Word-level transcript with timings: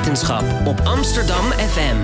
Wetenschap 0.00 0.66
op 0.66 0.80
Amsterdam 0.80 1.44
FM. 1.44 1.96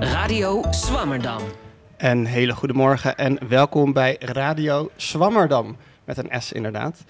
Radio 0.00 0.64
Swammerdam. 0.70 1.42
Een 1.96 2.26
hele 2.26 2.54
goede 2.54 2.74
morgen 2.74 3.16
en 3.16 3.48
welkom 3.48 3.92
bij 3.92 4.16
Radio 4.20 4.90
Swammerdam. 4.96 5.76
Met 6.04 6.16
een 6.16 6.42
S 6.42 6.52
inderdaad. 6.52 7.04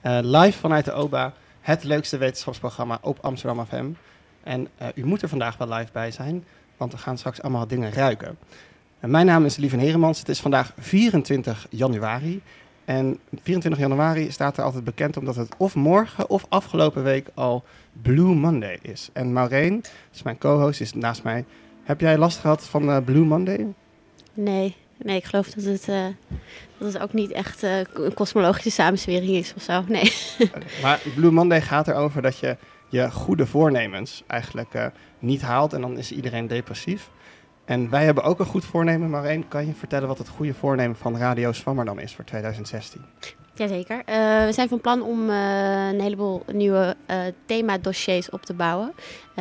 Eh, 0.00 0.18
live 0.22 0.58
vanuit 0.58 0.84
de 0.84 0.92
OBA, 0.92 1.32
het 1.60 1.84
leukste 1.84 2.18
wetenschapsprogramma 2.18 2.98
op 3.02 3.18
Amsterdam 3.20 3.66
FM. 3.66 3.90
En 4.42 4.68
eh, 4.76 4.88
u 4.94 5.04
moet 5.04 5.22
er 5.22 5.28
vandaag 5.28 5.56
wel 5.56 5.68
live 5.68 5.92
bij 5.92 6.10
zijn, 6.10 6.44
want 6.78 6.92
we 6.92 6.98
gaan 6.98 7.18
straks 7.18 7.42
allemaal 7.42 7.66
dingen 7.66 7.92
ruiken. 7.92 8.38
En 9.00 9.10
mijn 9.10 9.26
naam 9.26 9.44
is 9.44 9.56
Lieven 9.56 9.78
Heremans. 9.78 10.18
Het 10.18 10.28
is 10.28 10.40
vandaag 10.40 10.72
24 10.78 11.66
januari. 11.70 12.42
En 12.84 13.18
24 13.42 13.80
januari 13.80 14.30
staat 14.30 14.56
er 14.56 14.64
altijd 14.64 14.84
bekend 14.84 15.16
omdat 15.16 15.36
het 15.36 15.54
of 15.56 15.74
morgen 15.74 16.30
of 16.30 16.46
afgelopen 16.48 17.02
week 17.02 17.28
al 17.34 17.64
Blue 18.02 18.34
Monday 18.34 18.78
is. 18.82 19.08
En 19.12 19.32
Maureen, 19.32 19.84
is 20.12 20.22
mijn 20.22 20.38
co-host, 20.38 20.80
is 20.80 20.92
naast 20.92 21.22
mij. 21.22 21.44
Heb 21.82 22.00
jij 22.00 22.18
last 22.18 22.38
gehad 22.38 22.66
van 22.66 22.90
eh, 22.90 23.04
Blue 23.04 23.24
Monday? 23.24 23.66
Nee, 24.34 24.76
nee, 24.96 25.16
ik 25.16 25.24
geloof 25.24 25.48
dat 25.48 25.64
het, 25.64 25.88
eh, 25.88 26.04
dat 26.78 26.92
het 26.92 27.02
ook 27.02 27.12
niet 27.12 27.30
echt 27.30 27.62
eh, 27.62 27.78
een 27.78 28.14
kosmologische 28.14 28.70
samenswering 28.70 29.30
is 29.30 29.54
of 29.56 29.62
zo. 29.62 29.84
Nee. 29.88 30.12
Maar 30.82 31.00
Blue 31.14 31.30
Monday 31.30 31.60
gaat 31.60 31.88
erover 31.88 32.22
dat 32.22 32.38
je 32.38 32.56
je 32.88 33.10
goede 33.10 33.46
voornemens 33.46 34.24
eigenlijk 34.26 34.74
eh, 34.74 34.86
niet 35.18 35.42
haalt 35.42 35.72
en 35.72 35.80
dan 35.80 35.98
is 35.98 36.12
iedereen 36.12 36.46
depressief. 36.46 37.10
En 37.64 37.90
wij 37.90 38.04
hebben 38.04 38.24
ook 38.24 38.38
een 38.38 38.46
goed 38.46 38.64
voornemen, 38.64 39.10
Maureen. 39.10 39.48
Kan 39.48 39.66
je 39.66 39.74
vertellen 39.74 40.08
wat 40.08 40.18
het 40.18 40.28
goede 40.28 40.54
voornemen 40.54 40.96
van 40.96 41.16
Radio 41.16 41.52
Swammerdam 41.52 41.98
is 41.98 42.14
voor 42.14 42.24
2016? 42.24 43.04
Jazeker. 43.58 44.02
Eh 44.04 44.44
we 44.44 44.52
zijn 44.52 44.68
van 44.68 44.80
plan 44.80 45.02
om 45.02 45.30
eh, 45.30 45.88
een 45.88 46.00
heleboel 46.00 46.42
nieuwe 46.52 46.96
eh 47.06 47.20
themadossiers 47.46 48.30
op 48.30 48.42
te 48.42 48.54
bouwen. 48.54 48.92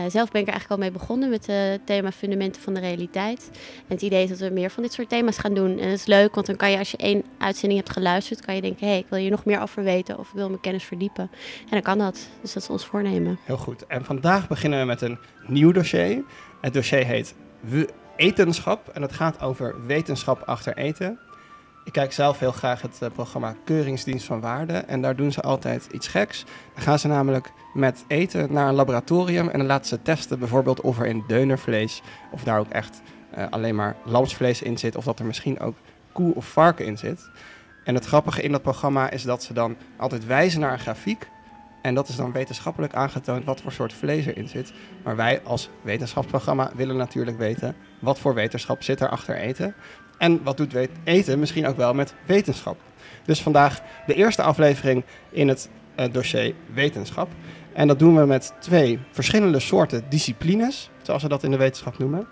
Zelf 0.08 0.32
ben 0.32 0.42
ik 0.42 0.48
er 0.48 0.54
eigenlijk 0.54 0.70
al 0.70 0.78
mee 0.78 0.92
begonnen 0.92 1.30
met 1.30 1.48
het 1.48 1.86
thema 1.86 2.12
fundamenten 2.12 2.62
van 2.62 2.74
de 2.74 2.80
realiteit. 2.80 3.50
En 3.78 3.94
het 3.94 4.02
idee 4.02 4.24
is 4.24 4.30
dat 4.30 4.40
we 4.40 4.50
meer 4.50 4.70
van 4.70 4.84
dit 4.84 4.94
soort 4.94 5.10
thema's 5.10 5.38
gaan 5.38 5.54
doen. 5.54 5.70
En 5.80 5.90
dat 5.90 5.98
is 5.98 6.06
leuk, 6.06 6.36
want 6.36 6.48
dan 6.48 6.56
kan 6.56 6.72
je 6.72 6.78
als 6.78 6.92
je 6.92 6.98
één 6.98 7.24
uitzending 7.38 7.80
hebt 7.80 7.94
geluisterd, 7.94 8.46
kan 8.46 8.56
je 8.56 8.62
denken, 8.62 8.86
hé, 8.86 8.92
hey, 8.92 9.00
ik 9.00 9.06
wil 9.10 9.20
hier 9.20 9.32
nog 9.32 9.46
meer 9.46 9.62
over 9.62 9.84
weten 9.84 10.18
of 10.18 10.28
ik 10.28 10.34
wil 10.36 10.48
mijn 10.48 10.62
kennis 10.62 10.84
verdiepen. 10.84 11.30
En 11.60 11.70
dan 11.70 11.82
kan 11.82 11.98
dat. 11.98 12.28
Dus 12.42 12.54
dat 12.54 12.64
is 12.64 12.70
ons 12.70 12.86
voornemen. 12.86 13.40
Heel 13.44 13.58
goed. 13.58 13.86
En 13.86 14.06
vandaag 14.06 14.48
beginnen 14.48 14.80
we 14.80 14.86
met 14.86 15.02
een 15.02 15.18
nieuw 15.48 15.72
dossier. 15.72 16.24
Het 16.62 16.74
dossier 16.74 17.06
heet 17.06 17.36
We 17.60 17.90
Etenschap 18.16 18.88
en 18.88 19.02
het 19.02 19.14
gaat 19.14 19.42
over 19.42 19.86
wetenschap 19.86 20.42
achter 20.46 20.78
eten. 20.78 21.20
Ik 21.88 21.94
kijk 21.94 22.14
zelf 22.14 22.40
heel 22.40 22.52
graag 22.52 22.82
het 22.82 23.02
eh, 23.02 23.10
programma 23.10 23.56
Keuringsdienst 23.64 24.26
van 24.26 24.40
Waarde 24.40 24.74
en 24.74 25.02
daar 25.02 25.16
doen 25.16 25.32
ze 25.32 25.42
altijd 25.42 25.88
iets 25.92 26.08
geks. 26.08 26.46
Dan 26.74 26.84
gaan 26.84 27.00
ze 27.00 27.08
namelijk 27.08 27.52
met 27.74 28.06
eten 28.08 28.54
naar 28.54 28.68
een 28.68 28.74
laboratorium 28.74 29.50
en 29.50 29.58
dan 29.58 29.68
laten 29.68 29.86
ze 29.86 30.02
testen 30.02 30.40
bijvoorbeeld 30.40 30.82
of 30.82 31.00
er 31.00 31.06
in 31.06 31.24
deunervlees 31.28 32.02
of 32.32 32.44
daar 32.44 32.60
ook 32.60 32.70
echt 32.70 33.02
eh, 33.32 33.46
alleen 33.50 33.76
maar 33.76 33.96
lamsvlees 34.04 34.62
in 34.62 34.78
zit 34.78 34.96
of 34.96 35.04
dat 35.04 35.20
er 35.20 35.26
misschien 35.26 35.60
ook 35.60 35.76
koe 36.12 36.36
of 36.36 36.46
varken 36.46 36.86
in 36.86 36.98
zit. 36.98 37.30
En 37.84 37.96
het 37.96 38.06
grappige 38.06 38.42
in 38.42 38.52
dat 38.52 38.62
programma 38.62 39.10
is 39.10 39.24
dat 39.24 39.44
ze 39.44 39.54
dan 39.54 39.76
altijd 39.98 40.26
wijzen 40.26 40.60
naar 40.60 40.72
een 40.72 40.80
grafiek 40.80 41.30
en 41.82 41.96
dat 41.96 42.08
is 42.08 42.16
dan 42.16 42.32
wetenschappelijk 42.32 42.94
aangetoond 42.94 43.46
wat 43.46 43.62
voor 43.62 43.72
soort 43.72 43.94
vlees 43.94 44.26
erin 44.26 44.48
zit. 44.48 44.74
Maar 45.04 45.16
wij 45.16 45.42
als 45.44 45.70
wetenschapsprogramma 45.82 46.72
willen 46.76 46.98
natuurlijk 46.98 47.38
weten 47.38 47.76
wat 48.00 48.20
voor 48.20 48.34
wetenschap 48.34 48.84
zit 48.84 49.00
er 49.00 49.10
achter 49.10 49.36
eten. 49.36 49.76
En 50.18 50.44
wat 50.44 50.58
doet 50.58 50.76
eten 51.04 51.40
misschien 51.40 51.68
ook 51.68 51.78
wel 51.78 51.94
met 51.94 52.14
wetenschap. 52.26 52.78
Dus 53.26 53.42
vandaag 53.42 53.82
de 54.06 54.14
eerste 54.14 54.42
aflevering 54.42 55.04
in 55.30 55.48
het 55.48 55.70
eh, 55.96 56.06
dossier 56.12 56.54
wetenschap. 56.74 57.30
En 57.74 57.88
dat 57.88 58.00
doen 58.00 58.16
we 58.16 58.26
met 58.26 58.54
twee 58.60 59.00
verschillende 59.12 59.60
soorten 59.60 60.04
disciplines, 60.10 60.90
zoals 61.02 61.24
we 61.24 61.30
dat 61.30 61.44
in 61.44 61.52
de 61.52 61.58
wetenschap 61.58 61.98
noemen. 61.98 62.28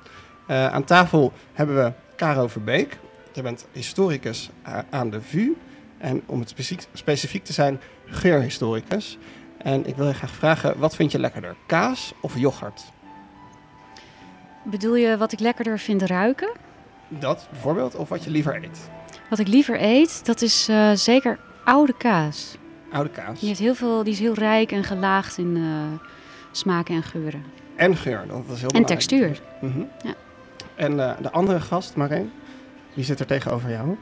Eh, 0.48 0.68
aan 0.68 0.84
tafel 0.84 1.34
hebben 1.54 1.76
we 1.76 1.94
Caro 2.16 2.48
Verbeek. 2.48 2.98
Je 3.34 3.42
bent 3.42 3.66
historicus 3.72 4.50
eh, 4.64 4.78
aan 4.90 5.10
de 5.10 5.22
VU. 5.22 5.56
En 5.98 6.22
om 6.26 6.40
het 6.40 6.50
specifiek, 6.50 6.88
specifiek 6.94 7.44
te 7.44 7.54
zijn, 7.54 7.80
geurhistoricus. 8.06 9.18
En 9.58 9.88
ik 9.88 9.96
wil 9.96 10.08
je 10.08 10.14
graag 10.14 10.32
vragen, 10.32 10.80
wat 10.80 10.96
vind 10.96 11.12
je 11.12 11.20
lekkerder, 11.20 11.56
kaas 11.66 12.14
of 12.22 12.38
yoghurt? 12.38 12.84
Bedoel 14.64 14.96
je 14.96 15.18
wat 15.18 15.32
ik 15.32 15.40
lekkerder 15.40 15.80
vind 15.80 16.02
ruiken? 16.02 16.50
Dat 17.08 17.48
bijvoorbeeld, 17.52 17.96
of 17.96 18.10
wat 18.10 18.24
je 18.24 18.30
liever 18.30 18.64
eet? 18.64 18.90
Wat 19.30 19.40
ik 19.40 19.48
liever 19.48 19.82
eet, 19.82 20.26
dat 20.26 20.42
is 20.42 20.68
eh, 20.70 20.92
zeker 20.94 21.40
oude 21.64 21.94
kaas. 21.98 22.58
Oude 22.92 23.10
kaas. 23.10 23.40
Die, 23.40 23.48
heeft 23.48 23.60
heel 23.60 23.76
veel, 23.76 24.04
die 24.04 24.14
is 24.14 24.20
heel 24.20 24.34
rijk 24.34 24.72
en 24.72 24.84
gelaagd 24.84 25.38
in 25.38 25.56
eh, 25.58 26.08
smaken 26.52 26.96
en 26.96 27.04
geuren. 27.04 27.44
En 27.76 27.96
geur, 27.96 28.24
dat 28.28 28.38
is 28.38 28.46
heel 28.48 28.48
En 28.48 28.56
belangrijk. 28.58 28.88
textuur. 28.88 29.42
Mhm. 29.62 29.80
Ja. 30.04 30.14
En 30.76 31.00
eh, 31.00 31.22
de 31.22 31.32
andere 31.32 31.60
gast, 31.60 31.96
Marijn, 31.96 32.32
wie 32.94 33.04
zit 33.04 33.20
er 33.20 33.26
tegenover 33.26 33.70
jou? 33.70 33.98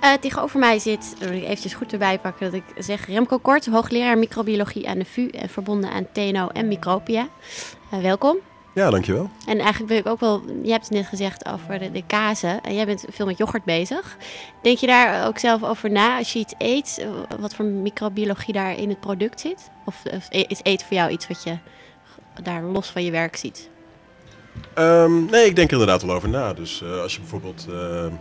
Eh, 0.00 0.12
tegenover 0.12 0.58
mij 0.58 0.78
zit, 0.78 1.14
wil 1.18 1.32
ik 1.32 1.42
eventjes 1.42 1.74
goed 1.74 1.92
erbij 1.92 2.18
pakken 2.18 2.50
dat 2.50 2.54
ik 2.60 2.82
zeg, 2.84 3.06
Remco 3.06 3.38
Kort, 3.38 3.66
hoogleraar 3.66 4.18
microbiologie 4.18 4.88
aan 4.88 4.98
de 4.98 5.04
VU 5.04 5.28
en 5.28 5.48
verbonden 5.48 5.90
aan 5.90 6.06
TNO 6.12 6.48
en 6.48 6.68
Micropia. 6.68 7.28
Eh, 7.90 8.00
welkom. 8.00 8.36
Ja, 8.74 8.90
dankjewel. 8.90 9.30
En 9.46 9.58
eigenlijk 9.58 9.88
wil 9.88 9.98
ik 9.98 10.06
ook 10.06 10.20
wel, 10.20 10.42
je 10.62 10.70
hebt 10.70 10.84
het 10.84 10.92
net 10.92 11.06
gezegd 11.06 11.48
over 11.48 11.78
de, 11.78 11.90
de 11.90 12.02
kazen. 12.06 12.62
En 12.62 12.74
jij 12.74 12.86
bent 12.86 13.04
veel 13.10 13.26
met 13.26 13.38
yoghurt 13.38 13.64
bezig. 13.64 14.16
Denk 14.62 14.78
je 14.78 14.86
daar 14.86 15.26
ook 15.26 15.38
zelf 15.38 15.62
over 15.62 15.90
na 15.90 16.18
als 16.18 16.32
je 16.32 16.38
iets 16.38 16.54
eet, 16.58 17.06
wat 17.40 17.54
voor 17.54 17.64
microbiologie 17.64 18.54
daar 18.54 18.78
in 18.78 18.88
het 18.88 19.00
product 19.00 19.40
zit? 19.40 19.70
Of, 19.84 20.02
of 20.14 20.28
is 20.30 20.60
eten 20.62 20.86
voor 20.86 20.96
jou 20.96 21.10
iets 21.10 21.28
wat 21.28 21.42
je 21.42 21.58
daar 22.42 22.62
los 22.62 22.90
van 22.90 23.04
je 23.04 23.10
werk 23.10 23.36
ziet? 23.36 23.68
Ehm, 24.74 25.24
nee, 25.24 25.46
ik 25.46 25.56
denk 25.56 25.68
er 25.68 25.78
inderdaad 25.78 26.02
wel 26.02 26.14
over 26.14 26.28
na. 26.28 26.52
Dus 26.52 26.82
eh, 26.82 27.00
als 27.00 27.14
je 27.14 27.20
bijvoorbeeld 27.20 27.66
eh, 27.68 28.06
eh, 28.06 28.12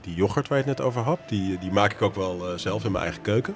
die 0.00 0.14
yoghurt 0.14 0.48
waar 0.48 0.58
je 0.58 0.64
het 0.64 0.78
net 0.78 0.86
over 0.86 1.00
had, 1.00 1.18
die, 1.28 1.58
die 1.58 1.72
maak 1.72 1.92
ik 1.92 2.02
ook 2.02 2.14
wel 2.14 2.58
zelf 2.58 2.84
in 2.84 2.92
mijn 2.92 3.04
eigen 3.04 3.22
keuken. 3.22 3.54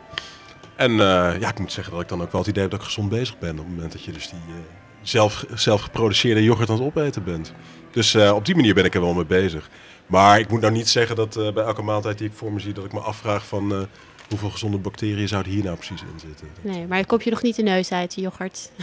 En 0.76 0.92
ja, 1.40 1.48
ik 1.48 1.58
moet 1.58 1.72
zeggen 1.72 1.92
dat 1.92 2.02
ik 2.02 2.08
dan 2.08 2.22
ook 2.22 2.32
wel 2.32 2.40
het 2.40 2.50
idee 2.50 2.62
heb 2.62 2.70
dat 2.70 2.80
ik 2.80 2.86
gezond 2.86 3.08
bezig 3.08 3.38
ben 3.38 3.50
op 3.50 3.56
het 3.56 3.68
moment 3.68 3.92
dat 3.92 4.04
je 4.04 4.12
dus 4.12 4.30
die 4.30 4.40
zelf, 5.02 5.44
zelf 5.54 5.80
geproduceerde 5.80 6.44
yoghurt 6.44 6.70
aan 6.70 6.76
het 6.76 6.84
opeten 6.84 7.24
bent. 7.24 7.52
Dus 7.90 8.14
eh, 8.14 8.34
op 8.34 8.44
die 8.44 8.54
manier 8.54 8.74
ben 8.74 8.84
ik 8.84 8.94
er 8.94 9.00
wel 9.00 9.14
mee 9.14 9.26
bezig. 9.26 9.68
Maar 10.08 10.38
ik 10.38 10.50
moet 10.50 10.60
nou 10.60 10.72
niet 10.72 10.88
zeggen 10.88 11.16
dat 11.16 11.36
eh, 11.36 11.52
bij 11.52 11.64
elke 11.64 11.82
maaltijd 11.82 12.18
die 12.18 12.26
ik 12.26 12.34
voor 12.34 12.52
me 12.52 12.60
zie, 12.60 12.72
dat 12.72 12.84
ik 12.84 12.92
me 12.92 13.00
afvraag 13.00 13.46
van 13.46 13.72
eh, 13.72 13.80
hoeveel 14.28 14.50
gezonde 14.50 14.78
bacteriën 14.78 15.28
zouden 15.28 15.52
hier 15.52 15.64
nou 15.64 15.76
precies 15.76 16.02
in 16.02 16.20
zitten. 16.20 16.48
Nee, 16.60 16.86
maar 16.86 17.06
kop 17.06 17.22
je 17.22 17.30
nog 17.30 17.42
niet 17.42 17.56
de 17.56 17.62
neus 17.62 17.92
uit, 17.92 18.14
die 18.14 18.24
yoghurt. 18.24 18.70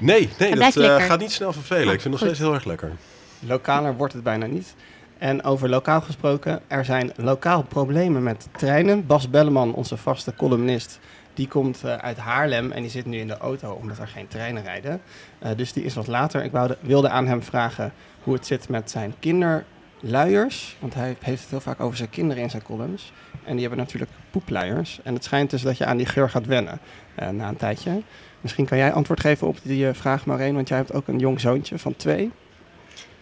Nee, 0.00 0.28
nee 0.38 0.54
dat 0.54 0.76
eh, 0.76 0.96
gaat 0.96 1.20
niet 1.20 1.32
snel 1.32 1.52
vervelen. 1.52 1.94
Ik 1.94 2.00
vind 2.00 2.02
het 2.02 2.12
nog 2.12 2.18
steeds 2.18 2.38
heel 2.38 2.54
erg 2.54 2.64
lekker. 2.64 2.92
Lokaler 3.38 3.96
wordt 3.96 4.12
het 4.12 4.22
bijna 4.22 4.46
niet. 4.46 4.74
En 5.18 5.44
over 5.44 5.68
lokaal 5.68 6.00
gesproken, 6.00 6.60
er 6.66 6.84
zijn 6.84 7.12
lokaal 7.16 7.62
problemen 7.62 8.22
met 8.22 8.48
treinen. 8.56 9.06
Bas 9.06 9.30
Belleman, 9.30 9.74
onze 9.74 9.96
vaste 9.96 10.34
columnist, 10.36 10.98
die 11.38 11.48
komt 11.48 11.84
eh, 11.84 11.96
uit 11.96 12.16
Haarlem 12.16 12.72
en 12.72 12.82
die 12.82 12.90
zit 12.90 13.06
nu 13.06 13.18
in 13.18 13.26
de 13.26 13.36
auto 13.36 13.72
omdat 13.72 13.98
er 13.98 14.08
geen 14.08 14.28
treinen 14.28 14.62
rijden. 14.62 15.00
Eh, 15.38 15.50
dus 15.56 15.72
die 15.72 15.84
is 15.84 15.94
wat 15.94 16.06
later. 16.06 16.44
Ik 16.44 16.52
wilde 16.80 17.08
aan 17.08 17.26
hem 17.26 17.42
vragen 17.42 17.92
hoe 18.22 18.34
het 18.34 18.46
zit 18.46 18.68
met 18.68 18.90
zijn 18.90 19.14
kinderluiers. 19.18 20.76
Want 20.78 20.94
hij 20.94 21.16
heeft 21.20 21.40
het 21.40 21.50
heel 21.50 21.60
vaak 21.60 21.80
over 21.80 21.96
zijn 21.96 22.10
kinderen 22.10 22.42
in 22.42 22.50
zijn 22.50 22.62
columns. 22.62 23.12
En 23.44 23.52
die 23.52 23.60
hebben 23.60 23.78
natuurlijk 23.78 24.10
poepluiers. 24.30 25.00
En 25.02 25.14
het 25.14 25.24
schijnt 25.24 25.50
dus 25.50 25.62
dat 25.62 25.78
je 25.78 25.84
aan 25.84 25.96
die 25.96 26.06
geur 26.06 26.30
gaat 26.30 26.46
wennen 26.46 26.78
eh, 27.14 27.28
na 27.28 27.48
een 27.48 27.56
tijdje. 27.56 28.02
Misschien 28.40 28.66
kan 28.66 28.78
jij 28.78 28.92
antwoord 28.92 29.20
geven 29.20 29.46
op 29.46 29.58
die 29.62 29.92
vraag, 29.92 30.26
Maureen, 30.26 30.54
want 30.54 30.68
jij 30.68 30.76
hebt 30.76 30.92
ook 30.92 31.08
een 31.08 31.18
jong 31.18 31.40
zoontje 31.40 31.78
van 31.78 31.96
twee. 31.96 32.30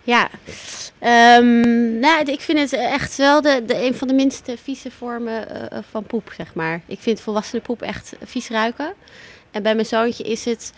Ja, 0.06 0.30
Ehm, 0.98 1.98
nou, 1.98 2.24
ik 2.24 2.40
vind 2.40 2.58
het 2.58 2.72
echt 2.72 3.16
wel 3.16 3.40
de, 3.40 3.62
een 3.66 3.94
van 3.94 4.08
de 4.08 4.14
minste 4.14 4.56
vieze 4.62 4.90
vormen 4.90 5.70
eh, 5.70 5.78
van 5.90 6.04
poep, 6.04 6.32
zeg 6.36 6.54
maar. 6.54 6.80
Ik 6.86 7.00
vind 7.00 7.20
volwassenen 7.20 7.62
poep 7.62 7.82
echt 7.82 8.12
vies 8.24 8.48
ruiken. 8.48 8.94
En 9.50 9.62
bij 9.62 9.74
mijn 9.74 9.86
zoontje 9.86 10.24
is 10.24 10.44
het... 10.44 10.72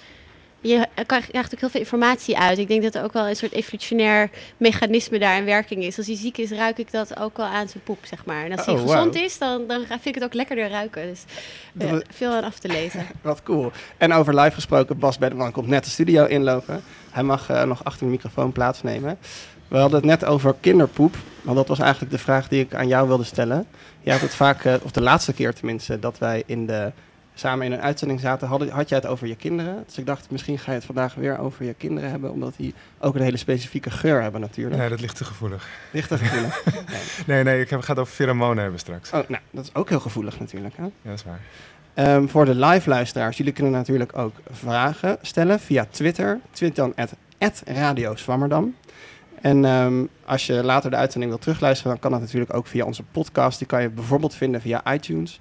Je 0.68 0.86
krijgt 1.06 1.54
ook 1.54 1.60
heel 1.60 1.68
veel 1.68 1.80
informatie 1.80 2.38
uit. 2.38 2.58
Ik 2.58 2.68
denk 2.68 2.82
dat 2.82 2.94
er 2.94 3.02
ook 3.02 3.12
wel 3.12 3.28
een 3.28 3.36
soort 3.36 3.52
evolutionair 3.52 4.30
mechanisme 4.56 5.18
daar 5.18 5.36
in 5.36 5.44
werking 5.44 5.84
is. 5.84 5.96
Als 5.96 6.06
hij 6.06 6.16
ziek 6.16 6.38
is, 6.38 6.50
ruik 6.50 6.78
ik 6.78 6.92
dat 6.92 7.18
ook 7.18 7.36
wel 7.36 7.46
aan 7.46 7.68
zijn 7.68 7.82
poep, 7.82 7.98
zeg 8.02 8.24
maar. 8.24 8.44
En 8.44 8.56
als 8.56 8.66
hij 8.66 8.74
Oh, 8.74 8.80
gezond 8.80 9.14
is, 9.14 9.38
dan, 9.38 9.66
dan 9.66 9.84
vind 9.86 10.06
ik 10.06 10.14
het 10.14 10.24
ook 10.24 10.34
lekkerder 10.34 10.68
ruiken. 10.68 11.02
Dus 11.02 11.24
Dat 11.72 11.90
eh, 11.90 12.08
veel 12.10 12.32
aan 12.32 12.44
af 12.44 12.58
te 12.58 12.68
lezen. 12.68 13.06
Wat 13.22 13.42
cool. 13.42 13.72
En 13.98 14.12
over 14.12 14.34
live 14.34 14.54
gesproken, 14.54 14.98
Bas 14.98 15.18
Beddeman 15.18 15.52
komt 15.52 15.66
net 15.66 15.84
de 15.84 15.90
studio 15.90 16.24
inlopen. 16.24 16.82
Hij 17.10 17.22
mag 17.22 17.50
eh, 17.50 17.62
nog 17.62 17.84
achter 17.84 18.06
de 18.06 18.12
microfoon 18.12 18.52
plaatsnemen. 18.52 19.18
We 19.68 19.76
hadden 19.76 19.98
het 19.98 20.08
net 20.08 20.24
over 20.24 20.54
kinderpoep. 20.60 21.16
Want 21.42 21.56
dat 21.56 21.68
was 21.68 21.78
eigenlijk 21.78 22.12
de 22.12 22.18
vraag 22.18 22.48
die 22.48 22.60
ik 22.60 22.74
aan 22.74 22.88
jou 22.88 23.08
wilde 23.08 23.24
stellen. 23.24 23.66
Jij 24.00 24.12
hebt 24.12 24.24
het 24.24 24.34
vaak, 24.34 24.64
eh, 24.64 24.74
of 24.82 24.90
de 24.90 25.00
laatste 25.00 25.32
keer 25.32 25.54
tenminste, 25.54 25.98
dat 25.98 26.18
wij 26.18 26.42
in 26.46 26.66
de 26.66 26.92
samen 27.38 27.66
in 27.66 27.72
een 27.72 27.80
uitzending 27.80 28.20
zaten, 28.20 28.48
had, 28.48 28.68
had 28.68 28.88
jij 28.88 28.98
het 28.98 29.06
over 29.06 29.26
je 29.26 29.36
kinderen. 29.36 29.82
Dus 29.86 29.98
ik 29.98 30.06
dacht, 30.06 30.30
misschien 30.30 30.58
ga 30.58 30.70
je 30.70 30.76
het 30.76 30.86
vandaag 30.86 31.14
weer 31.14 31.38
over 31.38 31.64
je 31.64 31.74
kinderen 31.74 32.10
hebben, 32.10 32.32
omdat 32.32 32.54
die 32.56 32.74
ook 32.98 33.14
een 33.14 33.22
hele 33.22 33.36
specifieke 33.36 33.90
geur 33.90 34.22
hebben 34.22 34.40
natuurlijk. 34.40 34.76
Nee, 34.76 34.88
dat 34.88 35.00
ligt 35.00 35.16
te 35.16 35.24
gevoelig. 35.24 35.68
Ligt 35.92 36.10
er 36.10 36.18
gevoelig? 36.18 36.64
nee. 36.64 37.00
Nee, 37.26 37.44
nee, 37.44 37.60
ik 37.60 37.70
heb, 37.70 37.80
ga 37.80 37.90
het 37.90 37.98
over 38.00 38.14
pheromonen 38.14 38.62
hebben 38.62 38.80
straks. 38.80 39.12
Oh, 39.12 39.28
nou, 39.28 39.42
dat 39.50 39.64
is 39.64 39.74
ook 39.74 39.88
heel 39.88 40.00
gevoelig 40.00 40.38
natuurlijk. 40.38 40.76
Hè? 40.76 40.82
Ja, 40.82 40.90
dat 41.02 41.14
is 41.14 41.24
waar. 41.24 41.40
Ehm, 41.94 42.26
voor 42.26 42.44
de 42.44 42.54
live 42.54 42.88
luisteraars, 42.88 43.36
jullie 43.36 43.52
kunnen 43.52 43.72
natuurlijk 43.72 44.18
ook 44.18 44.34
vragen 44.50 45.18
stellen 45.22 45.60
via 45.60 45.86
Twitter. 45.90 46.40
Twitter 46.50 46.84
dan 46.84 46.92
at, 46.96 47.14
at 47.38 47.62
Radio 47.66 48.16
Zwammerdam. 48.16 48.74
En 49.40 49.64
ehm, 49.64 50.04
als 50.24 50.46
je 50.46 50.64
later 50.64 50.90
de 50.90 50.96
uitzending 50.96 51.32
wil 51.32 51.40
terugluisteren, 51.40 51.92
dan 51.92 52.00
kan 52.00 52.10
dat 52.10 52.20
natuurlijk 52.20 52.54
ook 52.54 52.66
via 52.66 52.84
onze 52.84 53.02
podcast. 53.02 53.58
Die 53.58 53.66
kan 53.66 53.82
je 53.82 53.88
bijvoorbeeld 53.88 54.34
vinden 54.34 54.60
via 54.60 54.92
iTunes. 54.92 55.38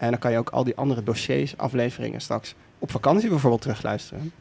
En 0.00 0.10
dan 0.10 0.18
kan 0.18 0.30
je 0.30 0.38
ook 0.38 0.50
al 0.50 0.64
die 0.64 0.76
andere 0.76 1.02
dossiers, 1.02 1.56
afleveringen 1.56 2.20
straks 2.20 2.54
op 2.78 2.90
vakantie 2.90 3.28
bijvoorbeeld 3.28 3.62
terugluisteren. 3.62 4.32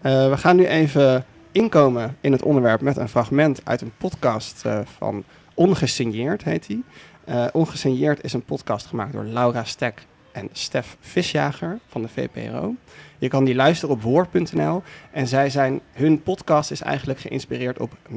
Eh, 0.00 0.30
we 0.30 0.36
gaan 0.36 0.56
nu 0.56 0.66
even 0.66 1.24
inkomen 1.52 2.16
in 2.20 2.32
het 2.32 2.42
onderwerp 2.42 2.80
met 2.80 2.96
een 2.96 3.08
fragment 3.08 3.60
uit 3.64 3.80
een 3.80 3.92
podcast 3.96 4.64
eh, 4.64 4.80
van 4.96 5.24
Ongesigneerd, 5.54 6.44
heet 6.44 6.66
die. 6.66 6.84
Eh 7.24 7.46
Ongesigneerd 7.52 8.24
is 8.24 8.32
een 8.32 8.44
podcast 8.44 8.86
gemaakt 8.86 9.12
door 9.12 9.24
Laura 9.24 9.64
Stek 9.64 10.06
en 10.32 10.48
Stef 10.52 10.96
Visjager 11.00 11.78
van 11.86 12.02
de 12.02 12.08
VPRO. 12.08 12.74
Je 13.18 13.28
kan 13.28 13.44
die 13.44 13.54
luisteren 13.54 13.94
op 13.94 14.02
woord.nl. 14.02 14.82
En 15.10 15.26
zij 15.26 15.50
zijn, 15.50 15.80
hun 15.92 16.22
podcast 16.22 16.70
is 16.70 16.80
eigenlijk 16.80 17.18
geïnspireerd 17.18 17.78
op 17.78 17.96
99% 18.10 18.14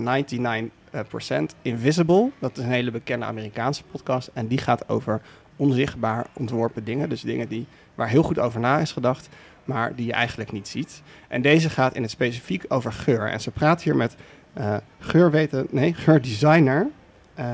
Invisible. 1.61 2.29
Dat 2.39 2.57
is 2.57 2.63
een 2.63 2.69
hele 2.69 2.91
bekende 2.91 3.25
Amerikaanse 3.25 3.83
podcast. 3.83 4.29
En 4.33 4.47
die 4.47 4.57
gaat 4.57 4.89
over 4.89 5.21
onzichtbaar 5.59 6.27
ontworpen 6.33 6.83
dingen. 6.83 7.09
Dus 7.09 7.21
dingen 7.21 7.47
die, 7.47 7.65
waar 7.95 8.09
heel 8.09 8.23
goed 8.23 8.39
over 8.39 8.59
na 8.59 8.79
is 8.79 8.91
gedacht, 8.91 9.29
maar 9.63 9.95
die 9.95 10.05
je 10.05 10.13
eigenlijk 10.13 10.51
niet 10.51 10.67
ziet. 10.67 11.01
En 11.27 11.41
deze 11.41 11.69
gaat 11.69 11.95
in 11.95 12.01
het 12.01 12.11
specifiek 12.11 12.65
over 12.67 12.93
geur. 12.93 13.29
En 13.29 13.41
ze 13.41 13.51
praat 13.51 13.81
hier 13.81 13.95
met 13.95 14.15
eh 14.53 14.77
geurweten, 14.99 15.67
nee, 15.69 15.93
geurdesigner 15.93 16.87
eh, 17.33 17.45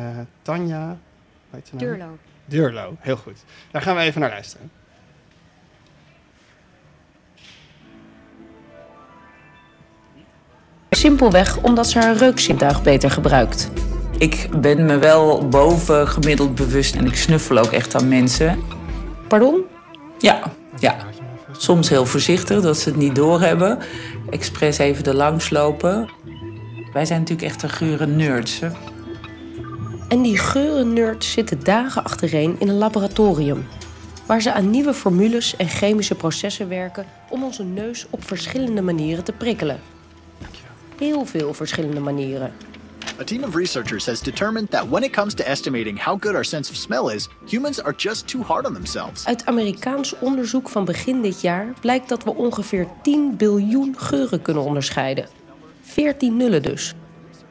Tanja 0.42 0.98
nou? 1.72 1.86
Durlo. 1.86 2.18
Durlo, 2.46 2.96
heel 3.00 3.18
goed. 3.18 3.44
Daar 3.72 3.82
gaan 3.82 3.96
we 3.96 4.02
even 4.02 4.22
naar 4.22 4.30
luisteren. 4.30 4.72
Simpelweg 10.90 11.58
omdat 11.62 11.88
ze 11.88 12.00
haar 12.00 12.16
reukzintuig 12.16 12.84
beter 12.84 13.12
gebruikt. 13.12 13.72
Ik 14.18 14.50
ben 14.62 14.86
me 14.86 14.98
wel 14.98 15.48
boven 15.48 16.08
gemiddeld 16.08 16.56
bewust 16.56 16.96
en 16.96 17.06
ik 17.06 17.16
snuffel 17.16 17.58
ook 17.58 17.72
echt 17.72 17.96
aan 17.96 18.08
mensen. 18.08 18.60
Pardon? 19.28 19.62
Ja, 20.20 20.54
ja. 20.80 20.96
Soms 21.52 21.90
heel 21.90 22.06
voorzichtig, 22.06 22.62
dat 22.62 22.78
ze 22.78 22.90
het 22.90 22.98
niet 22.98 23.16
doorhebben. 23.16 23.80
Expres 24.30 24.78
even 24.78 25.06
er 25.06 25.16
langs 25.16 25.50
lopen. 25.50 26.10
Wij 26.94 27.06
zijn 27.06 27.20
natuurlijk 27.20 27.48
echt 27.48 27.64
een 27.64 27.70
gure 27.70 28.06
nerds. 28.06 28.60
Hè? 28.60 28.70
En 30.08 30.22
die 30.22 30.38
geurennerds 30.38 31.32
zitten 31.32 31.64
dagen 31.64 32.04
achtereen 32.04 32.56
in 32.60 32.70
een 32.70 32.78
laboratorium. 32.78 33.68
Waar 34.26 34.42
ze 34.42 34.54
aan 34.54 34.70
nieuwe 34.70 34.94
formules 34.94 35.56
en 35.56 35.68
chemische 35.68 36.16
processen 36.16 36.70
werken 36.70 37.06
om 37.30 37.44
onze 37.44 37.64
neus 37.64 38.06
op 38.10 38.24
verschillende 38.24 38.82
manieren 38.82 39.24
te 39.24 39.32
prikkelen. 39.32 39.80
Heel 40.98 41.26
veel 41.26 41.54
verschillende 41.54 42.00
manieren. 42.00 42.52
A 43.20 43.24
team 43.24 43.44
of 43.44 43.56
researchers 43.56 44.06
has 44.06 44.22
determined 44.22 44.70
that 44.70 44.90
when 44.90 45.04
it 45.04 45.12
comes 45.12 45.34
to 45.34 45.44
estimating 45.44 46.04
how 46.04 46.18
good 46.20 46.36
our 46.36 46.46
sense 46.46 46.72
of 46.72 46.78
smell 46.78 47.10
is, 47.10 47.30
humans 47.46 47.84
are 47.84 47.96
just 47.98 48.28
too 48.28 48.44
hard 48.44 48.66
on 48.66 48.74
themselves. 48.74 49.26
Uit 49.26 49.46
Amerikaans 49.46 50.20
onderzoek 50.20 50.70
van 50.70 50.86
begin 50.86 51.22
dit 51.22 51.42
jaar 51.42 51.74
blijkt 51.82 52.10
dat 52.10 52.24
we 52.24 52.36
ongeveer 52.36 52.88
10 53.02 53.38
biljoen 53.38 53.96
geuren 53.98 54.42
kunnen 54.42 54.64
onderscheiden. 54.64 55.30
14 55.82 56.38
nullen 56.38 56.62
dus. 56.64 56.94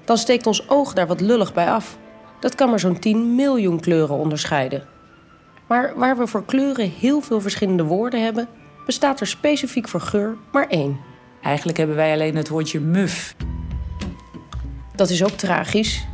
Dan 0.05 0.19
steekt 0.19 0.47
ons 0.47 0.69
oog 0.69 0.93
daar 0.93 1.06
wat 1.06 1.21
lullig 1.21 1.53
bij 1.53 1.71
af. 1.71 1.99
Dat 2.41 2.55
kan 2.55 2.71
maar 2.71 2.81
zo'n 2.81 2.99
10 2.99 3.35
miljoen 3.35 3.81
kleuren 3.81 4.17
onderscheiden. 4.17 4.87
Maar 5.67 5.93
waar 5.97 6.17
we 6.17 6.27
voor 6.27 6.45
kleuren 6.45 6.91
heel 6.91 7.21
veel 7.21 7.41
verschillende 7.41 7.85
woorden 7.85 8.23
hebben, 8.23 8.49
bestaat 8.87 9.21
er 9.21 9.27
specifiek 9.27 9.89
voor 9.89 10.01
geur 10.01 10.37
maar 10.53 10.67
één. 10.69 11.01
Eigenlijk 11.43 11.79
hebben 11.79 11.97
wij 11.97 12.12
alleen 12.12 12.37
het 12.37 12.49
woordje 12.49 12.81
muf. 12.81 13.35
Dat 14.94 15.11
is 15.11 15.25
ook 15.25 15.31
tragisch. 15.31 16.06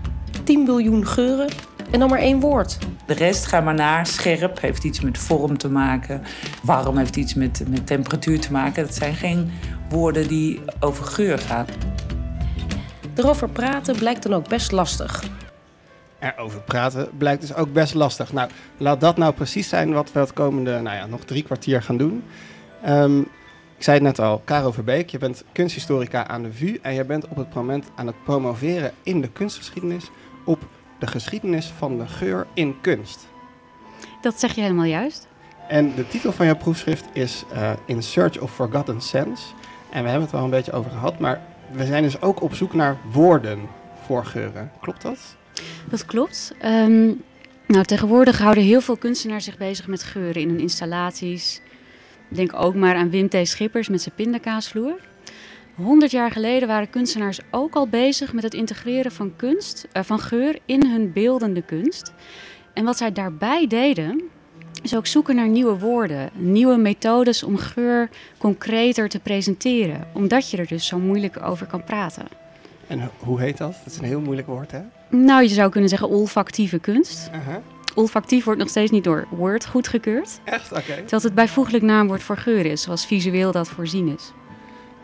10 0.45 0.65
biljoen 0.65 1.07
geuren 1.07 1.49
en 1.91 1.99
dan 1.99 2.09
maar 2.09 2.19
één 2.19 2.41
woord. 2.41 2.79
De 3.07 3.15
rest 3.15 3.47
ga 3.47 3.61
maar 3.61 3.75
naar. 3.75 4.07
Scherp 4.07 4.61
heeft 4.61 4.85
iets 4.85 5.01
met 5.01 5.19
vorm 5.19 5.59
te 5.59 5.69
maken. 5.69 6.23
Warm 6.63 6.97
heeft 6.97 7.17
iets 7.17 7.35
met, 7.35 7.63
met 7.69 7.87
temperatuur 7.87 8.41
te 8.41 8.53
maken. 8.53 8.85
Dat 8.85 8.95
zijn 8.95 9.15
geen 9.15 9.51
woorden 9.89 10.29
die 10.29 10.61
over 10.81 11.05
geur 11.05 11.39
gaan. 11.39 11.67
Erover 13.15 13.49
praten 13.49 13.97
blijkt 13.97 14.23
dan 14.23 14.35
ook 14.35 14.49
best 14.49 14.73
lastig. 14.73 15.25
Erover 16.19 16.61
praten 16.61 17.09
blijkt 17.19 17.41
dus 17.41 17.55
ook 17.55 17.73
best 17.73 17.95
lastig. 17.95 18.33
Nou, 18.33 18.51
laat 18.77 19.01
dat 19.01 19.17
nou 19.17 19.35
precies 19.35 19.69
zijn 19.69 19.93
wat 19.93 20.13
we 20.13 20.19
het 20.19 20.33
komende, 20.33 20.81
nou 20.81 20.97
ja, 20.97 21.07
nog 21.07 21.25
drie 21.25 21.43
kwartier 21.43 21.83
gaan 21.83 21.97
doen. 21.97 22.25
Ehm, 22.83 23.23
ik 23.81 23.87
zei 23.87 23.99
het 23.99 24.07
net 24.07 24.27
al, 24.27 24.43
Caro 24.45 24.73
Verbeek, 24.73 25.11
je 25.11 25.19
bent 25.19 25.45
kunsthistorica 25.53 26.27
aan 26.27 26.43
de 26.43 26.53
VU 26.53 26.79
en 26.83 26.95
je 26.95 27.05
bent 27.05 27.29
op 27.29 27.37
het 27.37 27.55
moment 27.55 27.87
aan 27.95 28.07
het 28.07 28.25
promoveren 28.25 28.93
in 29.03 29.21
de 29.21 29.29
kunstgeschiedenis 29.29 30.11
op 30.45 30.59
de 30.99 31.07
geschiedenis 31.07 31.67
van 31.67 31.99
de 31.99 32.07
geur 32.07 32.47
in 32.55 32.81
kunst. 32.81 33.27
Dat 34.21 34.41
zeg 34.41 34.55
je 34.55 34.61
helemaal 34.61 34.85
juist. 34.85 35.29
En 35.69 35.95
de 35.95 36.09
titel 36.09 36.33
van 36.33 36.47
jouw 36.47 36.57
proefschrift 36.57 37.05
is 37.13 37.45
eh, 37.53 37.73
In 37.85 38.03
Search 38.03 38.41
of 38.41 38.55
Forgotten 38.55 39.01
Sense. 39.01 39.43
En 39.91 40.03
we 40.03 40.09
hebben 40.09 40.23
het 40.23 40.33
wel 40.33 40.45
een 40.45 40.51
beetje 40.51 40.73
over 40.73 40.91
gehad, 40.91 41.19
maar 41.19 41.43
we 41.71 41.87
zijn 41.87 42.03
dus 42.03 42.23
ook 42.23 42.43
op 42.43 42.55
zoek 42.55 42.75
naar 42.75 42.97
woorden 43.13 43.61
voor 44.07 44.25
geuren. 44.25 44.71
Klopt 44.81 45.03
dat? 45.03 45.37
Dat 45.91 46.05
klopt. 46.05 46.55
Ehm, 46.59 47.13
nou, 47.67 47.85
tegenwoordig 47.85 48.39
houden 48.39 48.65
heel 48.65 48.81
veel 48.81 48.97
kunstenaars 48.97 49.45
zich 49.45 49.59
bezig 49.59 49.87
met 49.87 50.03
geuren 50.03 50.43
in 50.43 50.49
hun 50.49 50.61
installaties. 50.61 51.61
Denk 52.31 52.53
ook 52.55 52.75
maar 52.75 52.95
aan 52.95 53.11
Wim 53.11 53.29
T. 53.29 53.37
Schippers 53.43 53.89
met 53.89 54.03
zijn 54.03 54.15
pindakaasvloer. 54.15 54.95
100 55.75 56.11
jaar 56.11 56.31
geleden 56.31 56.69
waren 56.69 56.91
kunstenaars 56.91 57.41
ook 57.51 57.75
al 57.75 57.89
bezig 57.89 58.33
met 58.33 58.43
het 58.43 58.55
integreren 58.55 59.13
van 59.13 59.33
kunst, 59.37 59.87
eh, 59.93 60.03
van 60.03 60.19
geur 60.19 60.59
in 60.65 60.87
hun 60.87 61.13
beeldende 61.13 61.63
kunst. 61.63 62.13
En 62.75 62.85
wat 62.85 62.97
zij 62.97 63.13
daarbij 63.13 63.67
deden, 63.67 64.23
is 64.83 64.97
ook 64.97 65.07
zoeken 65.07 65.37
naar 65.37 65.49
nieuwe 65.49 65.79
woorden, 65.79 66.31
nieuwe 66.35 66.77
methodes 66.77 67.43
om 67.43 67.57
geur 67.57 68.09
concreter 68.39 69.09
te 69.09 69.19
presenteren, 69.21 70.07
omdat 70.15 70.51
je 70.51 70.57
er 70.57 70.67
dus 70.67 70.87
zo 70.87 70.99
moeilijk 70.99 71.43
over 71.43 71.67
kan 71.67 71.85
praten. 71.85 72.25
En 72.87 73.01
ho- 73.01 73.11
hoe 73.19 73.41
heet 73.41 73.57
dat? 73.59 73.73
Dat 73.85 73.93
is 73.93 73.99
een 73.99 74.05
heel 74.05 74.21
moeilijk 74.21 74.47
woord, 74.47 74.71
hè? 74.71 74.81
Nou, 75.09 75.43
je 75.43 75.49
zou 75.49 75.71
kunnen 75.71 75.89
zeggen 75.91 76.09
olfactieve 76.09 76.79
kunst. 76.79 77.31
Uh-huh. 77.35 77.57
Olfactief 77.95 78.45
wordt 78.45 78.61
nog 78.61 78.69
steeds 78.69 78.91
niet 78.91 79.05
door 79.05 79.27
Word 79.31 79.67
goedgekeurd, 79.67 80.41
Echt? 80.45 80.73
Oké. 80.73 80.83
terwijl 80.83 81.23
het 81.23 81.35
bijvoeglijk 81.35 81.83
naamwoord 81.83 82.23
voor 82.23 82.37
geur 82.37 82.67
is, 82.67 82.83
zoals 82.83 83.07
visueel 83.07 83.53
dat 83.53 83.69
voorzien 83.69 84.15
is. 84.15 84.33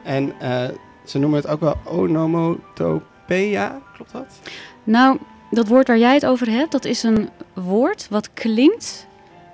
En 0.03 0.41
eh, 0.41 0.69
ze 1.05 1.19
noemen 1.19 1.41
het 1.41 1.49
ook 1.49 1.61
wel 1.61 1.77
onomatopoeia, 1.85 3.83
klopt 3.95 4.13
dat? 4.13 4.41
Nou, 4.85 5.19
dat 5.51 5.69
woord 5.69 5.87
waar 5.87 5.99
jij 5.99 6.15
het 6.15 6.27
over 6.27 6.51
hebt, 6.51 6.73
dat 6.73 6.85
is 6.85 7.03
een 7.03 7.29
woord 7.55 8.07
wat 8.11 8.33
klinkt 8.35 9.07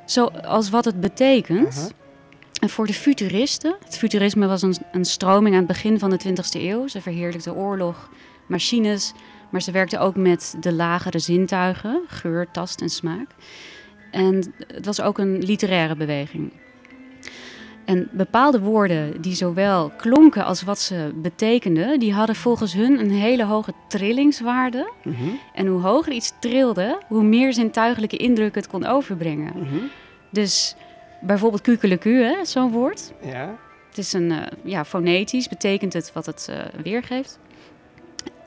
zoals 0.04 0.70
wat 0.70 0.84
het 0.84 1.00
betekent. 1.00 1.92
En 2.60 2.68
voor 2.68 2.86
de 2.86 2.94
futuristen, 2.94 3.76
het 3.84 3.98
futurisme 3.98 4.46
was 4.46 4.62
een, 4.62 4.76
een 4.92 5.04
stroming 5.04 5.54
aan 5.54 5.62
het 5.62 5.68
begin 5.68 5.98
van 5.98 6.10
de 6.10 6.20
20e 6.28 6.60
eeuw. 6.60 6.88
Ze 6.88 7.00
verheerlijkten 7.00 7.54
oorlog, 7.54 8.08
machines, 8.46 9.12
maar 9.52 9.62
ze 9.62 9.70
werkten 9.70 10.00
ook 10.00 10.16
met 10.16 10.56
de 10.60 10.72
lagere 10.72 11.18
zintuigen, 11.18 12.00
geur, 12.06 12.50
tast 12.50 12.80
en 12.80 12.88
smaak. 12.88 13.26
En 14.10 14.52
het 14.66 14.86
was 14.86 15.00
ook 15.00 15.18
een 15.18 15.38
literaire 15.44 15.96
beweging. 15.96 16.52
En 17.84 18.08
bepaalde 18.12 18.60
woorden 18.60 19.20
die 19.20 19.34
zowel 19.34 19.92
klonken 19.96 20.44
als 20.44 20.62
wat 20.62 20.78
ze 20.80 21.12
betekenden, 21.14 21.98
die 21.98 22.12
hadden 22.14 22.36
volgens 22.36 22.72
hun 22.72 23.00
een 23.00 23.10
hele 23.10 23.44
hoge 23.44 23.72
trillingswaarde. 23.88 24.90
Mhm, 25.04 25.28
En 25.54 25.66
hoe 25.66 25.80
hoger 25.80 26.12
iets 26.12 26.32
trilde, 26.40 26.98
hoe 27.08 27.22
meer 27.22 27.52
zintuigelijke 27.52 28.16
indruk 28.16 28.54
het 28.54 28.66
kon 28.68 28.86
overbrengen. 28.86 29.52
mhm. 29.56 29.76
Dus 30.30 30.74
bijvoorbeeld 31.20 31.62
kukeleku, 31.62 32.22
hè, 32.22 32.44
zo'n 32.44 32.70
woord. 32.70 33.12
Ja. 33.24 33.56
Het 33.88 33.98
is 33.98 34.12
een, 34.12 34.30
eh, 34.32 34.46
ja, 34.64 34.84
fonetisch, 34.84 35.48
betekent 35.48 35.92
het 35.92 36.12
wat 36.12 36.26
het 36.26 36.48
eh, 36.50 36.80
weergeeft. 36.82 37.38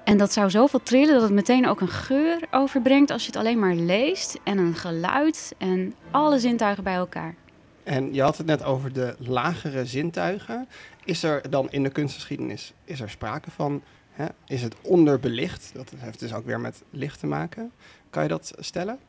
En 0.05 0.17
dat 0.17 0.33
zou 0.33 0.50
zoveel 0.50 0.83
trillen 0.83 1.13
dat 1.13 1.21
het 1.21 1.31
meteen 1.31 1.67
ook 1.67 1.81
een 1.81 1.88
geur 1.88 2.39
overbrengt 2.51 3.12
als 3.12 3.21
je 3.21 3.27
het 3.27 3.35
alleen 3.35 3.59
maar 3.59 3.75
leest. 3.75 4.39
En 4.43 4.57
een 4.57 4.75
geluid 4.75 5.53
en 5.57 5.93
alle 6.12 6.39
zintuigen 6.39 6.83
bij 6.83 6.95
elkaar. 6.95 7.35
En 7.83 8.13
je 8.13 8.21
had 8.21 8.38
het 8.38 8.47
net 8.47 8.63
over 8.63 8.93
de 8.93 9.15
lagere 9.19 9.85
zintuigen. 9.85 10.67
Is 11.03 11.24
er 11.24 11.50
dan 11.50 11.67
in 11.71 11.83
de 11.83 11.89
kunstgeschiedenis 11.89 12.74
is 12.83 13.01
er 13.01 13.09
sprake 13.09 13.51
van? 13.51 13.81
Hè? 14.12 14.25
Is 14.47 14.62
het 14.62 14.75
onderbelicht? 14.81 15.71
Dat 15.74 15.91
heeft 15.97 16.19
dus 16.19 16.33
ook 16.33 16.45
weer 16.45 16.59
met 16.59 16.83
licht 16.89 17.19
te 17.19 17.27
maken. 17.27 17.71
Kan 18.09 18.24
je 18.24 18.29
dat 18.29 18.53
stellen? 18.59 19.00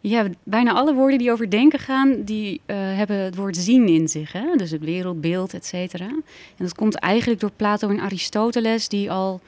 Ja, 0.00 0.26
bijna 0.42 0.72
alle 0.72 0.94
woorden 0.94 1.18
die 1.18 1.32
over 1.32 1.50
denken 1.50 1.78
gaan, 1.78 2.22
die 2.22 2.60
eh, 2.66 2.76
hebben 2.76 3.16
het 3.16 3.36
woord 3.36 3.56
zien 3.56 3.88
in 3.88 4.08
zich. 4.08 4.32
Hè? 4.32 4.56
Dus 4.56 4.70
het 4.70 4.84
wereldbeeld, 4.84 5.54
et 5.54 5.66
cetera. 5.66 6.06
En 6.06 6.22
dat 6.56 6.74
komt 6.74 6.94
eigenlijk 6.94 7.40
door 7.40 7.52
Plato 7.56 7.88
en 7.88 8.00
Aristoteles, 8.00 8.88
die 8.88 9.10
al 9.10 9.40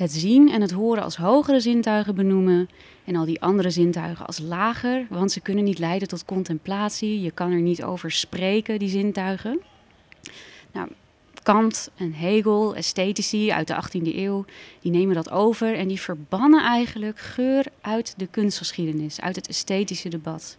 het 0.00 0.12
zien 0.12 0.50
en 0.50 0.60
het 0.60 0.70
horen 0.70 1.02
als 1.02 1.16
hogere 1.16 1.60
zintuigen 1.60 2.14
benoemen. 2.14 2.68
En 3.04 3.16
al 3.16 3.24
die 3.24 3.40
andere 3.40 3.70
zintuigen 3.70 4.26
als 4.26 4.38
lager, 4.38 5.06
want 5.08 5.32
ze 5.32 5.40
kunnen 5.40 5.64
niet 5.64 5.78
leiden 5.78 6.08
tot 6.08 6.24
contemplatie. 6.24 7.20
Je 7.20 7.30
kan 7.30 7.50
er 7.50 7.60
niet 7.60 7.82
over 7.82 8.10
spreken, 8.10 8.78
die 8.78 8.88
zintuigen. 8.88 9.60
Nou, 10.72 10.88
Kant 11.42 11.90
en 11.96 12.12
Hegel, 12.12 12.76
esthetici 12.76 13.50
uit 13.50 13.66
de 13.66 13.74
18e 13.74 14.16
eeuw, 14.16 14.44
die 14.80 14.92
nemen 14.92 15.14
dat 15.14 15.30
over 15.30 15.74
en 15.74 15.88
die 15.88 16.00
verbannen 16.00 16.62
eigenlijk 16.62 17.18
geur 17.18 17.66
uit 17.80 18.14
de 18.16 18.26
kunstgeschiedenis, 18.26 19.20
uit 19.20 19.36
het 19.36 19.48
esthetische 19.48 20.08
debat. 20.08 20.56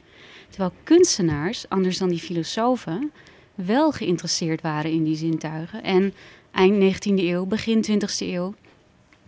Terwijl 0.50 0.72
kunstenaars, 0.84 1.70
anders 1.70 1.98
dan 1.98 2.10
die 2.10 2.20
filosofen, 2.20 3.12
wel 3.56 3.92
geïnteresseerd 3.92 4.62
waren 4.62 4.92
in 4.92 5.04
die 5.04 5.16
zintuigen 5.16 5.84
en 5.84 6.14
eind 6.52 6.96
19e 6.96 7.14
eeuw, 7.14 7.46
begin 7.46 7.86
20e 7.92 8.18
eeuw 8.18 8.54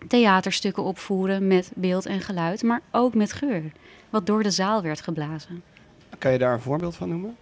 theaterstukken 0.07 0.83
opvoeren 0.83 1.47
met 1.47 1.71
beeld 1.75 2.05
en 2.05 2.21
geluid, 2.21 2.63
maar 2.63 2.81
ook 2.91 3.13
met 3.13 3.33
geur, 3.33 3.63
wat 4.09 4.25
door 4.25 4.43
de 4.43 4.51
zaal 4.51 4.81
werd 4.81 5.01
geblazen. 5.01 5.63
Kan 6.17 6.31
je 6.31 6.37
daar 6.37 6.53
een 6.53 6.61
voorbeeld 6.61 6.95
van 6.95 7.09
noemen? 7.09 7.35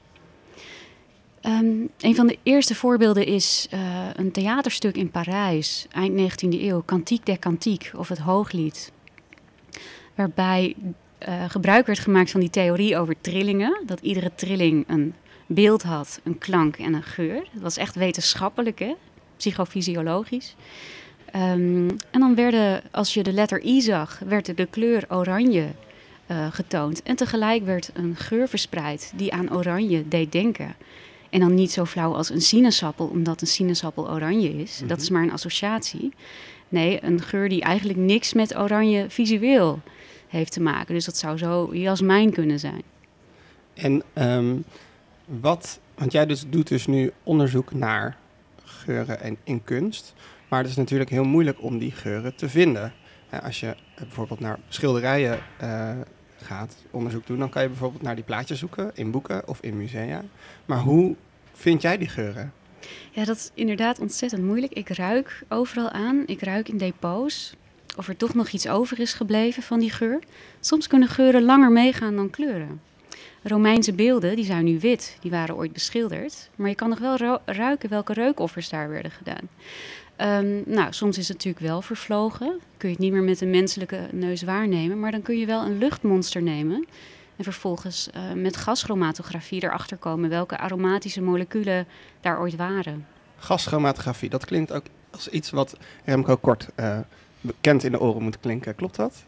Um, 1.42 1.90
een 2.00 2.16
van 2.16 2.28
de 2.28 2.38
eerste 2.44 2.76
voorbeelden 2.76 3.26
is 3.26 3.68
uh, 3.74 4.08
een 4.14 4.32
theaterstuk 4.32 4.96
in 4.96 5.10
Parijs, 5.10 5.88
eind 5.92 6.34
19e 6.34 6.62
eeuw, 6.62 6.84
Cantique 6.86 7.26
des 7.26 7.40
Cantiques, 7.40 7.94
of 7.94 8.08
het 8.08 8.18
Hooglied. 8.18 8.92
Waarbij 10.16 10.76
uh, 11.28 11.44
gebruik 11.48 11.86
werd 11.86 12.00
gemaakt 12.00 12.32
van 12.32 12.40
die 12.40 12.50
theorie 12.50 12.98
over 12.98 13.16
trillingen. 13.22 13.82
Dat 13.86 14.00
iedere 14.00 14.32
trilling 14.36 14.84
een 14.88 15.14
beeld 15.46 15.84
had, 15.84 16.20
een 16.24 16.38
klank 16.38 16.78
en 16.78 16.94
een 16.94 17.04
geur. 17.04 17.48
Dat 17.54 17.62
was 17.62 17.78
echt 17.78 17.96
wetenschappelijk, 17.96 18.80
hè? 18.80 18.96
psychofysiologisch. 19.38 20.56
Um, 21.36 21.88
en 22.12 22.20
dan 22.20 22.36
werden, 22.36 22.82
als 22.92 23.14
je 23.14 23.24
de 23.24 23.34
letter 23.34 23.64
I 23.64 23.82
zag, 23.82 24.20
werd 24.26 24.58
de 24.58 24.66
kleur 24.66 25.06
oranje 25.10 25.68
uh, 26.28 26.48
getoond. 26.52 27.04
En 27.04 27.16
tegelijk 27.16 27.66
werd 27.66 27.90
een 27.94 28.16
geur 28.16 28.48
verspreid 28.48 29.12
die 29.16 29.34
aan 29.34 29.54
oranje 29.54 30.08
deed 30.08 30.32
denken. 30.32 30.76
En 31.30 31.40
dan 31.40 31.54
niet 31.54 31.72
zo 31.72 31.86
flauw 31.86 32.14
als 32.14 32.30
een 32.30 32.42
sinaasappel, 32.42 33.06
omdat 33.06 33.42
een 33.42 33.48
sinaasappel 33.48 34.10
oranje 34.10 34.50
is. 34.50 34.74
Mm 34.74 34.80
-hmm. 34.80 34.88
Dat 34.88 35.02
is 35.02 35.10
maar 35.10 35.24
een 35.24 35.32
associatie. 35.32 36.14
Nee, 36.70 37.04
een 37.04 37.22
geur 37.22 37.50
die 37.50 37.62
eigenlijk 37.62 38.00
niks 38.00 38.34
met 38.34 38.58
oranje 38.58 39.06
visueel 39.10 39.80
heeft 40.28 40.52
te 40.52 40.62
maken. 40.62 40.94
Dus 40.94 41.06
dat 41.06 41.18
zou 41.18 41.38
zo 41.38 41.70
jasmijn 41.76 42.32
kunnen 42.32 42.60
zijn. 42.60 42.82
En 43.74 44.04
um, 44.14 44.64
wat, 45.26 45.80
want 45.96 46.12
jij 46.12 46.26
dus 46.26 46.44
doet 46.50 46.68
dus 46.68 46.88
nu 46.88 47.12
onderzoek 47.24 47.74
naar 47.74 48.18
geuren 48.64 49.22
en 49.22 49.38
in 49.44 49.64
kunst. 49.64 50.14
Maar 50.52 50.60
het 50.60 50.70
is 50.70 50.76
natuurlijk 50.76 51.10
heel 51.10 51.24
moeilijk 51.24 51.64
om 51.64 51.78
die 51.78 51.92
geuren 51.92 52.36
te 52.36 52.50
vinden. 52.50 52.94
Als 53.44 53.60
je 53.60 53.76
bijvoorbeeld 53.96 54.40
naar 54.40 54.60
schilderijen 54.68 55.40
uh, 55.64 55.92
gaat 56.38 56.76
onderzoek 56.90 57.28
doen, 57.28 57.40
dan 57.40 57.50
kan 57.50 57.62
je 57.62 57.68
bijvoorbeeld 57.68 58.02
naar 58.02 58.16
die 58.16 58.24
plaatjes 58.24 58.60
zoeken 58.60 58.92
in 58.94 59.12
boeken 59.12 59.48
of 59.48 59.62
in 59.62 59.78
musea. 59.78 60.24
Maar 60.66 60.80
hoe 60.80 61.16
vind 61.54 61.82
jij 61.82 61.98
die 61.98 62.08
geuren? 62.08 62.54
Ja, 63.12 63.26
dat 63.26 63.36
is 63.36 63.52
inderdaad 63.54 64.00
ontzettend 64.00 64.44
moeilijk. 64.44 64.74
Ik 64.74 64.90
ruik 64.90 65.44
overal 65.50 65.90
aan. 65.90 66.24
Ik 66.26 66.42
ruik 66.42 66.70
in 66.70 66.78
depots 66.78 67.56
of 67.98 68.08
er 68.08 68.18
toch 68.18 68.34
nog 68.34 68.50
iets 68.50 68.68
over 68.68 69.00
is 69.00 69.14
gebleven 69.14 69.64
van 69.64 69.80
die 69.80 69.92
geur. 69.92 70.20
Soms 70.60 70.88
kunnen 70.88 71.08
geuren 71.08 71.44
langer 71.44 71.72
meegaan 71.72 72.16
dan 72.16 72.30
kleuren. 72.30 72.82
Romeinse 73.44 73.94
beelden, 73.94 74.36
die 74.36 74.46
zijn 74.46 74.66
nu 74.66 74.80
wit, 74.80 75.18
die 75.22 75.32
waren 75.32 75.56
ooit 75.56 75.74
beschilderd. 75.74 76.50
Maar 76.56 76.70
je 76.70 76.76
kan 76.76 76.90
nog 76.90 77.00
wel 77.00 77.40
ruiken 77.46 77.90
welke 77.90 78.14
reukoffers 78.14 78.70
daar 78.70 78.90
werden 78.90 79.12
gedaan. 79.12 79.50
Um, 80.22 80.64
nou, 80.66 80.94
soms 80.94 81.18
is 81.18 81.28
het 81.28 81.38
natuurlijk 81.38 81.66
wel 81.66 81.82
vervlogen. 81.82 82.60
Kun 82.78 82.90
je 82.90 82.96
het 82.96 83.04
niet 83.04 83.12
meer 83.12 83.24
met 83.24 83.42
een 83.42 83.50
menselijke 83.50 84.00
neus 84.12 84.44
waarnemen. 84.44 85.00
Maar 85.00 85.12
dan 85.12 85.22
kun 85.22 85.38
je 85.38 85.46
wel 85.46 85.66
een 85.66 85.78
luchtmonster 85.78 86.42
nemen. 86.42 86.86
En 87.36 87.44
vervolgens 87.44 88.10
uh, 88.16 88.22
met 88.34 88.58
gaschromatografie 88.58 89.64
erachter 89.64 89.98
komen 89.98 90.30
welke 90.30 90.58
aromatische 90.58 91.22
moleculen 91.22 91.88
daar 92.22 92.40
ooit 92.40 92.56
waren. 92.56 93.08
Gaschromatografie, 93.38 94.30
dat 94.30 94.46
klinkt 94.46 94.72
ook 94.72 94.86
als 95.10 95.28
iets 95.28 95.50
wat 95.50 95.78
Remco 96.06 96.36
Kort 96.36 96.68
uh, 96.76 97.00
bekend 97.42 97.84
in 97.84 97.92
de 97.92 98.00
oren 98.00 98.22
moet 98.22 98.40
klinken. 98.40 98.76
Klopt 98.76 98.96
dat? 98.96 99.24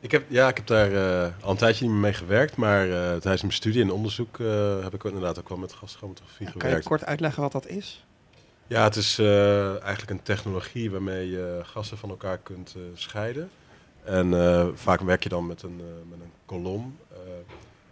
Ik 0.00 0.10
heb, 0.10 0.24
ja, 0.28 0.48
ik 0.48 0.56
heb 0.56 0.66
daar 0.66 0.92
uh, 0.92 1.26
al 1.40 1.50
een 1.50 1.56
tijdje 1.56 1.84
niet 1.84 1.92
meer 1.92 2.02
mee 2.02 2.12
gewerkt, 2.12 2.56
maar 2.56 2.86
uh, 2.86 2.94
tijdens 2.94 3.42
mijn 3.42 3.52
studie 3.52 3.82
en 3.82 3.90
onderzoek 3.90 4.38
uh, 4.38 4.82
heb 4.82 4.94
ik 4.94 5.04
inderdaad 5.04 5.38
ook 5.38 5.48
wel 5.48 5.58
met 5.58 5.72
gaschromatografie 5.72 6.46
gewerkt. 6.46 6.68
Kan 6.68 6.70
je 6.70 6.82
kort 6.82 7.04
uitleggen 7.04 7.42
wat 7.42 7.52
dat 7.52 7.66
is? 7.66 8.04
Ja, 8.66 8.82
het 8.84 8.96
is 8.96 9.18
uh, 9.18 9.82
eigenlijk 9.82 10.10
een 10.10 10.22
technologie 10.22 10.90
waarmee 10.90 11.30
je 11.30 11.60
gassen 11.62 11.98
van 11.98 12.08
elkaar 12.10 12.38
kunt 12.38 12.74
uh, 12.76 12.82
scheiden. 12.94 13.50
En 14.04 14.32
uh, 14.32 14.66
vaak 14.74 15.00
werk 15.00 15.22
je 15.22 15.28
dan 15.28 15.46
met 15.46 15.62
een, 15.62 15.76
met 16.08 16.20
een 16.20 16.32
kolom. 16.46 16.98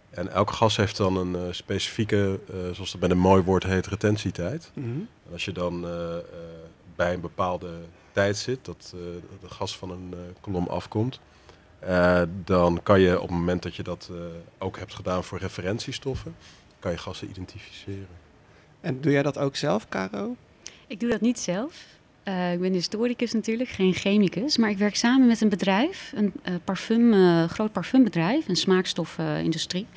en 0.09 0.31
elk 0.31 0.51
gas 0.51 0.77
heeft 0.77 0.97
dan 0.97 1.17
een 1.17 1.55
specifieke, 1.55 2.39
zoals 2.71 2.91
het 2.91 2.99
bij 2.99 3.09
een 3.09 3.17
mooi 3.17 3.43
woord 3.43 3.63
heet, 3.63 3.87
retentietijd. 3.87 4.71
Mm 4.73 4.83
-hmm. 4.83 5.07
En 5.25 5.31
als 5.31 5.45
je 5.45 5.51
dan 5.51 5.81
bij 6.95 7.13
een 7.13 7.21
bepaalde 7.21 7.71
tijd 8.11 8.37
zit, 8.37 8.65
dat 8.65 8.93
de 9.39 9.49
gas 9.49 9.77
van 9.77 9.91
een 9.91 10.13
kolom 10.41 10.67
afkomt, 10.67 11.19
dan 12.43 12.79
kan 12.83 12.99
je 12.99 13.15
op 13.15 13.27
het 13.27 13.37
moment 13.37 13.63
dat 13.63 13.75
je 13.75 13.83
dat 13.83 14.11
ook 14.57 14.77
hebt 14.77 14.93
gedaan 14.93 15.23
voor 15.23 15.39
referentiestoffen, 15.39 16.35
kan 16.79 16.91
je 16.91 16.97
gassen 16.97 17.29
identificeren. 17.29 18.07
En 18.81 19.01
doe 19.01 19.11
jij 19.11 19.23
dat 19.23 19.37
ook 19.37 19.55
zelf, 19.55 19.89
Caro? 19.89 20.35
Ik 20.93 20.99
doe 20.99 21.09
dat 21.09 21.21
niet 21.21 21.39
zelf. 21.39 21.85
Uh, 22.27 22.53
ik 22.53 22.59
ben 22.59 22.73
historicus 22.73 23.33
natuurlijk, 23.33 23.69
geen 23.69 23.93
chemicus. 23.93 24.57
Maar 24.57 24.69
ik 24.69 24.77
werk 24.77 24.95
samen 24.95 25.27
met 25.27 25.41
een 25.41 25.49
bedrijf, 25.49 26.11
een 26.15 26.33
uh, 26.45 26.55
parfum, 26.63 27.13
uh, 27.13 27.43
groot 27.43 27.71
parfumbedrijf, 27.71 28.47
een 28.47 28.55
smaakstofindustrie. 28.55 29.87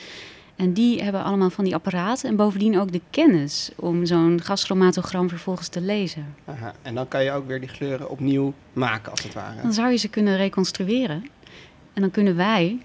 en 0.56 0.72
die 0.72 1.02
hebben 1.02 1.22
allemaal 1.22 1.50
van 1.50 1.64
die 1.64 1.74
apparaten 1.74 2.28
en 2.28 2.36
bovendien 2.36 2.78
ook 2.78 2.92
de 2.92 3.00
kennis 3.10 3.70
om 3.76 4.06
zo'n 4.06 4.40
gaschromatogram 4.42 5.28
vervolgens 5.28 5.68
te 5.68 5.80
lezen. 5.80 6.34
Aha. 6.44 6.74
En 6.82 6.94
dan 6.94 7.08
kan 7.08 7.24
je 7.24 7.32
ook 7.32 7.46
weer 7.46 7.60
die 7.60 7.70
kleuren 7.70 8.10
opnieuw 8.10 8.54
maken, 8.72 9.10
als 9.10 9.22
het 9.22 9.34
ware. 9.34 9.62
Dan 9.62 9.72
zou 9.72 9.90
je 9.90 9.96
ze 9.96 10.08
kunnen 10.08 10.36
reconstrueren. 10.36 11.26
En 11.92 12.02
dan 12.02 12.10
kunnen 12.10 12.36
wij 12.36 12.78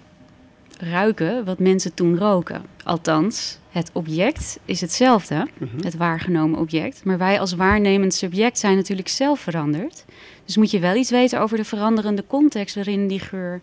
ruiken 0.78 1.44
wat 1.44 1.58
mensen 1.58 1.94
toen 1.94 2.18
roken. 2.18 2.62
Althans, 2.84 3.58
het 3.72 3.90
object 3.92 4.58
is 4.64 4.80
hetzelfde, 4.80 5.46
-hmm. 5.58 5.68
het 5.82 5.96
waargenomen 5.96 6.58
object. 6.58 7.04
Maar 7.04 7.18
wij 7.18 7.40
als 7.40 7.52
waarnemend 7.52 8.14
subject 8.14 8.58
zijn 8.58 8.76
natuurlijk 8.76 9.08
zelf 9.08 9.40
veranderd. 9.40 10.04
Dus 10.44 10.56
moet 10.56 10.70
je 10.70 10.78
wel 10.78 10.94
iets 10.94 11.10
weten 11.10 11.40
over 11.40 11.56
de 11.56 11.64
veranderende 11.64 12.24
context 12.26 12.74
waarin 12.74 13.06
die 13.08 13.20
geur 13.20 13.60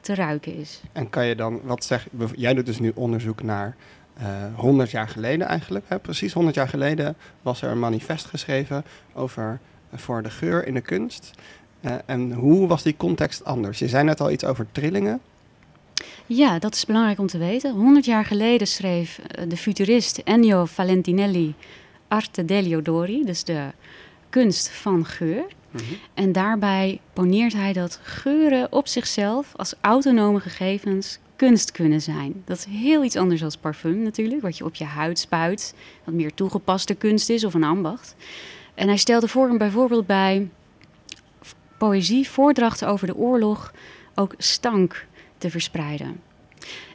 te 0.00 0.14
ruiken 0.14 0.56
is. 0.56 0.80
En 0.92 1.10
kan 1.10 1.26
je 1.26 1.34
dan, 1.34 1.60
wat 1.62 1.84
zeg 1.84 2.06
jij 2.34 2.54
doet 2.54 2.66
dus 2.66 2.78
nu 2.78 2.92
onderzoek 2.94 3.42
naar 3.42 3.76
uh, 4.20 4.26
100 4.54 4.90
jaar 4.90 5.08
geleden 5.08 5.46
eigenlijk. 5.46 5.84
Hè? 5.88 5.98
Precies 5.98 6.32
100 6.32 6.54
jaar 6.54 6.68
geleden 6.68 7.16
was 7.42 7.62
er 7.62 7.70
een 7.70 7.78
manifest 7.78 8.26
geschreven 8.26 8.84
over 9.12 9.60
uh, 9.92 9.98
voor 9.98 10.22
de 10.22 10.30
geur 10.30 10.66
in 10.66 10.74
de 10.74 10.80
kunst. 10.80 11.30
Uh, 11.80 11.94
en 12.06 12.32
hoe 12.32 12.66
was 12.66 12.82
die 12.82 12.96
context 12.96 13.44
anders? 13.44 13.78
Je 13.78 13.88
zei 13.88 14.04
net 14.04 14.20
al 14.20 14.30
iets 14.30 14.44
over 14.44 14.66
trillingen. 14.72 15.20
Ja, 16.26 16.58
dat 16.58 16.74
is 16.74 16.86
belangrijk 16.86 17.18
om 17.18 17.26
te 17.26 17.38
weten. 17.38 17.72
100 17.72 18.04
jaar 18.04 18.24
geleden 18.24 18.66
schreef 18.66 19.20
de 19.48 19.56
futurist 19.56 20.18
Ennio 20.18 20.64
Valentinelli 20.64 21.54
Arte 22.08 22.44
degli 22.44 22.76
odori, 22.76 23.24
dus 23.24 23.44
de 23.44 23.70
kunst 24.30 24.68
van 24.68 25.04
geur. 25.04 25.44
Mm-hmm. 25.70 25.96
En 26.14 26.32
daarbij 26.32 27.00
poneert 27.12 27.52
hij 27.52 27.72
dat 27.72 28.00
geuren 28.02 28.72
op 28.72 28.88
zichzelf 28.88 29.52
als 29.56 29.74
autonome 29.80 30.40
gegevens 30.40 31.18
kunst 31.36 31.72
kunnen 31.72 32.00
zijn. 32.00 32.42
Dat 32.44 32.58
is 32.58 32.64
heel 32.64 33.04
iets 33.04 33.16
anders 33.16 33.40
dan 33.40 33.52
parfum 33.60 34.02
natuurlijk, 34.02 34.42
wat 34.42 34.58
je 34.58 34.64
op 34.64 34.74
je 34.74 34.84
huid 34.84 35.18
spuit, 35.18 35.74
wat 36.04 36.14
meer 36.14 36.34
toegepaste 36.34 36.94
kunst 36.94 37.28
is 37.28 37.44
of 37.44 37.54
een 37.54 37.64
ambacht. 37.64 38.14
En 38.74 38.88
hij 38.88 38.96
stelde 38.96 39.28
voor 39.28 39.48
hem 39.48 39.58
bijvoorbeeld 39.58 40.06
bij 40.06 40.50
poëzie, 41.78 42.28
voordrachten 42.28 42.88
over 42.88 43.06
de 43.06 43.16
oorlog, 43.16 43.72
ook 44.14 44.34
stank 44.38 45.06
te 45.44 45.50
verspreiden. 45.50 46.20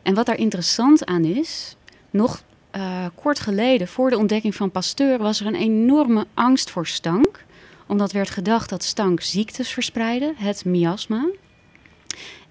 En 0.03 0.13
wat 0.13 0.25
daar 0.25 0.37
interessant 0.37 1.05
aan 1.05 1.23
is, 1.23 1.75
nog 2.09 2.43
uh, 2.75 3.05
kort 3.15 3.39
geleden, 3.39 3.87
voor 3.87 4.09
de 4.09 4.17
ontdekking 4.17 4.55
van 4.55 4.71
Pasteur, 4.71 5.17
was 5.17 5.39
er 5.39 5.45
een 5.45 5.55
enorme 5.55 6.25
angst 6.33 6.69
voor 6.69 6.87
stank. 6.87 7.45
Omdat 7.87 8.11
werd 8.11 8.29
gedacht 8.29 8.69
dat 8.69 8.83
stank 8.83 9.21
ziektes 9.21 9.69
verspreidde, 9.69 10.33
het 10.35 10.65
miasma. 10.65 11.29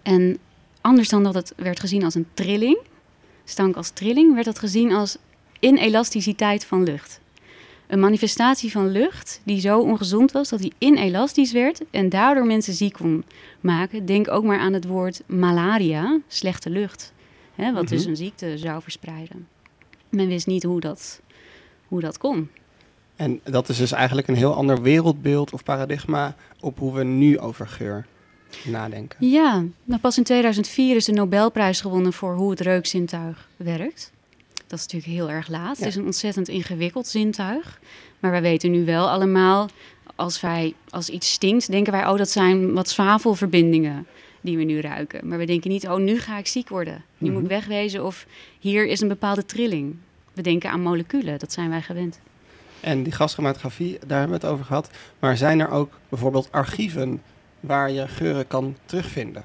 En 0.02 0.38
anders 0.80 1.08
dan 1.08 1.22
dat 1.22 1.34
het 1.34 1.52
werd 1.56 1.80
gezien 1.80 2.04
als 2.04 2.14
een 2.14 2.28
trilling, 2.34 2.78
stank 3.44 3.76
als 3.76 3.90
trilling, 3.90 4.34
werd 4.34 4.46
dat 4.46 4.58
gezien 4.58 4.92
als 4.92 5.16
inelasticiteit 5.60 6.64
van 6.64 6.82
lucht. 6.82 7.20
Een 7.88 8.00
manifestatie 8.00 8.70
van 8.70 8.88
lucht 8.88 9.40
die 9.44 9.60
zo 9.60 9.78
ongezond 9.80 10.32
was 10.32 10.48
dat 10.48 10.58
die 10.60 10.72
inelastisch 10.78 11.52
werd 11.52 11.80
en 11.90 12.08
daardoor 12.08 12.46
mensen 12.46 12.74
ziek 12.74 12.92
kon 12.92 13.24
maken. 13.60 14.06
Denk 14.06 14.30
ook 14.30 14.44
maar 14.44 14.58
aan 14.58 14.72
het 14.72 14.86
woord 14.86 15.22
malaria, 15.26 16.18
slechte 16.26 16.70
lucht. 16.70 17.12
hè, 17.54 17.72
wat 17.72 17.88
dus 17.88 18.00
Mhm. 18.00 18.10
een 18.10 18.16
ziekte 18.16 18.58
zou 18.58 18.82
verspreiden. 18.82 19.48
Men 20.08 20.28
wist 20.28 20.46
niet 20.46 20.62
hoe 20.62 20.80
dat, 20.80 21.20
hoe 21.88 22.00
dat 22.00 22.18
kon. 22.18 22.48
En 23.16 23.40
dat 23.44 23.68
is 23.68 23.76
dus 23.76 23.92
eigenlijk 23.92 24.28
een 24.28 24.34
heel 24.34 24.54
ander 24.54 24.82
wereldbeeld 24.82 25.52
of 25.52 25.62
paradigma 25.62 26.34
op 26.60 26.78
hoe 26.78 26.94
we 26.94 27.04
nu 27.04 27.38
over 27.38 27.66
geur 27.68 28.06
nadenken. 28.64 29.28
Ja, 29.30 29.64
nou 29.84 30.00
pas 30.00 30.16
in 30.18 30.24
2004 30.24 30.96
is 30.96 31.04
de 31.04 31.12
Nobelprijs 31.12 31.80
gewonnen 31.80 32.12
voor 32.12 32.34
hoe 32.34 32.50
het 32.50 32.60
reukzintuig 32.60 33.48
werkt. 33.56 34.12
Dat 34.68 34.78
is 34.78 34.84
natuurlijk 34.86 35.12
heel 35.12 35.30
erg 35.30 35.48
laat. 35.48 35.76
Ja. 35.78 35.84
Het 35.84 35.86
is 35.88 35.96
een 35.96 36.04
ontzettend 36.04 36.48
ingewikkeld 36.48 37.06
zintuig. 37.06 37.80
Maar 38.18 38.30
wij 38.30 38.42
weten 38.42 38.70
nu 38.70 38.84
wel 38.84 39.10
allemaal, 39.10 39.68
als, 40.14 40.40
wij, 40.40 40.74
als 40.90 41.08
iets 41.08 41.32
stinkt, 41.32 41.70
denken 41.70 41.92
wij, 41.92 42.06
oh 42.06 42.16
dat 42.16 42.28
zijn 42.30 42.72
wat 42.72 42.88
zwavelverbindingen 42.88 44.06
die 44.40 44.56
we 44.56 44.64
nu 44.64 44.80
ruiken. 44.80 45.28
Maar 45.28 45.38
we 45.38 45.44
denken 45.46 45.70
niet, 45.70 45.88
oh 45.88 45.96
nu 45.98 46.18
ga 46.18 46.38
ik 46.38 46.46
ziek 46.46 46.68
worden. 46.68 47.04
Nu 47.18 47.30
moet 47.30 47.42
ik 47.42 47.48
Mhm. 47.48 47.54
wegwezen 47.54 48.04
of 48.04 48.26
hier 48.58 48.86
is 48.86 49.00
een 49.00 49.08
bepaalde 49.08 49.44
trilling. 49.46 49.96
We 50.32 50.42
denken 50.42 50.70
aan 50.70 50.80
moleculen, 50.80 51.38
dat 51.38 51.52
zijn 51.52 51.70
wij 51.70 51.82
gewend. 51.82 52.20
En 52.80 53.02
die 53.02 53.12
gaschromatografie, 53.12 53.98
daar 54.06 54.18
hebben 54.18 54.40
we 54.40 54.44
het 54.46 54.52
over 54.54 54.64
gehad. 54.64 54.90
Maar 55.18 55.36
zijn 55.36 55.60
er 55.60 55.70
ook 55.70 55.98
bijvoorbeeld 56.08 56.52
archieven 56.52 57.22
waar 57.60 57.90
je 57.90 58.08
geuren 58.08 58.46
kan 58.46 58.76
terugvinden? 58.84 59.44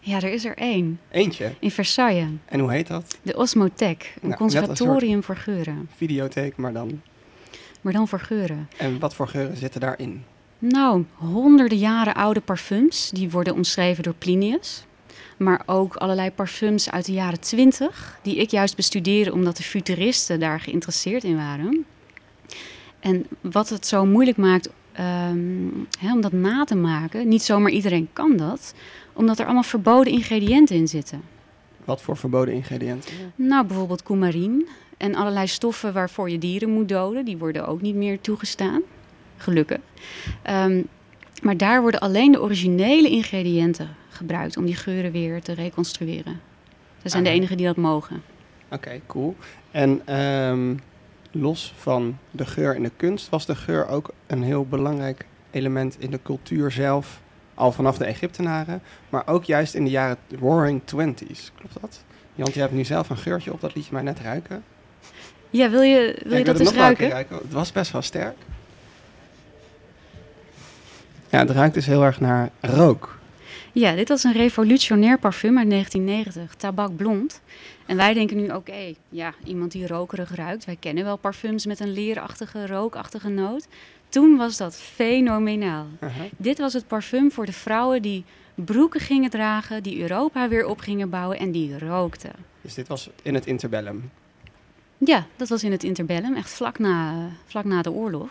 Ja, 0.00 0.16
er 0.16 0.32
is 0.32 0.44
er 0.44 0.56
één. 0.56 1.00
Eentje. 1.10 1.52
In 1.58 1.70
Versailles. 1.70 2.28
En 2.44 2.60
hoe 2.60 2.72
heet 2.72 2.86
dat? 2.86 3.18
De 3.22 3.36
Osmothek. 3.36 4.14
Een 4.22 4.28
Nou, 4.28 4.40
conservatorium 4.40 5.22
voor 5.22 5.36
geuren. 5.36 5.88
Videotheek, 5.96 6.56
maar 6.56 6.72
dan. 6.72 7.00
Maar 7.80 7.92
dan 7.92 8.08
voor 8.08 8.20
geuren. 8.20 8.68
En 8.76 8.98
wat 8.98 9.14
voor 9.14 9.28
geuren 9.28 9.56
zitten 9.56 9.80
daarin? 9.80 10.24
Nou, 10.58 11.04
honderden 11.14 11.78
jaren 11.78 12.14
oude 12.14 12.40
parfums. 12.40 13.10
Die 13.10 13.30
worden 13.30 13.54
omschreven 13.54 14.02
door 14.02 14.14
Plinius. 14.14 14.84
Maar 15.36 15.62
ook 15.66 15.96
allerlei 15.96 16.30
parfums 16.30 16.90
uit 16.90 17.04
de 17.06 17.12
jaren 17.12 17.40
20. 17.40 18.18
Die 18.22 18.36
ik 18.36 18.50
juist 18.50 18.76
bestudeerde 18.76 19.32
omdat 19.32 19.56
de 19.56 19.62
futuristen 19.62 20.40
daar 20.40 20.60
geïnteresseerd 20.60 21.24
in 21.24 21.36
waren. 21.36 21.84
En 23.00 23.26
wat 23.40 23.68
het 23.68 23.86
zo 23.86 24.06
moeilijk 24.06 24.36
maakt 24.36 24.68
ehm, 24.92 25.38
hè, 25.98 26.12
om 26.12 26.20
dat 26.20 26.32
na 26.32 26.64
te 26.64 26.76
maken. 26.76 27.28
Niet 27.28 27.42
zomaar 27.42 27.70
iedereen 27.70 28.08
kan 28.12 28.36
dat. 28.36 28.74
Omdat 29.20 29.38
er 29.38 29.44
allemaal 29.44 29.62
verboden 29.62 30.12
ingrediënten 30.12 30.76
in 30.76 30.88
zitten. 30.88 31.22
Wat 31.84 32.02
voor 32.02 32.16
verboden 32.16 32.54
ingrediënten? 32.54 33.14
Nou, 33.34 33.66
bijvoorbeeld 33.66 34.02
coumarine 34.02 34.66
en 34.96 35.14
allerlei 35.14 35.46
stoffen 35.46 35.92
waarvoor 35.92 36.30
je 36.30 36.38
dieren 36.38 36.70
moet 36.70 36.88
doden, 36.88 37.24
die 37.24 37.36
worden 37.38 37.66
ook 37.66 37.80
niet 37.80 37.94
meer 37.94 38.20
toegestaan. 38.20 38.80
Gelukkig. 39.36 39.78
Ehm, 40.42 40.82
maar 41.42 41.56
daar 41.56 41.80
worden 41.80 42.00
alleen 42.00 42.32
de 42.32 42.40
originele 42.42 43.08
ingrediënten 43.10 43.88
gebruikt 44.08 44.56
om 44.56 44.64
die 44.66 44.74
geuren 44.76 45.12
weer 45.12 45.42
te 45.42 45.52
reconstrueren. 45.52 46.40
Ze 47.02 47.08
zijn 47.08 47.22
de 47.22 47.28
Ah. 47.30 47.34
enigen 47.36 47.56
die 47.56 47.66
dat 47.66 47.76
mogen. 47.76 48.22
Oké, 48.70 49.00
cool. 49.06 49.36
En 49.70 50.02
ehm, 50.04 50.74
los 51.30 51.72
van 51.76 52.18
de 52.30 52.46
geur 52.46 52.74
in 52.76 52.82
de 52.82 52.92
kunst, 52.96 53.28
was 53.28 53.46
de 53.46 53.54
geur 53.54 53.86
ook 53.88 54.10
een 54.26 54.42
heel 54.42 54.66
belangrijk 54.66 55.26
element 55.50 55.96
in 55.98 56.10
de 56.10 56.20
cultuur 56.22 56.70
zelf, 56.70 57.20
al 57.60 57.72
vanaf 57.72 57.98
de 57.98 58.04
Egyptenaren, 58.04 58.82
maar 59.08 59.26
ook 59.26 59.44
juist 59.44 59.74
in 59.74 59.84
de 59.84 59.90
jaren 59.90 60.16
Roaring 60.38 60.80
Twenties. 60.84 61.52
Klopt 61.58 61.80
dat? 61.80 62.04
Want 62.34 62.54
je 62.54 62.60
hebt 62.60 62.72
nu 62.72 62.84
zelf 62.84 63.10
een 63.10 63.16
geurtje 63.16 63.52
op, 63.52 63.60
dat 63.60 63.74
liet 63.74 63.86
je 63.86 63.92
mij 63.92 64.02
net 64.02 64.20
ruiken. 64.20 64.64
Ja, 65.50 65.70
wil 65.70 65.82
je, 65.82 66.20
wil 66.22 66.32
Ja, 66.32 66.38
je 66.38 66.44
dat 66.44 66.60
eens 66.60 66.72
ruiken? 66.72 67.08
ruiken. 67.10 67.36
Het 67.36 67.52
was 67.52 67.72
best 67.72 67.92
wel 67.92 68.02
sterk. 68.02 68.36
Ja, 71.28 71.38
het 71.38 71.50
ruikt 71.50 71.74
dus 71.74 71.86
heel 71.86 72.04
erg 72.04 72.20
naar 72.20 72.50
rook. 72.60 73.18
Ja, 73.72 73.94
dit 73.94 74.08
was 74.08 74.24
een 74.24 74.32
revolutionair 74.32 75.18
parfum 75.18 75.58
uit 75.58 75.70
1990, 75.70 76.54
Tabak 76.54 76.96
Blond. 76.96 77.40
En 77.86 77.96
wij 77.96 78.14
denken 78.14 78.36
nu, 78.36 78.48
oké, 78.48 78.94
ja, 79.08 79.34
iemand 79.44 79.72
die 79.72 79.86
rokerig 79.86 80.34
ruikt. 80.34 80.64
Wij 80.64 80.76
kennen 80.80 81.04
wel 81.04 81.16
parfums 81.16 81.66
met 81.66 81.80
een 81.80 81.92
leerachtige, 81.92 82.66
rookachtige 82.66 83.28
noot. 83.28 83.66
Toen 84.10 84.36
was 84.36 84.56
dat 84.56 84.76
fenomenaal. 84.76 85.86
Uh-huh. 86.00 86.22
Dit 86.36 86.58
was 86.58 86.72
het 86.72 86.86
parfum 86.86 87.32
voor 87.32 87.46
de 87.46 87.52
vrouwen 87.52 88.02
die 88.02 88.24
broeken 88.54 89.00
gingen 89.00 89.30
dragen, 89.30 89.82
die 89.82 90.00
Europa 90.00 90.48
weer 90.48 90.66
op 90.66 90.80
gingen 90.80 91.10
bouwen 91.10 91.38
en 91.38 91.50
die 91.50 91.78
rookten. 91.78 92.32
Dus 92.60 92.74
dit 92.74 92.88
was 92.88 93.10
in 93.22 93.34
het 93.34 93.46
interbellum. 93.46 94.10
Ja, 94.98 95.26
dat 95.36 95.48
was 95.48 95.64
in 95.64 95.72
het 95.72 95.84
interbellum, 95.84 96.34
echt 96.34 96.50
vlak 96.50 96.78
na, 96.78 97.28
vlak 97.46 97.64
na 97.64 97.82
de 97.82 97.90
oorlog. 97.90 98.30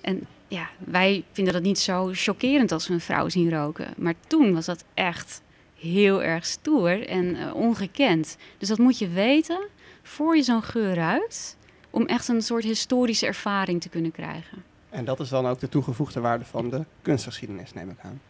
En 0.00 0.26
ja, 0.48 0.68
wij 0.78 1.24
vinden 1.32 1.52
dat 1.52 1.62
niet 1.62 1.78
zo 1.78 2.10
chockerend 2.12 2.72
als 2.72 2.88
we 2.88 2.94
een 2.94 3.00
vrouw 3.00 3.28
zien 3.28 3.50
roken. 3.50 3.94
Maar 3.96 4.14
toen 4.26 4.54
was 4.54 4.66
dat 4.66 4.84
echt 4.94 5.42
heel 5.78 6.22
erg 6.22 6.46
stoer 6.46 7.06
en 7.06 7.36
eh, 7.36 7.54
ongekend. 7.54 8.36
Dus 8.58 8.68
dat 8.68 8.78
moet 8.78 8.98
je 8.98 9.08
weten 9.08 9.58
voor 10.02 10.36
je 10.36 10.42
zo'n 10.42 10.62
geur 10.62 10.94
ruikt, 10.94 11.56
om 11.90 12.06
echt 12.06 12.28
een 12.28 12.42
soort 12.42 12.64
historische 12.64 13.26
ervaring 13.26 13.80
te 13.80 13.88
kunnen 13.88 14.12
krijgen. 14.12 14.67
En 14.98 15.04
dat 15.04 15.20
is 15.20 15.28
dan 15.28 15.46
ook 15.46 15.60
de 15.60 15.68
toegevoegde 15.68 16.20
waarde 16.20 16.44
van 16.44 16.70
de 16.70 16.84
kunstgeschiedenis, 17.02 17.72
neem 17.72 17.90
ik 17.90 17.96
aan. 18.02 18.20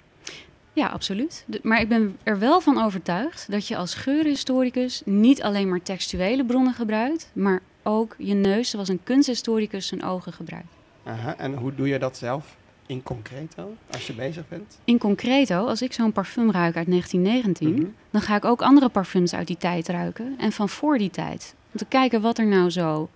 Ja, 0.73 0.87
absoluut. 0.87 1.45
De- 1.47 1.61
maar 1.63 1.81
ik 1.81 1.89
ben 1.89 2.17
er 2.23 2.39
wel 2.39 2.61
van 2.61 2.83
overtuigd 2.83 3.51
dat 3.51 3.67
je 3.69 3.77
als 3.77 3.95
geurhistoricus 3.95 5.03
niet 5.05 5.43
alleen 5.43 5.69
maar 5.69 5.83
textuele 5.83 6.45
bronnen 6.45 6.73
gebruikt, 6.75 7.31
maar 7.33 7.61
ook 7.83 8.15
je 8.19 8.35
neus, 8.35 8.71
zoals 8.71 8.89
een 8.89 9.01
kunsthistoricus 9.05 9.87
zijn 9.87 10.05
ogen 10.05 10.33
gebruikt. 10.33 10.67
Aha, 11.05 11.37
En 11.37 11.55
hoe 11.55 11.75
doe 11.75 11.89
je 11.89 11.99
dat 11.99 12.17
zelf 12.17 12.57
in 12.87 13.03
concreto, 13.03 13.75
als 13.93 14.07
je 14.07 14.13
bezig 14.15 14.49
bent? 14.49 14.79
In 14.85 14.99
concreto, 14.99 15.67
als 15.67 15.83
ik 15.83 15.93
zo'n 15.93 16.13
parfum 16.13 16.51
ruik 16.51 16.77
uit 16.77 16.87
1919, 16.87 17.73
Mhm. 17.73 17.85
dan 18.11 18.21
ga 18.21 18.37
ik 18.37 18.45
ook 18.45 18.63
andere 18.63 18.89
parfums 18.89 19.35
uit 19.35 19.47
die 19.47 19.57
tijd 19.57 19.89
ruiken 19.89 20.35
en 20.39 20.53
van 20.53 20.69
voor 20.69 20.99
die 20.99 21.11
tijd. 21.11 21.55
Om 21.73 21.79
te 21.79 21.85
kijken 21.85 22.21
wat 22.21 22.39
er 22.39 22.47
nou 22.47 22.71
zo 22.71 23.09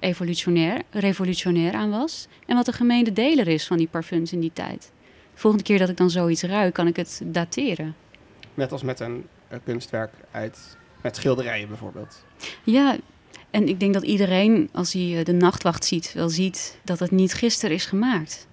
evolutionair, 0.00 0.82
revolutionair 0.90 1.72
aan 1.72 1.90
was 1.90 2.26
en 2.46 2.56
wat 2.56 2.64
de 2.64 2.72
gemeende 2.72 3.12
deler 3.12 3.48
is 3.48 3.66
van 3.66 3.76
die 3.76 3.88
parfums 3.88 4.32
in 4.32 4.40
die 4.40 4.50
tijd. 4.52 4.90
De 5.34 5.40
volgende 5.40 5.64
keer 5.64 5.78
dat 5.78 5.88
ik 5.88 5.96
dan 5.96 6.10
zoiets 6.10 6.42
ruik, 6.42 6.74
kan 6.74 6.86
ik 6.86 6.96
het 6.96 7.20
dateren. 7.24 7.94
Net 8.54 8.72
als 8.72 8.82
met 8.82 9.00
een 9.00 9.26
eh, 9.48 9.58
kunstwerk 9.64 10.12
uit, 10.30 10.76
met 11.02 11.16
schilderijen 11.16 11.68
bijvoorbeeld. 11.68 12.24
Ja, 12.64 12.96
en 13.50 13.68
ik 13.68 13.80
denk 13.80 13.94
dat 13.94 14.02
iedereen, 14.02 14.68
als 14.72 14.92
hij 14.92 15.18
eh, 15.18 15.24
de 15.24 15.32
nachtwacht 15.32 15.84
ziet, 15.84 16.12
wel 16.12 16.28
ziet 16.28 16.78
dat 16.84 16.98
het 16.98 17.10
niet 17.10 17.34
gisteren 17.34 17.74
is 17.76 17.86
gemaakt. 17.86 18.46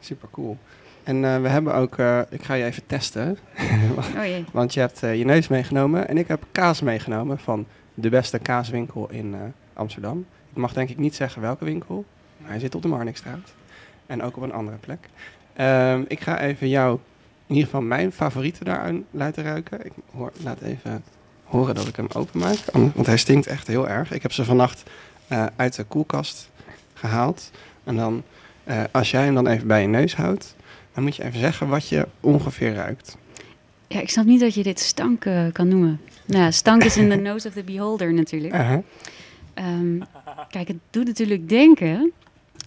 Super 0.00 0.28
cool. 0.30 0.58
En 1.02 1.24
eh, 1.24 1.40
we 1.40 1.48
hebben 1.48 1.74
ook, 1.74 1.98
ik 2.30 2.42
ga 2.42 2.54
je 2.54 2.64
even 2.64 2.86
testen, 2.86 3.38
Oh 4.18 4.24
jee. 4.24 4.44
want 4.52 4.74
je 4.74 4.80
hebt 4.80 5.00
je 5.00 5.24
neus 5.24 5.48
meegenomen 5.48 6.08
en 6.08 6.18
ik 6.18 6.28
heb 6.28 6.44
kaas 6.52 6.80
meegenomen 6.80 7.38
van 7.38 7.66
de 7.94 8.08
beste 8.08 8.38
kaaswinkel 8.38 9.10
in 9.10 9.54
Amsterdam. 9.82 10.26
Ik 10.50 10.56
mag 10.56 10.72
denk 10.72 10.88
ik 10.88 10.98
niet 10.98 11.14
zeggen 11.14 11.42
welke 11.42 11.64
winkel, 11.64 12.04
maar 12.36 12.50
hij 12.50 12.58
zit 12.58 12.74
op 12.74 12.82
de 12.82 12.88
Marnixstraat 12.88 13.52
en 14.06 14.22
ook 14.22 14.36
op 14.36 14.42
een 14.42 14.52
andere 14.52 14.76
plek. 14.76 15.08
Ehm, 15.52 16.04
ik 16.08 16.20
ga 16.20 16.40
even 16.40 16.68
jou, 16.68 16.98
in 17.46 17.54
ieder 17.54 17.64
geval 17.64 17.82
mijn 17.82 18.12
favorieten 18.12 18.64
daaraan 18.64 19.04
laten 19.10 19.44
ruiken. 19.44 19.84
Ik 19.84 19.92
hoor, 20.14 20.32
laat 20.42 20.60
even 20.60 21.04
horen 21.44 21.74
dat 21.74 21.86
ik 21.86 21.96
hem 21.96 22.06
openmaak, 22.12 22.58
want 22.72 23.06
hij 23.06 23.16
stinkt 23.16 23.46
echt 23.46 23.66
heel 23.66 23.88
erg. 23.88 24.12
Ik 24.12 24.22
heb 24.22 24.32
ze 24.32 24.44
vannacht 24.44 24.82
eh, 25.28 25.46
uit 25.56 25.76
de 25.76 25.84
koelkast 25.84 26.50
gehaald 26.94 27.50
en 27.84 27.96
dan, 27.96 28.22
eh, 28.64 28.82
als 28.90 29.10
jij 29.10 29.24
hem 29.24 29.34
dan 29.34 29.46
even 29.46 29.66
bij 29.66 29.82
je 29.82 29.88
neus 29.88 30.14
houdt, 30.14 30.56
dan 30.94 31.02
moet 31.02 31.16
je 31.16 31.24
even 31.24 31.40
zeggen 31.40 31.68
wat 31.68 31.88
je 31.88 32.08
ongeveer 32.20 32.74
ruikt. 32.74 33.16
Ja, 33.86 34.00
ik 34.00 34.10
snap 34.10 34.24
niet 34.24 34.40
dat 34.40 34.54
je 34.54 34.62
dit 34.62 34.80
stank 34.80 35.26
kan 35.52 35.68
noemen. 35.68 36.00
Nou, 36.26 36.52
stank 36.52 36.84
is 36.84 36.96
in 36.96 37.08
the 37.08 37.16
nose 37.30 37.48
of 37.48 37.54
the 37.54 37.62
beholder 37.62 38.12
natuurlijk. 38.12 38.54
Aha. 38.54 38.82
Ehm, 39.54 40.00
kijk, 40.50 40.68
het 40.68 40.76
doet 40.90 41.06
natuurlijk 41.06 41.48
denken 41.48 42.12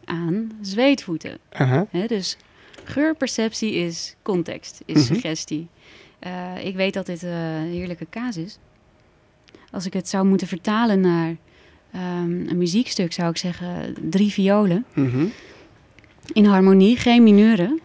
aan 0.06 0.52
zweetvoeten. 0.62 1.38
Dus 2.08 2.38
geurperceptie 2.84 3.74
is 3.74 4.16
context, 4.22 4.82
is 4.86 4.96
Mhm. 4.96 5.14
suggestie. 5.14 5.68
Eh, 6.20 6.66
ik 6.66 6.76
weet 6.76 6.94
dat 6.94 7.06
dit 7.06 7.24
eh, 7.24 7.32
heerlijke 7.62 8.06
kaas 8.10 8.38
is. 8.38 8.58
Als 9.72 9.86
ik 9.86 9.94
het 9.94 10.10
zou 10.10 10.26
moeten 10.26 10.48
vertalen 10.48 11.00
naar 11.00 11.36
ehm, 11.92 12.48
een 12.50 12.58
muziekstuk, 12.58 13.14
zou 13.14 13.30
ik 13.30 13.38
zeggen 13.38 13.96
drie 14.10 14.32
violen. 14.32 14.86
Mhm. 14.94 15.26
In 16.34 16.46
harmonie, 16.46 16.98
geen 16.98 17.24
mineuren. 17.24 17.80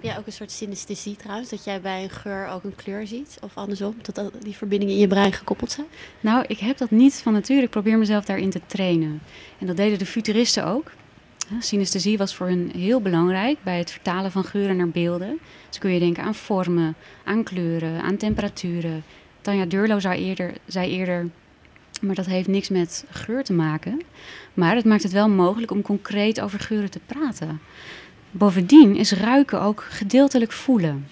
Heb 0.00 0.10
jij 0.10 0.18
ook 0.18 0.26
een 0.26 0.32
soort 0.32 0.50
synesthesie 0.50 1.16
trouwens? 1.16 1.50
Dat 1.50 1.64
jij 1.64 1.80
bij 1.80 2.02
een 2.02 2.10
geur 2.10 2.48
ook 2.48 2.64
een 2.64 2.74
kleur 2.74 3.06
ziet? 3.06 3.38
Of 3.42 3.56
andersom, 3.56 3.94
dat 4.12 4.32
die 4.38 4.56
verbindingen 4.56 4.94
in 4.94 5.00
je 5.00 5.06
brein 5.06 5.32
gekoppeld 5.32 5.72
zijn? 5.72 5.86
Nou, 6.20 6.44
ik 6.48 6.58
heb 6.58 6.78
dat 6.78 6.90
niet 6.90 7.14
van 7.14 7.32
nature. 7.32 7.62
Ik 7.62 7.70
probeer 7.70 7.98
mezelf 7.98 8.24
daarin 8.24 8.50
te 8.50 8.60
trainen. 8.66 9.22
En 9.58 9.66
dat 9.66 9.76
deden 9.76 9.98
de 9.98 10.06
futuristen 10.06 10.66
ook. 10.66 10.90
Synesthesie 11.58 12.18
was 12.18 12.34
voor 12.34 12.46
hen 12.46 12.70
heel 12.76 13.00
belangrijk 13.00 13.58
bij 13.62 13.78
het 13.78 13.90
vertalen 13.90 14.30
van 14.30 14.44
geuren 14.44 14.76
naar 14.76 14.88
beelden. 14.88 15.38
Dus 15.68 15.78
kun 15.78 15.90
je 15.90 16.00
denken 16.00 16.22
aan 16.22 16.34
vormen, 16.34 16.94
aan 17.24 17.42
kleuren, 17.42 18.02
aan 18.02 18.16
temperaturen. 18.16 19.04
Tanja 19.40 19.64
Durlo 19.64 19.98
zei 19.98 20.24
eerder, 20.24 20.52
zei 20.66 20.90
eerder, 20.90 21.28
maar 22.00 22.14
dat 22.14 22.26
heeft 22.26 22.48
niks 22.48 22.68
met 22.68 23.04
geur 23.10 23.44
te 23.44 23.52
maken. 23.52 24.00
Maar 24.54 24.74
het 24.74 24.84
maakt 24.84 25.02
het 25.02 25.12
wel 25.12 25.28
mogelijk 25.28 25.70
om 25.70 25.82
concreet 25.82 26.40
over 26.40 26.60
geuren 26.60 26.90
te 26.90 27.00
praten. 27.06 27.60
Bovendien 28.30 28.96
is 28.96 29.12
ruiken 29.12 29.60
ook 29.60 29.86
gedeeltelijk 29.88 30.52
voelen. 30.52 31.06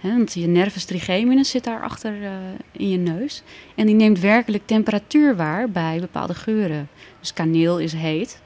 Want 0.00 0.34
je 0.34 0.46
nervus 0.46 0.84
trigeminus 0.84 1.50
zit 1.50 1.64
daar 1.64 1.82
achter 1.82 2.24
eh, 2.24 2.32
in 2.72 2.88
je 2.88 2.96
neus. 2.96 3.42
En 3.74 3.86
die 3.86 3.94
neemt 3.94 4.20
werkelijk 4.20 4.66
temperatuur 4.66 5.36
waar 5.36 5.70
bij 5.70 6.00
bepaalde 6.00 6.34
geuren. 6.34 6.88
Dus 7.20 7.32
kaneel 7.32 7.78
is 7.78 7.92
heet. 7.92 8.40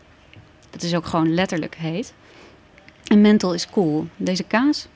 Dat 0.70 0.82
is 0.82 0.94
ook 0.94 1.06
gewoon 1.06 1.34
letterlijk 1.34 1.74
heet. 1.74 2.14
En 3.04 3.20
menthol 3.20 3.54
is 3.54 3.66
koel. 3.66 4.06
Deze 4.16 4.44
kaas... 4.44 4.88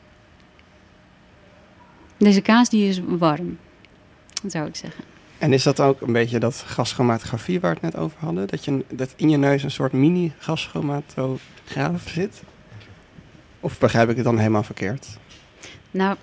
Deze 2.18 2.40
kaas 2.40 2.68
die 2.68 2.88
is 2.88 3.00
warm, 3.06 3.58
zou 4.46 4.66
ik 4.66 4.76
zeggen. 4.76 5.04
En 5.38 5.52
is 5.52 5.62
dat 5.62 5.80
ook 5.80 6.00
een 6.00 6.12
beetje 6.12 6.38
dat 6.38 6.54
gaschromatografie 6.66 7.60
waar 7.60 7.74
we 7.74 7.86
het 7.86 7.94
net 7.94 8.02
over 8.02 8.18
hadden? 8.18 8.46
Dat, 8.46 8.64
je, 8.64 8.84
dat 8.88 9.14
in 9.16 9.30
je 9.30 9.36
neus 9.36 9.62
een 9.62 9.70
soort 9.70 9.92
mini 9.92 10.32
gaschromatograaf 10.38 12.08
zit? 12.08 12.42
Of 13.66 13.78
begrijp 13.78 14.08
ik 14.10 14.16
het 14.16 14.24
dan 14.24 14.38
helemaal 14.38 14.62
verkeerd? 14.62 15.06
Nou, 15.90 16.16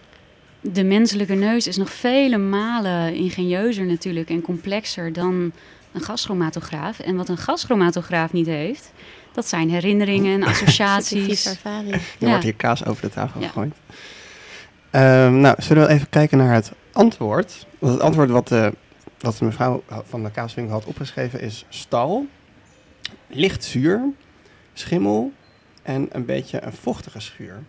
de 0.61 0.83
menselijke 0.83 1.33
neus 1.33 1.67
is 1.67 1.77
nog 1.77 1.89
vele 1.93 2.37
malen 2.37 3.13
ingenieuzer 3.15 3.85
natuurlijk 3.85 4.29
en 4.29 4.41
complexer 4.41 5.13
dan 5.13 5.51
een 5.91 6.01
gaschromatograaf. 6.01 6.99
En 6.99 7.15
wat 7.15 7.29
een 7.29 7.37
gaschromatograaf 7.37 8.33
niet 8.33 8.45
heeft, 8.45 8.91
dat 9.33 9.47
zijn 9.47 9.69
herinneringen 9.69 10.41
en 10.41 10.47
associaties. 10.51 11.45
Ervaring. 11.45 11.93
Er 11.93 12.01
Ja. 12.17 12.27
wordt 12.27 12.43
hier 12.43 12.53
kaas 12.55 12.85
over 12.85 13.01
de 13.01 13.09
tafel 13.09 13.41
Ja. 13.41 13.47
gegooid. 13.47 13.73
Ehm, 14.89 15.39
nou, 15.39 15.55
zullen 15.61 15.87
we 15.87 15.93
even 15.93 16.09
kijken 16.09 16.37
naar 16.37 16.53
het 16.53 16.71
antwoord? 16.91 17.65
Want 17.79 17.93
het 17.93 18.01
antwoord 18.01 18.29
wat 18.29 18.47
de, 18.47 18.73
wat 19.19 19.37
de 19.37 19.45
mevrouw 19.45 19.83
van 20.09 20.23
de 20.23 20.31
kaaswinkel 20.31 20.73
had 20.73 20.85
opgeschreven 20.85 21.41
is 21.41 21.65
stal, 21.69 22.27
licht 23.27 23.63
zuur, 23.63 24.01
schimmel 24.73 25.31
en 25.83 26.07
een 26.11 26.25
beetje 26.25 26.61
een 26.61 26.73
vochtige 26.73 27.19
schuur. 27.19 27.63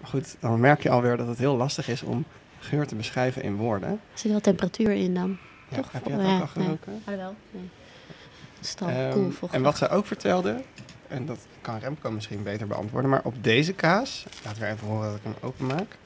Maar 0.00 0.10
goed, 0.10 0.36
dan 0.40 0.60
merk 0.60 0.82
je 0.82 0.90
alweer 0.90 1.16
dat 1.16 1.26
het 1.26 1.38
heel 1.38 1.56
lastig 1.56 1.88
is 1.88 2.02
om 2.02 2.24
geur 2.58 2.86
te 2.86 2.94
beschrijven 2.94 3.42
in 3.42 3.56
woorden. 3.56 3.90
Er 3.90 3.98
zit 4.18 4.30
wel 4.30 4.40
temperatuur 4.40 4.90
in 4.92 5.14
dan. 5.14 5.38
Ja, 5.68 5.76
Toch? 5.76 5.92
heb 5.92 6.04
je 6.06 6.10
dat 6.16 6.20
Ja, 6.20 6.34
ook 6.34 6.40
al 6.40 6.46
geroken? 6.46 6.92
Nee. 6.92 7.00
Ah, 7.04 7.22
wel. 7.22 7.34
Nee. 7.50 9.10
Koel, 9.12 9.30
vochtig. 9.30 9.50
en 9.58 9.62
wat 9.62 9.76
zij 9.78 9.90
ook 9.90 10.06
vertelde, 10.06 10.62
en 11.08 11.26
dat 11.26 11.38
kan 11.60 11.78
Remco 11.78 12.10
misschien 12.10 12.42
beter 12.42 12.66
beantwoorden, 12.66 13.10
maar 13.10 13.20
op 13.24 13.44
deze 13.44 13.72
kaas, 13.72 14.24
laten 14.44 14.62
we 14.62 14.68
even 14.68 14.86
horen 14.86 15.08
dat 15.10 15.16
ik 15.16 15.22
hem 15.24 15.34
openmaak. 15.40 15.98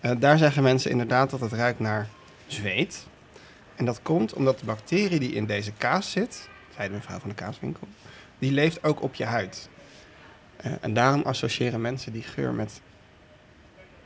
Eh 0.00 0.12
daar 0.18 0.38
zeggen 0.38 0.62
mensen 0.62 0.90
inderdaad 0.90 1.30
dat 1.30 1.40
het 1.40 1.52
ruikt 1.52 1.80
naar 1.80 2.08
zweet. 2.46 3.06
En 3.76 3.84
dat 3.84 4.02
komt 4.02 4.32
omdat 4.34 4.58
de 4.58 4.64
bacterie 4.64 5.18
die 5.18 5.32
in 5.32 5.46
deze 5.46 5.72
kaas 5.78 6.10
zit, 6.10 6.48
zei 6.76 6.88
de 6.88 6.94
mevrouw 6.94 7.18
van 7.18 7.28
de 7.28 7.34
kaaswinkel, 7.34 7.88
die 8.38 8.52
leeft 8.52 8.84
ook 8.84 9.02
op 9.02 9.14
je 9.14 9.24
huid. 9.24 9.68
Eh, 10.62 10.72
en 10.80 10.94
daarom 10.94 11.22
associëren 11.22 11.80
mensen 11.80 12.12
die 12.12 12.22
geur 12.22 12.52
met, 12.52 12.80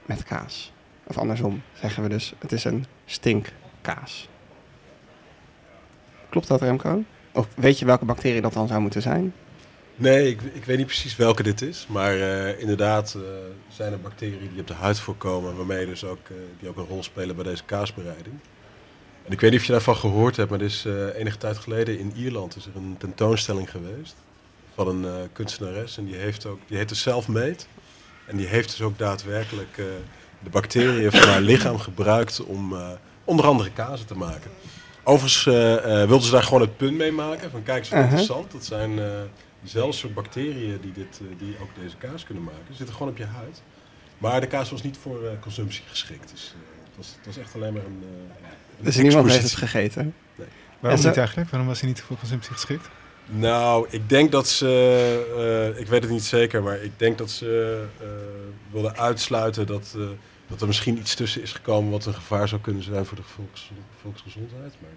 met 0.06 0.22
kaas. 0.22 0.72
Of 1.04 1.18
andersom 1.18 1.62
zeggen 1.72 2.02
we 2.02 2.08
dus, 2.08 2.32
het 2.38 2.52
is 2.52 2.64
een 2.64 2.86
stinkkaas. 3.04 4.28
Klopt 6.28 6.48
dat 6.48 6.60
Remco? 6.60 7.02
Of 7.32 7.48
weet 7.54 7.78
je 7.78 7.84
welke 7.84 8.04
bacterie 8.04 8.40
dat 8.40 8.52
dan 8.52 8.68
zou 8.68 8.80
moeten 8.80 9.02
zijn? 9.02 9.32
Nee, 9.96 10.28
ik, 10.28 10.42
ik 10.42 10.64
weet 10.64 10.76
niet 10.76 10.86
precies 10.86 11.16
welke 11.16 11.42
dit 11.42 11.62
is. 11.62 11.86
Maar 11.88 12.20
eh, 12.20 12.60
inderdaad 12.60 13.14
eh, 13.14 13.22
zijn 13.68 13.92
er 13.92 14.00
bacteriën 14.00 14.50
die 14.50 14.60
op 14.60 14.66
de 14.66 14.74
huid 14.74 14.98
voorkomen. 14.98 15.56
Waarmee 15.56 15.86
dus 15.86 16.04
ook, 16.04 16.26
die 16.60 16.68
ook 16.68 16.76
een 16.76 16.86
rol 16.86 17.02
spelen 17.02 17.34
bij 17.34 17.44
deze 17.44 17.64
kaasbereiding. 17.64 18.34
En 19.24 19.32
ik 19.32 19.40
weet 19.40 19.50
niet 19.50 19.60
of 19.60 19.66
je 19.66 19.72
daarvan 19.72 19.96
gehoord 19.96 20.36
hebt. 20.36 20.50
Maar 20.50 20.58
er 20.58 20.64
is 20.64 20.84
enige 21.14 21.38
tijd 21.38 21.58
geleden 21.58 21.98
in 21.98 22.12
Ierland 22.16 22.56
is 22.56 22.66
er 22.66 22.76
een 22.76 22.96
tentoonstelling 22.98 23.70
geweest. 23.70 24.16
Van 24.74 24.88
een 24.88 25.04
eh, 25.04 25.12
kunstenares. 25.32 25.98
En 25.98 26.04
die 26.04 26.14
heeft 26.16 26.46
ook, 26.46 26.60
die 26.66 26.76
heet 26.76 26.88
de 26.88 26.94
Selfmade. 26.94 27.56
En 28.26 28.37
die 28.37 28.46
heeft 28.46 28.70
dus 28.70 28.80
ook 28.82 28.98
daadwerkelijk 28.98 29.78
eh, 29.78 29.84
de 30.42 30.50
bacteriën 30.50 31.10
van 31.10 31.28
haar 31.28 31.40
lichaam 31.40 31.78
gebruikt 31.78 32.44
om 32.44 32.72
eh, 32.76 32.90
onder 33.24 33.46
andere 33.46 33.70
kazen 33.72 34.06
te 34.06 34.14
maken. 34.16 34.50
Overigens 35.02 35.44
wilden 36.06 36.22
ze 36.22 36.30
daar 36.30 36.42
gewoon 36.42 36.60
het 36.60 36.76
punt 36.76 36.96
mee 36.96 37.12
maken. 37.12 37.50
Van 37.50 37.62
kijk, 37.62 37.84
zo 37.84 37.94
Uh-huh. 37.94 38.08
interessant. 38.10 38.52
Dat 38.52 38.64
zijn 38.64 38.98
eh 38.98 39.06
dezelfde 39.60 39.96
soort 39.96 40.14
bacteriën 40.14 40.78
die, 40.80 40.92
dit, 40.92 41.20
die 41.38 41.56
ook 41.62 41.68
deze 41.82 41.96
kaas 41.96 42.24
kunnen 42.24 42.44
maken. 42.44 42.60
Die 42.66 42.76
zitten 42.76 42.94
gewoon 42.94 43.12
op 43.12 43.18
je 43.18 43.24
huid. 43.24 43.62
Maar 44.18 44.40
de 44.40 44.46
kaas 44.46 44.70
was 44.70 44.82
niet 44.82 44.96
voor 45.02 45.24
eh, 45.26 45.30
consumptie 45.40 45.82
geschikt. 45.87 46.30
Dus 46.30 46.54
eh, 46.54 46.84
het, 46.87 46.96
was, 46.96 47.14
het 47.16 47.26
was 47.26 47.37
echt 47.38 47.54
alleen 47.54 47.72
maar 47.72 47.84
een, 47.84 48.02
eh, 48.02 48.48
een 48.78 48.84
Dus 48.84 48.96
niemand 48.96 49.30
heeft 49.30 49.42
het 49.42 49.54
gegeten. 49.56 50.14
Waarom 50.80 51.00
zo- 51.00 51.08
niet 51.08 51.16
eigenlijk? 51.16 51.50
Waarom 51.50 51.68
was 51.68 51.80
hij 51.80 51.88
niet 51.88 52.00
voor 52.02 52.16
consumptie 52.18 52.52
geschikt? 52.52 52.88
Nou, 53.26 53.87
ik 53.90 54.08
denk 54.08 54.32
dat 54.32 54.48
ze, 54.48 55.72
eh, 55.74 55.80
ik 55.80 55.87
weet 55.87 56.02
het 56.02 56.10
niet 56.10 56.24
zeker, 56.24 56.62
maar 56.62 56.82
ik 56.82 56.98
denk 56.98 57.18
dat 57.18 57.30
ze 57.30 57.84
eh 58.00 58.06
wilden 58.70 58.96
uitsluiten 58.96 59.66
dat, 59.66 59.94
eh, 59.96 60.02
dat 60.46 60.60
er 60.60 60.66
misschien 60.66 60.98
iets 60.98 61.14
tussen 61.14 61.42
is 61.42 61.52
gekomen 61.52 61.90
wat 61.90 62.06
een 62.06 62.14
gevaar 62.14 62.48
zou 62.48 62.60
kunnen 62.60 62.82
zijn 62.82 63.04
voor 63.04 63.16
de 63.16 63.22
volks, 63.22 63.70
volksgezondheid. 64.00 64.74
Maar 64.80 64.90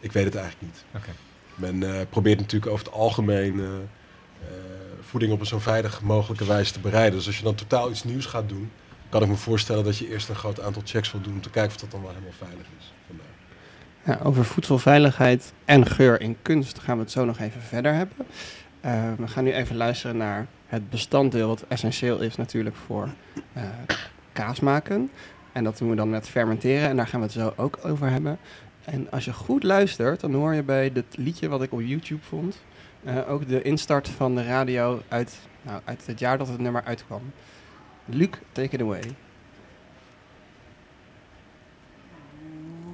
ik 0.00 0.12
weet 0.12 0.24
het 0.24 0.34
eigenlijk 0.34 0.72
niet. 0.72 0.84
Men 1.54 2.08
probeert 2.08 2.38
natuurlijk 2.38 2.72
over 2.72 2.84
het 2.84 2.94
algemeen 2.94 3.88
voeding 5.00 5.32
op 5.32 5.40
een 5.40 5.46
zo 5.46 5.58
veilig 5.58 6.02
mogelijke 6.02 6.44
wijze 6.44 6.72
te 6.72 6.80
bereiden. 6.80 7.18
Dus 7.18 7.26
als 7.26 7.36
je 7.38 7.44
dan 7.44 7.54
totaal 7.54 7.90
iets 7.90 8.04
nieuws 8.04 8.26
gaat 8.26 8.48
doen, 8.48 8.70
kan 9.08 9.22
ik 9.22 9.28
me 9.28 9.36
voorstellen 9.36 9.84
dat 9.84 9.98
je 9.98 10.08
eerst 10.08 10.28
een 10.28 10.34
groot 10.34 10.60
aantal 10.60 10.82
checks 10.84 11.12
wil 11.12 11.20
doen 11.20 11.32
om 11.32 11.40
te 11.40 11.50
kijken 11.50 11.74
of 11.74 11.80
dat 11.80 11.90
dan 11.90 12.02
wel 12.02 12.10
helemaal 12.10 12.32
veilig 12.38 12.66
is. 12.78 12.92
Ja, 14.04 14.18
over 14.22 14.44
voedselveiligheid 14.44 15.52
en 15.64 15.86
geur 15.86 16.20
in 16.20 16.36
kunst 16.42 16.78
gaan 16.78 16.96
we 16.96 17.02
het 17.02 17.12
zo 17.12 17.24
nog 17.24 17.38
even 17.38 17.62
verder 17.62 17.94
hebben. 17.94 18.16
Eh, 18.80 19.12
we 19.18 19.28
gaan 19.28 19.44
nu 19.44 19.52
even 19.52 19.76
luisteren 19.76 20.16
naar 20.16 20.46
het 20.66 20.90
bestanddeel 20.90 21.48
wat 21.48 21.64
essentieel 21.68 22.18
is 22.18 22.36
natuurlijk 22.36 22.76
voor 22.76 23.08
eh, 23.52 23.62
kaas 24.32 24.60
maken. 24.60 25.10
En 25.52 25.64
dat 25.64 25.78
doen 25.78 25.90
we 25.90 25.96
dan 25.96 26.10
met 26.10 26.28
fermenteren 26.28 26.88
en 26.88 26.96
daar 26.96 27.06
gaan 27.06 27.20
we 27.20 27.26
het 27.26 27.34
zo 27.34 27.52
ook 27.56 27.78
over 27.82 28.10
hebben. 28.10 28.38
En 28.84 29.10
als 29.10 29.24
je 29.24 29.32
goed 29.32 29.62
luistert, 29.62 30.20
dan 30.20 30.34
hoor 30.34 30.54
je 30.54 30.62
bij 30.62 30.92
dit 30.92 31.16
liedje 31.16 31.48
wat 31.48 31.62
ik 31.62 31.72
op 31.72 31.80
YouTube 31.80 32.22
vond, 32.22 32.62
eh, 33.04 33.30
ook 33.30 33.48
de 33.48 33.62
instart 33.62 34.08
van 34.08 34.34
de 34.34 34.44
radio 34.44 35.02
uit, 35.08 35.38
nou, 35.62 35.80
uit 35.84 36.06
het 36.06 36.18
jaar 36.18 36.38
dat 36.38 36.48
het 36.48 36.60
nummer 36.60 36.82
uitkwam. 36.84 37.22
Luc, 38.04 38.30
take 38.52 38.74
it 38.74 38.80
away. 38.80 39.02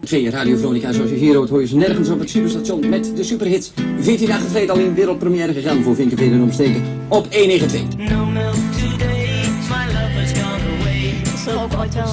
Twee 0.06 0.30
Radio 0.30 0.56
Veronica, 0.56 0.92
zoals 0.92 1.10
je 1.10 1.16
hier 1.16 1.34
hoort, 1.34 1.48
hoor 1.48 1.60
je 1.60 1.66
ze 1.66 1.76
nergens 1.76 2.08
op 2.08 2.18
het 2.18 2.30
superstation 2.30 2.88
met 2.88 3.16
de 3.16 3.24
superhits. 3.24 3.72
14 4.00 4.26
dagen 4.26 4.48
geleden 4.48 4.74
al 4.74 4.80
in 4.80 4.94
wereldpremière 4.94 5.52
gegaan 5.52 5.82
voor 5.82 5.94
Vinkenveen 5.94 6.32
en 6.32 6.42
omsteken 6.42 6.82
op 7.08 7.34
192. 7.34 7.80
Is 11.34 11.46
er 11.46 11.62
ook 11.62 11.74
ooit 11.78 11.94
wel 11.94 12.04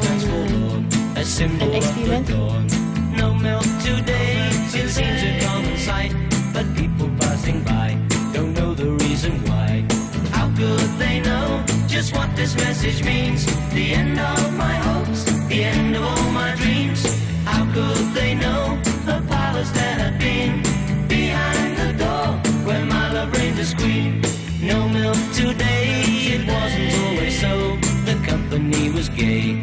een, 1.40 1.62
een 1.62 1.72
experiment? 1.72 2.28
No 3.18 3.34
milk 3.34 3.64
today, 3.84 4.48
it 4.84 4.90
seems 4.90 5.24
a 5.24 5.46
common 5.46 5.78
sight. 5.78 6.16
But 6.54 6.74
people 6.74 7.10
passing 7.18 7.64
by 7.64 7.98
don't 8.32 8.54
know 8.54 8.76
the 8.76 8.96
reason 8.98 9.32
why. 9.44 9.86
How 10.32 10.56
could 10.56 10.98
they 10.98 11.20
know 11.20 11.64
just 11.88 12.12
what 12.12 12.36
this 12.36 12.56
message 12.56 13.04
means? 13.04 13.46
The 13.74 13.94
end 13.94 14.20
of 14.20 14.52
my 14.58 14.76
hopes, 14.76 15.24
the 15.48 15.64
end 15.64 15.96
of 15.96 16.04
all 16.04 16.32
my 16.32 16.56
dreams. 16.56 17.23
Could 17.74 18.14
they 18.14 18.36
know 18.36 18.80
the 19.04 19.20
palace 19.28 19.72
that 19.72 20.00
had 20.00 20.20
been 20.20 20.62
behind 21.08 21.76
the 21.76 21.94
door 21.98 22.28
where 22.68 22.86
my 22.86 23.12
love 23.12 23.36
reigned 23.36 23.58
as 23.58 23.74
queen? 23.74 24.22
No 24.62 24.88
milk 24.88 25.18
today, 25.34 26.04
it 26.36 26.48
wasn't 26.48 26.94
always 27.04 27.42
so. 27.42 27.78
The 28.06 28.14
company 28.28 28.92
was 28.92 29.10
gay, 29.10 29.60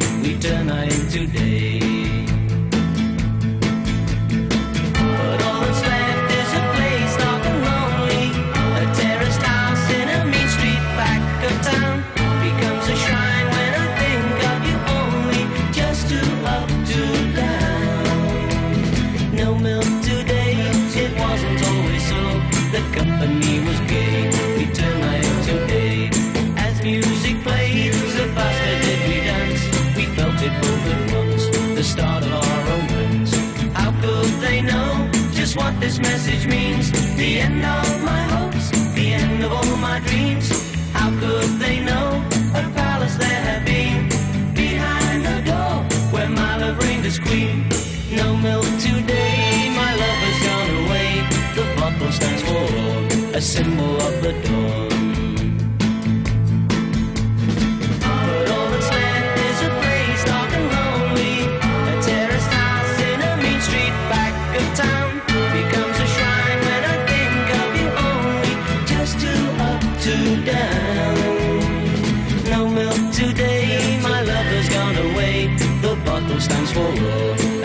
this 35.91 35.99
message 35.99 36.47
means? 36.47 36.93
The 37.17 37.41
end 37.41 37.65
of 37.65 38.05
my 38.05 38.23
hopes, 38.23 38.40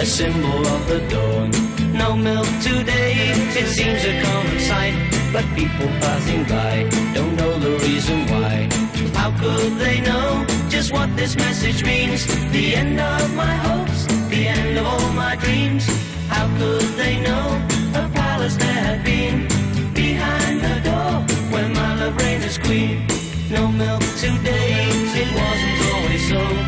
symbol 0.05 0.67
of 0.67 0.87
the 0.87 0.99
dawn. 1.09 1.49
No 1.91 2.15
milk 2.15 2.45
today, 2.61 3.33
it 3.57 3.67
seems 3.67 4.05
a 4.05 4.21
common 4.21 4.59
sight. 4.59 4.93
But 5.33 5.45
people 5.55 5.87
passing 5.99 6.43
by 6.43 6.87
don't 7.13 7.35
know 7.35 7.57
the 7.57 7.79
reason 7.79 8.27
why. 8.27 8.69
How 9.15 9.31
could 9.39 9.73
they 9.79 10.01
know 10.01 10.45
just 10.69 10.93
what 10.93 11.15
this 11.15 11.35
message 11.35 11.83
means? 11.83 12.27
The 12.51 12.75
end 12.75 12.99
of 12.99 13.33
my 13.33 13.55
hopes, 13.67 14.05
the 14.29 14.47
end 14.47 14.77
of 14.77 14.85
all 14.85 15.11
my 15.13 15.35
dreams. 15.37 15.85
How 16.27 16.47
could 16.59 16.89
they 17.01 17.19
know 17.21 17.47
a 17.95 18.07
palace 18.13 18.57
there 18.57 18.81
had 18.89 19.03
been 19.03 19.47
behind 19.93 20.61
the 20.61 20.77
door 20.89 21.11
where 21.51 21.69
my 21.69 21.95
love 21.99 22.15
reigned 22.17 22.43
as 22.43 22.59
queen? 22.59 23.07
No 23.49 23.71
milk 23.71 24.03
today, 24.17 24.85
it 25.21 25.29
wasn't 25.33 25.93
always 25.93 26.29
so. 26.29 26.64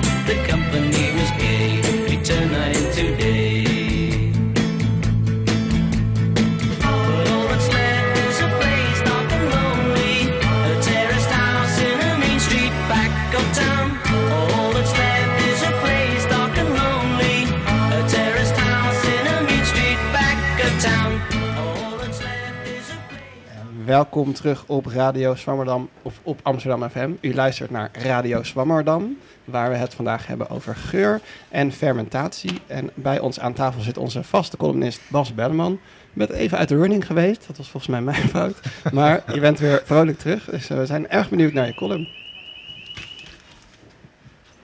Welkom 23.87 24.33
terug 24.33 24.63
op 24.65 24.85
Radio 24.85 25.35
Zwammerdam 25.35 25.89
of 26.01 26.19
op 26.23 26.39
Amsterdam 26.43 26.89
FM. 26.89 27.11
U 27.21 27.33
luistert 27.33 27.69
naar 27.69 27.89
Radio 27.93 28.43
Zwammerdam, 28.43 29.17
waar 29.45 29.69
we 29.69 29.75
het 29.75 29.93
vandaag 29.93 30.27
hebben 30.27 30.49
over 30.49 30.75
geur 30.75 31.21
en 31.49 31.71
fermentatie. 31.71 32.61
En 32.67 32.89
bij 32.93 33.19
ons 33.19 33.39
aan 33.39 33.53
tafel 33.53 33.81
zit 33.81 33.97
onze 33.97 34.23
vaste 34.23 34.57
columnist 34.57 35.01
Bas 35.09 35.33
Belleman. 35.33 35.71
Je 36.13 36.19
bent 36.19 36.29
even 36.29 36.57
uit 36.57 36.69
de 36.69 36.77
running 36.77 37.05
geweest, 37.05 37.47
dat 37.47 37.57
was 37.57 37.69
volgens 37.69 37.91
mij 37.91 38.01
mijn 38.01 38.29
fout. 38.35 38.59
Maar 38.91 39.23
je 39.33 39.39
bent 39.39 39.59
weer 39.59 39.81
vrolijk 39.85 40.17
terug, 40.17 40.45
dus 40.45 40.69
eh, 40.69 40.77
we 40.77 40.85
zijn 40.85 41.09
erg 41.09 41.29
benieuwd 41.29 41.53
naar 41.53 41.67
je 41.67 41.75
column. 41.75 42.07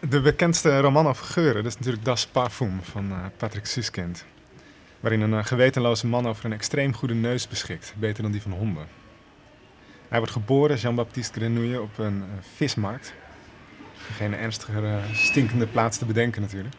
De 0.10 0.22
bekendste 0.22 0.80
roman 0.80 1.08
over 1.08 1.26
geuren, 1.26 1.66
is 1.66 1.78
natuurlijk 1.78 2.06
Das 2.06 2.28
Parfum 2.28 2.80
van 2.82 3.12
eh, 3.12 3.18
Patrick 3.38 3.66
Suskind. 3.66 4.26
Waarin 5.00 5.22
een 5.22 5.34
eh, 5.34 5.46
gewetenloze 5.46 6.08
man 6.08 6.28
over 6.28 6.46
een 6.46 6.54
extreem 6.54 6.94
goede 6.94 7.14
neus 7.14 7.48
beschikt, 7.48 7.94
beter 7.98 8.24
dan 8.24 8.32
die 8.32 8.42
van 8.42 8.52
honden. 8.52 9.03
Hij 10.14 10.22
wordt 10.22 10.38
geboren, 10.38 10.78
Jean-Baptiste 10.78 11.40
Grenouille, 11.40 11.82
op 11.82 11.98
een 11.98 12.22
eh, 12.22 12.44
vismarkt. 12.56 13.14
Geen 14.16 14.34
ernstiger 14.34 14.84
eh, 14.86 15.14
stinkende 15.14 15.68
plaats 15.68 15.98
te 15.98 16.06
bedenken 16.06 16.42
natuurlijk. 16.42 16.76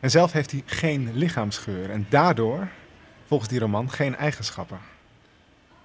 En 0.00 0.10
zelf 0.10 0.32
heeft 0.32 0.50
hij 0.50 0.62
geen 0.66 1.10
lichaamsgeur 1.14 1.90
en 1.90 2.06
daardoor, 2.08 2.68
volgens 3.26 3.50
die 3.50 3.58
roman, 3.58 3.90
geen 3.90 4.16
eigenschappen. 4.16 4.78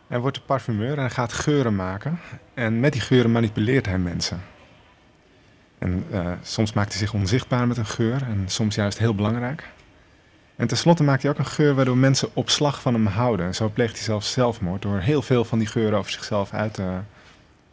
Hij 0.07 0.19
wordt 0.19 0.45
parfumeur 0.45 0.97
en 0.97 1.11
gaat 1.11 1.33
geuren 1.33 1.75
maken. 1.75 2.19
En 2.53 2.79
met 2.79 2.91
die 2.91 3.01
geuren 3.01 3.31
manipuleert 3.31 3.85
hij 3.85 3.99
mensen. 3.99 4.41
En 5.77 6.05
eh, 6.11 6.31
soms 6.41 6.73
maakt 6.73 6.89
hij 6.89 6.99
zich 6.99 7.13
onzichtbaar 7.13 7.67
met 7.67 7.77
een 7.77 7.85
geur 7.85 8.21
en 8.21 8.43
soms 8.45 8.75
juist 8.75 8.97
heel 8.97 9.15
belangrijk. 9.15 9.63
En 10.55 10.67
tenslotte 10.67 11.03
maakt 11.03 11.21
hij 11.21 11.31
ook 11.31 11.37
een 11.37 11.45
geur 11.45 11.75
waardoor 11.75 11.97
mensen 11.97 12.29
op 12.33 12.49
slag 12.49 12.81
van 12.81 12.93
hem 12.93 13.05
houden. 13.05 13.45
En 13.45 13.55
zo 13.55 13.69
pleegt 13.69 13.95
hij 13.95 14.03
zelfs 14.03 14.31
zelfmoord 14.31 14.81
door 14.81 14.99
heel 14.99 15.21
veel 15.21 15.45
van 15.45 15.59
die 15.59 15.67
geuren 15.67 15.97
over 15.97 16.11
zichzelf 16.11 16.53
uit 16.53 16.73
te 16.73 16.99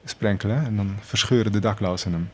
sprenkelen. 0.05 0.65
En 0.65 0.77
dan 0.77 0.97
verscheuren 1.01 1.53
de 1.53 1.59
daklozen 1.59 2.13
hem. 2.13 2.31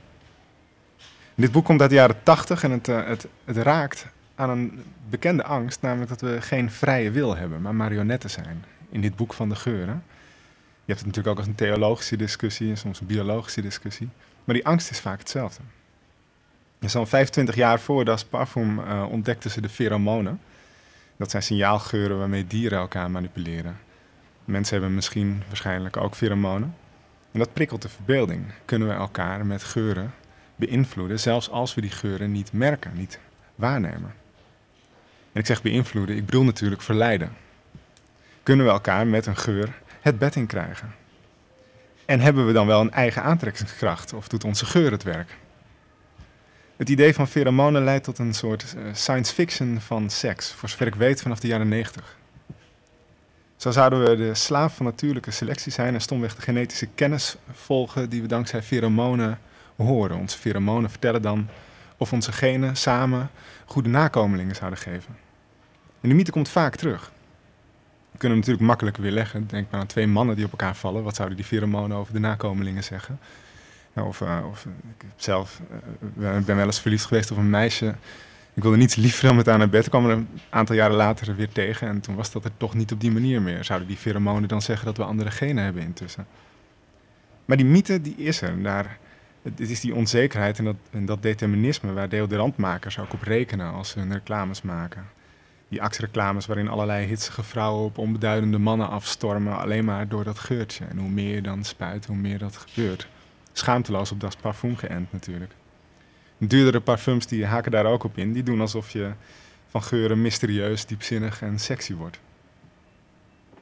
Dit 1.35 1.53
boek 1.53 1.65
komt 1.65 1.81
uit 1.81 1.91
de 1.91 1.97
jaren 1.97 2.23
tachtig 2.23 2.63
en 2.63 2.71
het, 2.71 2.89
eh, 2.89 3.07
het, 3.07 3.27
het 3.45 3.57
raakt 3.57 4.07
aan 4.35 4.51
een 4.51 4.83
bekende 5.09 5.45
angst, 5.45 5.81
namelijk 5.81 6.09
dat 6.09 6.21
we 6.21 6.41
geen 6.41 6.71
vrije 6.71 7.11
wil 7.11 7.37
hebben, 7.37 7.63
maar 7.63 7.75
marionetten 7.75 8.31
zijn. 8.31 8.65
In 8.91 9.01
dit 9.01 9.17
boek 9.17 9.35
van 9.35 9.49
de 9.49 9.57
geuren. 9.57 10.03
Je 10.85 10.95
hebt 10.95 10.99
het 10.99 11.07
natuurlijk 11.07 11.29
ook 11.29 11.39
als 11.39 11.47
een 11.47 11.55
theologische 11.55 12.17
discussie 12.17 12.71
en 12.71 12.77
soms 12.77 13.01
een 13.01 13.07
biologische 13.07 13.61
discussie. 13.61 14.09
Maar 14.45 14.55
die 14.55 14.67
angst 14.67 14.91
is 14.91 15.01
vaak 15.01 15.19
hetzelfde. 15.19 15.63
Zo'n 16.81 17.07
25 17.07 17.55
jaar 17.55 17.81
voor 17.81 18.05
Das 18.05 18.25
Parfum 18.25 18.79
eh, 18.79 19.07
ontdekten 19.11 19.51
ze 19.51 19.61
de 19.61 19.69
pheromonen. 19.69 20.41
Dat 21.17 21.31
zijn 21.31 21.43
signaalgeuren 21.43 22.19
waarmee 22.19 22.47
dieren 22.47 22.79
elkaar 22.79 23.11
manipuleren. 23.11 23.79
Mensen 24.45 24.73
hebben 24.73 24.95
misschien 24.95 25.43
waarschijnlijk 25.47 25.97
ook 25.97 26.15
pheromonen. 26.15 26.75
En 27.33 27.39
dat 27.39 27.53
prikkelt 27.53 27.83
de 27.83 27.89
verbeelding. 27.89 28.45
Kunnen 28.65 28.89
we 28.89 28.95
elkaar 28.95 29.47
met 29.47 29.65
geuren 29.65 30.15
beïnvloeden, 30.57 31.21
zelfs 31.21 31.51
als 31.51 31.75
we 31.75 31.81
die 31.81 31.91
geuren 31.91 32.33
niet 32.33 32.53
merken, 32.53 32.97
niet 32.97 33.19
waarnemen. 33.55 34.15
En 35.33 35.41
ik 35.41 35.47
zeg 35.47 35.63
beïnvloeden, 35.63 36.17
ik 36.17 36.25
bedoel 36.25 36.45
natuurlijk 36.45 36.83
verleiden. 36.83 37.37
Kunnen 38.43 38.67
we 38.67 38.73
elkaar 38.73 39.07
met 39.07 39.27
een 39.27 39.37
geur 39.37 39.79
het 40.01 40.19
bed 40.19 40.37
in 40.37 40.47
krijgen? 40.47 40.95
En 42.05 42.21
hebben 42.21 42.47
we 42.47 42.53
dan 42.53 42.67
wel 42.67 42.81
een 42.81 42.93
eigen 42.93 43.23
aantrekkingskracht 43.23 44.13
of 44.13 44.29
doet 44.29 44.45
onze 44.45 44.67
geur 44.67 44.91
het 44.91 45.03
werk? 45.03 45.37
Het 46.79 46.89
idee 46.89 47.15
van 47.15 47.29
pheromonen 47.29 47.85
leidt 47.85 48.05
tot 48.05 48.19
een 48.19 48.35
soort 48.35 48.75
eh, 48.77 48.83
science 48.93 49.35
fiction 49.35 49.81
van 49.81 50.11
seks, 50.11 50.53
voor 50.53 50.69
zover 50.69 50.87
ik 50.87 50.95
weet 50.95 51.23
vanaf 51.23 51.41
de 51.41 51.47
jaren 51.47 51.69
90. 51.69 52.17
Zo 53.57 53.71
zouden 53.71 54.05
we 54.05 54.17
de 54.17 54.35
slaaf 54.35 54.77
van 54.77 54.87
natuurlijke 54.87 55.31
selectie 55.31 55.73
zijn 55.73 55.95
en 55.95 56.01
stomweg 56.01 56.35
de 56.35 56.43
genetische 56.43 56.89
kennis 56.95 57.37
volgen 57.53 58.11
die 58.11 58.23
we 58.23 58.29
dankzij 58.29 58.63
pheromonen 58.63 59.39
horen. 59.77 60.19
Onze 60.19 60.39
pheromonen 60.39 60.91
vertellen 60.91 61.23
dan 61.23 61.49
of 61.97 62.13
onze 62.13 62.33
genen 62.33 62.77
samen 62.77 63.31
goede 63.67 63.89
nakomelingen 63.89 64.55
zouden 64.55 64.79
geven. 64.79 65.17
En 66.01 66.09
de 66.09 66.15
mythe 66.15 66.33
komt 66.33 66.49
vaak 66.49 66.77
terug. 66.77 67.11
We 68.11 68.19
kunnen 68.19 68.39
hem 68.39 68.39
natuurlijk 68.39 68.67
makkelijk 68.67 68.97
weerleggen. 68.97 69.47
Denk 69.47 69.71
maar 69.71 69.81
aan 69.81 69.87
twee 69.87 70.07
mannen 70.07 70.37
die 70.37 70.45
op 70.45 70.51
elkaar 70.51 70.77
vallen. 70.77 71.03
Wat 71.03 71.17
zouden 71.17 71.37
die 71.37 71.47
pheromonen 71.47 71.97
over 71.97 72.13
de 72.13 72.21
nakomelingen 72.21 72.85
zeggen? 72.85 73.19
Of, 74.07 74.21
uh, 74.21 74.39
of 74.51 74.65
uh, 74.65 74.73
ik 74.99 75.05
zelf 75.17 75.61
uh, 76.19 76.39
ben 76.45 76.57
wel 76.57 76.67
eens 76.67 76.81
verliefd 76.81 77.05
geweest 77.05 77.31
op 77.31 77.37
een 77.37 77.51
meisje. 77.51 77.95
Ik 78.55 78.63
wilde 78.63 78.79
niets 78.79 78.95
liever 78.95 79.27
dan 79.27 79.37
met 79.37 79.47
haar 79.47 79.59
naar 79.59 79.69
bed. 79.69 79.85
Ik 79.85 79.91
kwam 79.91 80.05
er 80.05 80.11
een 80.11 80.29
aantal 80.51 80.77
jaren 80.77 80.97
later 80.97 81.37
weer 81.37 81.49
tegen. 81.49 81.89
En 81.89 82.01
toen 82.01 82.15
was 82.15 82.31
dat 82.31 82.45
er 82.45 82.51
toch 82.57 82.75
niet 82.75 82.93
op 82.93 83.01
die 83.01 83.11
manier 83.11 83.43
meer. 83.43 83.65
Zouden 83.65 83.89
die 83.89 83.97
pheromonen 83.97 84.49
dan 84.49 84.63
zeggen 84.63 84.87
dat 84.87 84.97
we 84.97 85.05
andere 85.05 85.31
genen 85.31 85.65
hebben 85.65 85.83
intussen? 85.83 86.27
Maar 87.45 87.57
die 87.57 87.67
mythe, 87.67 88.01
die 88.01 88.17
is 88.17 88.41
er. 88.41 88.63
Daar, 88.63 88.99
het 89.43 89.61
is 89.61 89.81
die 89.81 89.95
onzekerheid 89.95 90.59
en 90.59 90.65
dat, 90.65 90.77
en 90.91 91.07
dat 91.07 91.23
determinisme 91.23 91.93
waar 91.93 92.09
deodorantmakers 92.09 92.99
ook 92.99 93.13
op 93.13 93.23
rekenen 93.23 93.73
als 93.73 93.89
ze 93.89 93.99
hun 93.99 94.13
reclames 94.13 94.63
maken. 94.63 95.05
Die 95.69 95.83
actreclames 95.83 96.47
waarin 96.47 96.69
allerlei 96.69 97.07
hitsige 97.07 97.43
vrouwen 97.43 97.85
op 97.85 97.99
onbeduidende 97.99 98.59
mannen 98.59 98.89
afstormen, 98.89 99.59
alleen 99.59 99.85
maar 99.85 100.09
door 100.09 100.25
dat 100.25 100.39
geurtje. 100.39 100.85
En 100.85 100.99
hoe 100.99 101.11
meer 101.11 101.35
je 101.35 101.43
dan 101.43 101.65
spuit, 101.65 102.07
hoe 102.07 102.17
meer 102.17 102.39
dat 102.39 102.57
gebeurt. 102.57 103.09
Schaamteloos 103.59 104.13
op 104.13 104.21
das 104.21 104.37
parfum 104.37 104.77
geënt 104.77 105.13
natuurlijk. 105.13 105.53
Duurdere 106.39 106.81
parfums 106.81 107.27
die 107.27 107.47
haken 107.47 107.71
daar 107.71 107.85
ook 107.85 108.05
op 108.05 108.19
in. 108.19 108.33
Die 108.33 108.43
doen 108.43 108.61
alsof 108.61 108.91
je 108.91 109.13
van 109.69 109.83
geuren 109.83 110.23
mysterieus, 110.23 110.87
diepzinnig 110.87 111.43
en 111.43 111.59
sexy 111.59 111.95
wordt. 111.95 112.19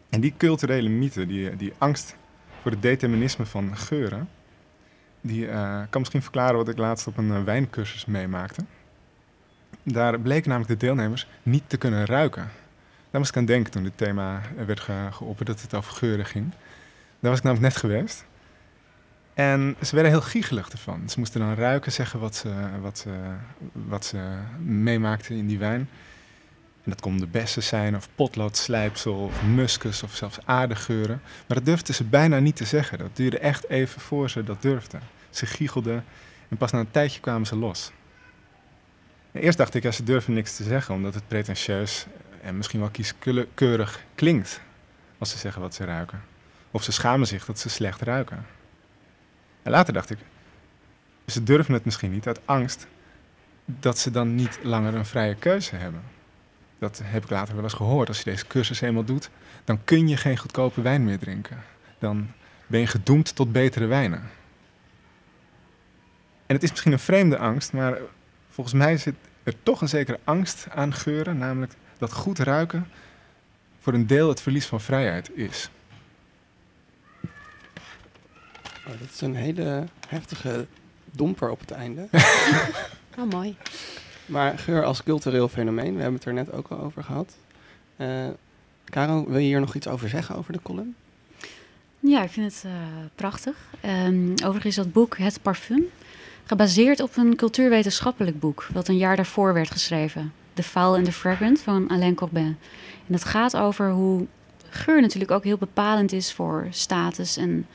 En 0.08 0.20
die 0.20 0.34
culturele 0.36 0.88
mythe, 0.88 1.26
die, 1.26 1.56
die 1.56 1.72
angst 1.78 2.16
voor 2.62 2.70
het 2.70 2.82
determinisme 2.82 3.46
van 3.46 3.76
geuren, 3.76 4.28
die 5.20 5.46
uh, 5.46 5.80
kan 5.90 6.00
misschien 6.00 6.22
verklaren 6.22 6.56
wat 6.56 6.68
ik 6.68 6.78
laatst 6.78 7.06
op 7.06 7.16
een 7.16 7.28
uh, 7.28 7.42
wijncursus 7.42 8.04
meemaakte. 8.04 8.64
Daar 9.82 10.20
bleken 10.20 10.48
namelijk 10.48 10.80
de 10.80 10.86
deelnemers 10.86 11.26
niet 11.42 11.62
te 11.66 11.76
kunnen 11.76 12.04
ruiken. 12.04 12.50
Daar 13.10 13.20
moest 13.20 13.30
ik 13.30 13.36
aan 13.36 13.44
denken 13.44 13.72
toen 13.72 13.82
dit 13.82 13.96
thema 13.96 14.40
werd 14.66 14.80
ge 14.80 15.08
geopperd, 15.10 15.48
dat 15.48 15.62
het 15.62 15.74
over 15.74 15.92
geuren 15.92 16.26
ging. 16.26 16.50
Daar 17.20 17.30
was 17.30 17.38
ik 17.38 17.44
namelijk 17.44 17.72
net 17.72 17.76
geweest. 17.76 18.25
En 19.36 19.76
ze 19.82 19.94
werden 19.94 20.12
heel 20.12 20.20
giechelig 20.20 20.68
ervan. 20.68 21.08
Ze 21.10 21.18
moesten 21.18 21.40
dan 21.40 21.54
ruiken, 21.54 21.92
zeggen 21.92 22.20
wat 22.20 22.36
ze, 22.36 22.52
wat 22.80 22.98
ze, 22.98 23.10
wat 23.72 24.04
ze 24.04 24.18
meemaakten 24.64 25.36
in 25.36 25.46
die 25.46 25.58
wijn. 25.58 25.88
En 26.82 26.90
dat 26.90 27.00
konden 27.00 27.30
bessen 27.30 27.62
zijn, 27.62 27.96
of 27.96 28.08
potloodslijpsel, 28.14 29.14
of 29.14 29.42
muskus, 29.42 30.02
of 30.02 30.14
zelfs 30.14 30.38
aardegeuren. 30.44 31.20
Maar 31.46 31.56
dat 31.56 31.64
durfden 31.64 31.94
ze 31.94 32.04
bijna 32.04 32.38
niet 32.38 32.56
te 32.56 32.64
zeggen. 32.64 32.98
Dat 32.98 33.16
duurde 33.16 33.38
echt 33.38 33.68
even 33.68 34.00
voor 34.00 34.30
ze 34.30 34.44
dat 34.44 34.62
durfden. 34.62 35.00
Ze 35.30 35.46
giechelden 35.46 36.04
en 36.48 36.56
pas 36.56 36.72
na 36.72 36.78
een 36.78 36.90
tijdje 36.90 37.20
kwamen 37.20 37.46
ze 37.46 37.56
los. 37.56 37.92
Eerst 39.32 39.58
dacht 39.58 39.74
ik, 39.74 39.82
ja, 39.82 39.90
ze 39.90 40.02
durven 40.02 40.34
niks 40.34 40.56
te 40.56 40.62
zeggen, 40.62 40.94
omdat 40.94 41.14
het 41.14 41.28
pretentieus 41.28 42.06
en 42.42 42.56
misschien 42.56 42.80
wel 42.80 42.90
kieskeurig 42.90 44.02
klinkt 44.14 44.60
als 45.18 45.30
ze 45.30 45.38
zeggen 45.38 45.62
wat 45.62 45.74
ze 45.74 45.84
ruiken. 45.84 46.22
Of 46.70 46.82
ze 46.82 46.92
schamen 46.92 47.26
zich 47.26 47.44
dat 47.44 47.58
ze 47.58 47.68
slecht 47.68 48.00
ruiken. 48.00 48.44
En 49.66 49.72
later 49.72 49.92
dacht 49.92 50.10
ik, 50.10 50.18
ze 51.26 51.42
durven 51.42 51.74
het 51.74 51.84
misschien 51.84 52.10
niet 52.12 52.26
uit 52.26 52.40
angst 52.44 52.86
dat 53.64 53.98
ze 53.98 54.10
dan 54.10 54.34
niet 54.34 54.58
langer 54.62 54.94
een 54.94 55.06
vrije 55.06 55.34
keuze 55.34 55.76
hebben. 55.76 56.02
Dat 56.78 57.00
heb 57.04 57.24
ik 57.24 57.30
later 57.30 57.54
wel 57.54 57.64
eens 57.64 57.72
gehoord. 57.72 58.08
Als 58.08 58.18
je 58.18 58.24
deze 58.24 58.46
cursus 58.46 58.80
eenmaal 58.80 59.04
doet, 59.04 59.30
dan 59.64 59.84
kun 59.84 60.08
je 60.08 60.16
geen 60.16 60.36
goedkope 60.36 60.82
wijn 60.82 61.04
meer 61.04 61.18
drinken. 61.18 61.62
Dan 61.98 62.28
ben 62.66 62.80
je 62.80 62.86
gedoemd 62.86 63.34
tot 63.34 63.52
betere 63.52 63.86
wijnen. 63.86 64.22
En 66.46 66.54
het 66.54 66.62
is 66.62 66.70
misschien 66.70 66.92
een 66.92 66.98
vreemde 66.98 67.38
angst, 67.38 67.72
maar 67.72 67.98
volgens 68.50 68.76
mij 68.76 68.96
zit 68.96 69.14
er 69.42 69.54
toch 69.62 69.80
een 69.80 69.88
zekere 69.88 70.20
angst 70.24 70.66
aan 70.70 70.94
geuren, 70.94 71.38
namelijk 71.38 71.72
dat 71.98 72.12
goed 72.12 72.38
ruiken 72.38 72.88
voor 73.80 73.92
een 73.92 74.06
deel 74.06 74.28
het 74.28 74.40
verlies 74.40 74.66
van 74.66 74.80
vrijheid 74.80 75.30
is. 75.36 75.70
Oh, 78.86 78.92
dat 79.00 79.08
is 79.12 79.20
een 79.20 79.34
hele 79.34 79.84
heftige 80.08 80.66
domper 81.10 81.50
op 81.50 81.60
het 81.60 81.70
einde. 81.70 82.08
Oh, 83.18 83.30
mooi. 83.30 83.56
Maar 84.26 84.58
geur 84.58 84.84
als 84.84 85.02
cultureel 85.02 85.48
fenomeen, 85.48 85.94
we 85.94 86.00
hebben 86.00 86.18
het 86.18 86.24
er 86.24 86.32
net 86.32 86.52
ook 86.52 86.68
al 86.68 86.80
over 86.80 87.02
gehad. 87.02 87.36
Eh 87.96 88.26
Caro, 88.90 89.24
wil 89.28 89.38
je 89.38 89.46
hier 89.46 89.60
nog 89.60 89.74
iets 89.74 89.88
over 89.88 90.08
zeggen 90.08 90.36
over 90.36 90.52
de 90.52 90.62
column? 90.62 90.94
Ja, 92.00 92.22
ik 92.22 92.30
vind 92.30 92.52
het 92.52 92.64
eh, 92.64 92.72
prachtig. 93.14 93.56
Ehm, 93.80 94.30
overigens 94.30 94.64
is 94.64 94.74
dat 94.74 94.92
boek 94.92 95.18
Het 95.18 95.42
Parfum 95.42 95.84
gebaseerd 96.44 97.00
op 97.00 97.16
een 97.16 97.36
cultuurwetenschappelijk 97.36 98.40
boek... 98.40 98.66
dat 98.72 98.88
een 98.88 98.96
jaar 98.96 99.16
daarvoor 99.16 99.54
werd 99.54 99.70
geschreven. 99.70 100.32
The 100.54 100.62
Foul 100.62 100.94
and 100.94 101.04
the 101.04 101.12
Fragrant 101.12 101.60
van 101.60 101.88
Alain 101.88 102.14
Corbin. 102.14 102.56
En 103.06 103.12
dat 103.12 103.24
gaat 103.24 103.56
over 103.56 103.90
hoe 103.90 104.26
geur 104.68 105.00
natuurlijk 105.00 105.30
ook 105.30 105.44
heel 105.44 105.58
bepalend 105.58 106.12
is... 106.12 106.32
voor 106.32 106.66
status 106.70 107.36
en 107.36 107.66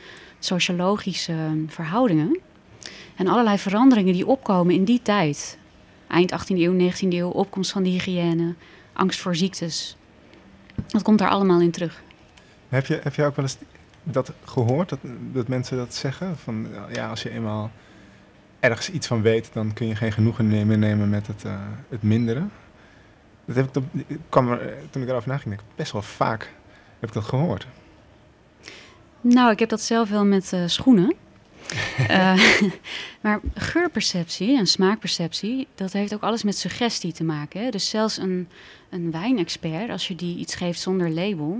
sociologische 0.45 1.65
verhoudingen. 1.67 2.39
En 3.15 3.27
allerlei 3.27 3.57
veranderingen 3.57 4.13
die 4.13 4.27
opkomen 4.27 4.75
in 4.75 4.83
die 4.83 5.01
tijd. 5.01 5.57
Eind 6.07 6.31
18e 6.31 6.55
eeuw, 6.55 6.91
19e 6.91 7.07
eeuw, 7.07 7.29
opkomst 7.29 7.71
van 7.71 7.83
de 7.83 7.89
hygiëne... 7.89 8.53
angst 8.93 9.19
voor 9.19 9.35
ziektes. 9.35 9.97
Dat 10.87 11.01
komt 11.01 11.19
daar 11.19 11.29
allemaal 11.29 11.61
in 11.61 11.71
terug. 11.71 12.01
Heb 12.69 12.85
je, 12.85 12.99
heb 13.03 13.15
je 13.15 13.23
ook 13.23 13.35
wel 13.35 13.45
eens 13.45 13.57
dat 14.03 14.31
gehoord, 14.43 14.89
dat, 14.89 14.99
dat 15.31 15.47
mensen 15.47 15.77
dat 15.77 15.93
zeggen? 15.93 16.37
Van 16.37 16.67
ja, 16.93 17.09
als 17.09 17.23
je 17.23 17.29
eenmaal 17.29 17.71
ergens 18.59 18.89
iets 18.89 19.07
van 19.07 19.21
weet, 19.21 19.49
dan 19.53 19.73
kun 19.73 19.87
je 19.87 19.95
geen 19.95 20.11
genoegen 20.11 20.47
meer 20.67 20.77
nemen 20.77 21.09
met 21.09 21.27
het, 21.27 21.45
eh, 21.45 21.59
het 21.89 22.03
mindere. 22.03 22.43
Dat 23.45 23.55
heb 23.55 23.77
ik, 24.07 24.17
kwam 24.29 24.51
er, 24.51 24.73
toen 24.89 25.01
ik 25.01 25.09
erover 25.09 25.29
naging, 25.29 25.49
denk 25.49 25.59
ik, 25.61 25.75
best 25.75 25.91
wel 25.91 26.01
vaak 26.01 26.53
heb 26.99 27.09
ik 27.09 27.15
dat 27.15 27.23
gehoord. 27.23 27.67
Nou, 29.21 29.51
ik 29.51 29.59
heb 29.59 29.69
dat 29.69 29.81
zelf 29.81 30.09
wel 30.09 30.25
met 30.25 30.53
eh, 30.53 30.63
schoenen. 30.65 31.13
Eh, 32.07 32.61
maar 33.21 33.39
geurperceptie 33.53 34.57
en 34.57 34.67
smaakperceptie, 34.67 35.67
dat 35.75 35.93
heeft 35.93 36.13
ook 36.13 36.21
alles 36.21 36.43
met 36.43 36.57
suggestie 36.57 37.13
te 37.13 37.23
maken. 37.23 37.63
Hè? 37.63 37.69
Dus 37.69 37.89
zelfs 37.89 38.17
een, 38.17 38.47
een 38.89 39.11
wijnexpert, 39.11 39.89
als 39.89 40.07
je 40.07 40.15
die 40.15 40.37
iets 40.37 40.55
geeft 40.55 40.79
zonder 40.79 41.09
label, 41.09 41.59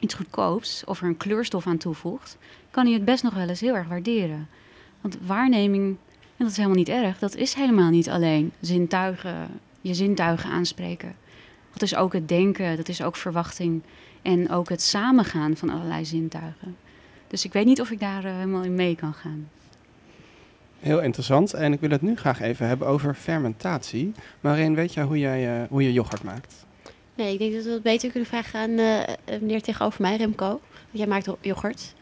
iets 0.00 0.14
goedkoops, 0.14 0.84
of 0.84 1.00
er 1.00 1.06
een 1.06 1.16
kleurstof 1.16 1.66
aan 1.66 1.76
toevoegt, 1.76 2.36
kan 2.70 2.84
hij 2.84 2.94
het 2.94 3.04
best 3.04 3.22
nog 3.22 3.34
wel 3.34 3.48
eens 3.48 3.60
heel 3.60 3.74
erg 3.74 3.88
waarderen. 3.88 4.48
Want 5.00 5.16
waarneming, 5.26 5.84
en 6.20 6.36
dat 6.36 6.50
is 6.50 6.56
helemaal 6.56 6.78
niet 6.78 6.88
erg, 6.88 7.18
dat 7.18 7.34
is 7.34 7.54
helemaal 7.54 7.90
niet 7.90 8.10
alleen 8.10 8.52
zintuigen, 8.60 9.60
je 9.80 9.94
zintuigen 9.94 10.50
aanspreken. 10.50 11.16
Dat 11.72 11.82
is 11.82 11.94
ook 11.94 12.12
het 12.12 12.28
denken, 12.28 12.76
dat 12.76 12.88
is 12.88 13.02
ook 13.02 13.16
verwachting 13.16 13.82
en 14.22 14.50
ook 14.50 14.68
het 14.68 14.82
samengaan 14.82 15.56
van 15.56 15.70
allerlei 15.70 16.04
zintuigen. 16.04 16.76
Dus 17.26 17.44
ik 17.44 17.52
weet 17.52 17.64
niet 17.64 17.80
of 17.80 17.90
ik 17.90 18.00
daar 18.00 18.24
eh, 18.24 18.32
helemaal 18.32 18.62
in 18.62 18.74
mee 18.74 18.96
kan 18.96 19.14
gaan. 19.14 19.48
Heel 20.84 21.00
interessant. 21.00 21.54
En 21.54 21.72
ik 21.72 21.80
wil 21.80 21.90
het 21.90 22.02
nu 22.02 22.16
graag 22.16 22.40
even 22.40 22.66
hebben 22.66 22.86
over 22.86 23.14
fermentatie. 23.14 24.12
Marijn, 24.40 24.74
weet 24.74 24.94
jij 24.94 25.04
hoe, 25.04 25.18
jij, 25.18 25.60
eh, 25.60 25.68
hoe 25.68 25.82
je 25.82 25.92
yoghurt 25.92 26.22
maakt? 26.22 26.64
Nee, 27.14 27.32
ik 27.32 27.38
denk 27.38 27.54
dat 27.54 27.64
we 27.64 27.70
het 27.70 27.82
beter 27.82 28.10
kunnen 28.10 28.28
vragen 28.28 28.60
aan 28.60 28.78
eh, 28.78 29.02
eh, 29.02 29.08
meneer 29.24 29.62
tegenover 29.62 30.02
mij, 30.02 30.16
Remco. 30.16 30.46
Want 30.46 30.60
jij 30.90 31.06
maakt 31.06 31.28
yoghurt. 31.40 31.94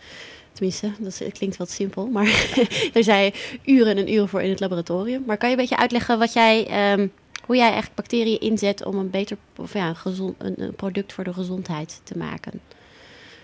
Tenminste, 0.53 0.91
dat 0.99 1.23
klinkt 1.33 1.57
wat 1.57 1.71
simpel. 1.71 2.07
Maar 2.07 2.55
daar 2.93 3.03
zijn 3.13 3.33
uren 3.65 3.97
en 3.97 4.13
uren 4.13 4.29
voor 4.29 4.43
in 4.43 4.51
het 4.51 4.61
laboratorium. 4.61 5.23
Maar 5.27 5.37
kan 5.37 5.49
je 5.49 5.55
een 5.55 5.61
beetje 5.61 5.77
uitleggen 5.77 6.19
wat 6.19 6.33
jij, 6.33 6.67
ehm, 6.67 7.09
hoe 7.47 7.57
jij 7.57 7.65
eigenlijk 7.65 7.95
bacteriën 7.95 8.41
inzet 8.41 8.85
om 8.85 8.99
een 8.99 9.11
beter 9.11 9.37
of 9.57 9.73
ja, 9.73 9.89
een, 9.89 9.97
gezond, 9.97 10.35
een, 10.39 10.63
een 10.63 10.75
product 10.75 11.13
voor 11.13 11.25
de 11.25 11.33
gezondheid 11.33 12.01
te 12.05 12.19
maken? 12.19 12.61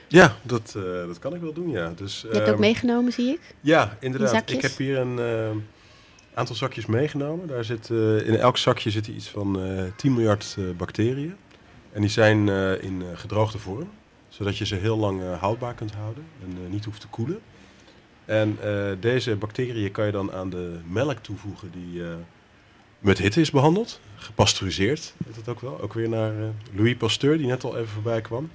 Ja, 0.08 0.36
dat, 0.42 0.74
eh, 0.76 0.82
dat 0.82 1.18
kan 1.18 1.34
ik 1.34 1.40
wel 1.40 1.52
doen, 1.52 1.70
ja. 1.70 1.92
Dus, 1.96 2.20
Je 2.20 2.26
hebt 2.26 2.40
ook 2.40 2.46
ehm, 2.46 2.60
meegenomen, 2.60 3.12
zie 3.12 3.28
ik. 3.28 3.40
Ja, 3.60 3.96
inderdaad. 4.00 4.50
Ik 4.50 4.62
heb 4.62 4.76
hier 4.76 4.98
een 4.98 5.18
eh, 5.18 5.50
aantal 6.34 6.54
zakjes 6.56 6.86
meegenomen. 6.86 7.46
Daar 7.46 7.64
zit, 7.64 7.90
eh, 7.90 8.26
in 8.26 8.36
elk 8.36 8.56
zakje 8.56 8.90
zit 8.90 9.06
iets 9.06 9.28
van 9.28 9.60
eh 9.60 9.84
10 9.96 10.14
miljard 10.14 10.56
bacteriën. 10.76 11.34
En 11.92 12.00
die 12.00 12.10
zijn 12.10 12.48
in 12.80 13.02
gedroogde 13.14 13.58
vorm, 13.58 13.90
zodat 14.28 14.58
je 14.58 14.66
ze 14.66 14.74
heel 14.74 14.96
lang 14.96 15.20
houdbaar 15.38 15.74
kunt 15.74 15.92
houden 15.92 16.24
en 16.42 16.70
niet 16.70 16.84
hoeft 16.84 17.00
te 17.00 17.08
koelen. 17.08 17.38
En 18.24 18.58
deze 19.00 19.36
bacteriën 19.36 19.90
kan 19.90 20.06
je 20.06 20.12
dan 20.12 20.32
aan 20.32 20.50
de 20.50 20.78
melk 20.90 21.18
toevoegen 21.18 21.70
die 21.70 22.02
met 22.98 23.18
hitte 23.18 23.40
is 23.40 23.50
behandeld. 23.50 24.00
Gepasteuriseerd 24.16 25.14
heet 25.26 25.36
het 25.36 25.48
ook 25.48 25.60
wel. 25.60 25.80
Ook 25.80 25.92
weer 25.94 26.08
naar 26.08 26.32
Louis 26.72 26.96
Pasteur, 26.96 27.38
die 27.38 27.46
net 27.46 27.64
al 27.64 27.76
even 27.76 27.88
voorbij 27.88 28.20
kwam. 28.20 28.50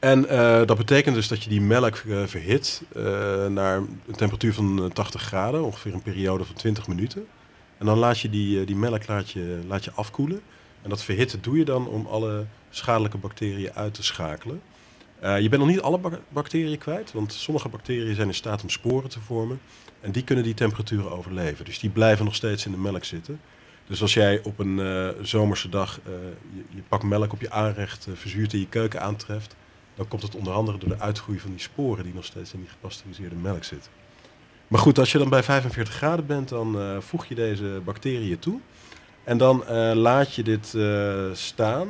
En 0.00 0.28
eh, 0.28 0.66
dat 0.66 0.76
betekent 0.76 1.14
dus 1.14 1.28
dat 1.28 1.42
je 1.42 1.50
die 1.50 1.60
melk 1.60 1.96
eh, 1.96 2.22
verhit 2.26 2.82
eh, 2.92 3.02
naar 3.46 3.76
een 3.76 4.16
temperatuur 4.16 4.54
van 4.54 4.84
eh, 4.84 4.90
80 4.90 5.22
graden, 5.22 5.64
ongeveer 5.64 5.94
een 5.94 6.02
periode 6.02 6.44
van 6.44 6.54
20 6.54 6.88
minuten. 6.88 7.26
En 7.78 7.86
dan 7.86 7.98
laat 7.98 8.20
je 8.20 8.30
die, 8.30 8.64
die 8.64 8.76
melk 8.76 9.06
laat 9.06 9.30
je, 9.30 9.60
laat 9.66 9.84
je 9.84 9.92
afkoelen. 9.92 10.40
En 10.82 10.90
dat 10.90 11.04
verhitten 11.04 11.42
doe 11.42 11.58
je 11.58 11.64
dan 11.64 11.88
om 11.88 12.06
alle 12.06 12.44
schadelijke 12.70 13.18
bacteriën 13.18 13.72
uit 13.74 13.94
te 13.94 14.02
schakelen. 14.02 14.60
Je 15.20 15.48
bent 15.48 15.62
nog 15.62 15.70
niet 15.70 15.80
alle 15.80 16.00
bacteriën 16.28 16.78
kwijt, 16.78 17.12
want 17.12 17.32
sommige 17.32 17.68
bacteriën 17.68 18.14
zijn 18.14 18.28
in 18.28 18.34
staat 18.34 18.62
om 18.62 18.68
sporen 18.68 19.10
te 19.10 19.20
vormen. 19.20 19.60
En 20.00 20.12
die 20.12 20.24
kunnen 20.24 20.44
die 20.44 20.54
temperaturen 20.54 21.10
overleven. 21.10 21.64
Dus 21.64 21.78
die 21.78 21.90
blijven 21.90 22.24
nog 22.24 22.34
steeds 22.34 22.66
in 22.66 22.72
de 22.72 22.78
melk 22.78 23.04
zitten. 23.04 23.40
Dus 23.86 24.02
als 24.02 24.14
jij 24.14 24.40
op 24.42 24.58
een 24.58 24.80
zomerse 25.22 25.68
dag 25.68 26.00
je, 26.54 26.64
je 26.68 26.82
pak 26.88 27.02
melk 27.02 27.32
op 27.32 27.40
je 27.40 27.50
aanrecht 27.50 28.06
verzuurt 28.14 28.52
in 28.52 28.60
je 28.60 28.68
keuken 28.68 29.00
aantreft, 29.00 29.56
dan 29.94 30.08
komt 30.08 30.22
het 30.22 30.34
onder 30.34 30.52
andere 30.52 30.78
door 30.78 30.88
de 30.88 31.00
uitgroei 31.00 31.38
van 31.38 31.50
die 31.50 31.60
sporen 31.60 32.04
die 32.04 32.14
nog 32.14 32.24
steeds 32.24 32.52
in 32.52 32.60
die 32.60 32.68
gepasteuriseerde 32.68 33.34
melk 33.34 33.64
zitten. 33.64 33.90
Maar 34.70 34.80
goed, 34.80 34.98
als 34.98 35.12
je 35.12 35.18
dan 35.18 35.28
bij 35.28 35.42
45 35.42 35.94
graden 35.94 36.26
bent, 36.26 36.48
dan 36.48 36.80
eh, 36.80 36.96
voeg 37.00 37.26
je 37.26 37.34
deze 37.34 37.80
bacteriën 37.84 38.38
toe. 38.38 38.60
En 39.24 39.38
dan 39.38 39.66
eh, 39.66 39.92
laat 39.94 40.34
je 40.34 40.42
dit 40.42 40.74
eh, 40.74 41.24
staan 41.32 41.88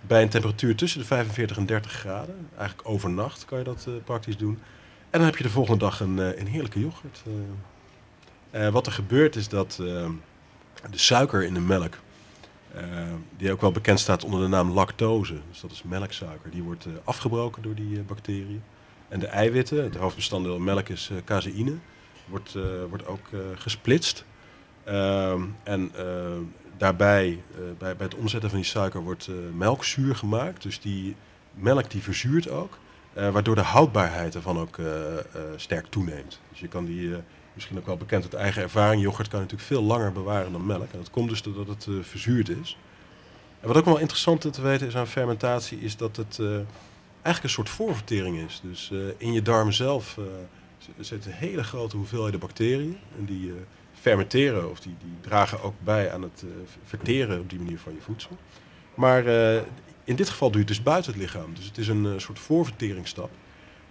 bij 0.00 0.22
een 0.22 0.28
temperatuur 0.28 0.76
tussen 0.76 1.00
de 1.00 1.06
45 1.06 1.56
en 1.56 1.66
30 1.66 1.92
graden. 1.92 2.48
Eigenlijk 2.56 2.88
overnacht 2.88 3.44
kan 3.44 3.58
je 3.58 3.64
dat 3.64 3.88
praktisch 4.04 4.36
doen. 4.36 4.58
En 5.10 5.18
dan 5.18 5.24
heb 5.24 5.36
je 5.36 5.42
de 5.42 5.50
volgende 5.50 5.78
dag 5.78 6.00
een, 6.00 6.18
een 6.18 6.46
heerlijke 6.46 6.80
yoghurt. 6.80 7.22
wat 8.72 8.86
er 8.86 8.92
gebeurt 8.92 9.36
is 9.36 9.48
dat 9.48 9.74
de 10.90 10.98
suiker 10.98 11.44
in 11.44 11.54
de 11.54 11.60
melk, 11.60 11.98
die 13.36 13.52
ook 13.52 13.60
wel 13.60 13.72
bekend 13.72 14.00
staat 14.00 14.24
onder 14.24 14.40
de 14.40 14.46
naam 14.46 14.70
lactose, 14.70 15.36
dus 15.50 15.60
dat 15.60 15.70
is 15.70 15.82
melksuiker, 15.82 16.50
die 16.50 16.62
wordt 16.62 16.86
eh, 16.86 16.92
afgebroken 17.04 17.62
door 17.62 17.74
die 17.74 17.98
eh, 17.98 18.04
bacteriën. 18.04 18.62
En 19.08 19.20
de 19.20 19.26
eiwitten, 19.26 19.84
het 19.84 19.96
hoofdbestanddeel 19.96 20.58
melk 20.58 20.88
is 20.88 21.10
eh, 21.10 21.16
caseïne, 21.24 21.74
wordt, 22.26 22.56
wordt 22.88 23.06
ook 23.06 23.28
gesplitst. 23.54 24.24
Ehm, 24.84 25.42
en 25.62 25.92
daarbij, 26.76 27.42
bij, 27.78 27.96
bij 27.96 28.06
het 28.06 28.14
omzetten 28.14 28.50
van 28.50 28.58
die 28.58 28.68
suiker, 28.68 29.00
wordt 29.00 29.28
melkzuur 29.56 30.16
gemaakt. 30.16 30.62
Dus 30.62 30.80
die 30.80 31.16
melk 31.54 31.90
die 31.90 32.02
verzuurt 32.02 32.50
ook, 32.50 32.78
waardoor 33.12 33.54
de 33.54 33.60
houdbaarheid 33.60 34.34
ervan 34.34 34.58
ook 34.58 34.78
sterk 35.56 35.86
toeneemt. 35.86 36.40
Dus 36.50 36.60
je 36.60 36.68
kan 36.68 36.84
die, 36.84 37.14
misschien 37.54 37.78
ook 37.78 37.86
wel 37.86 37.96
bekend 37.96 38.22
uit 38.22 38.34
eigen 38.34 38.62
ervaring, 38.62 39.02
yoghurt 39.02 39.28
kan 39.28 39.38
je 39.38 39.44
natuurlijk 39.44 39.70
veel 39.70 39.82
langer 39.82 40.12
bewaren 40.12 40.52
dan 40.52 40.66
melk. 40.66 40.92
En 40.92 40.98
dat 40.98 41.10
komt 41.10 41.28
dus 41.28 41.42
doordat 41.42 41.68
het 41.68 41.86
eh, 41.86 41.94
verzuurd 42.02 42.48
is. 42.48 42.78
En 43.60 43.68
wat 43.68 43.76
ook 43.76 43.84
wel 43.84 43.98
interessant 43.98 44.52
te 44.52 44.62
weten 44.62 44.86
is 44.86 44.96
aan 44.96 45.06
fermentatie, 45.06 45.80
is 45.80 45.96
dat 45.96 46.16
het 46.16 46.38
eh, 46.38 46.46
eigenlijk 47.12 47.42
een 47.42 47.48
soort 47.48 47.68
voorvertering 47.68 48.38
is. 48.38 48.60
Dus 48.62 48.90
eh, 48.92 48.98
in 49.16 49.32
je 49.32 49.42
darmen 49.42 49.74
zelf 49.74 50.18
zitten 51.00 51.32
hele 51.32 51.64
grote 51.64 51.96
hoeveelheden 51.96 52.40
bacteriën. 52.40 52.98
En 53.18 53.24
die 53.24 53.52
fermenteren 53.92 54.70
of 54.70 54.80
die, 54.80 54.96
die 54.98 55.16
dragen 55.20 55.62
ook 55.62 55.74
bij 55.84 56.12
aan 56.12 56.22
het 56.22 56.44
verteren 56.84 57.40
op 57.40 57.50
die 57.50 57.58
manier 57.58 57.78
van 57.78 57.92
je 57.94 58.00
voedsel. 58.00 58.36
Maar 58.94 59.24
in 60.04 60.16
dit 60.16 60.28
geval 60.28 60.50
doe 60.50 60.60
je 60.60 60.66
het 60.66 60.76
dus 60.76 60.82
buiten 60.82 61.12
het 61.12 61.20
lichaam. 61.20 61.54
Dus 61.54 61.64
het 61.64 61.78
is 61.78 61.88
een 61.88 62.20
soort 62.20 62.38
voorverteringsstap. 62.38 63.30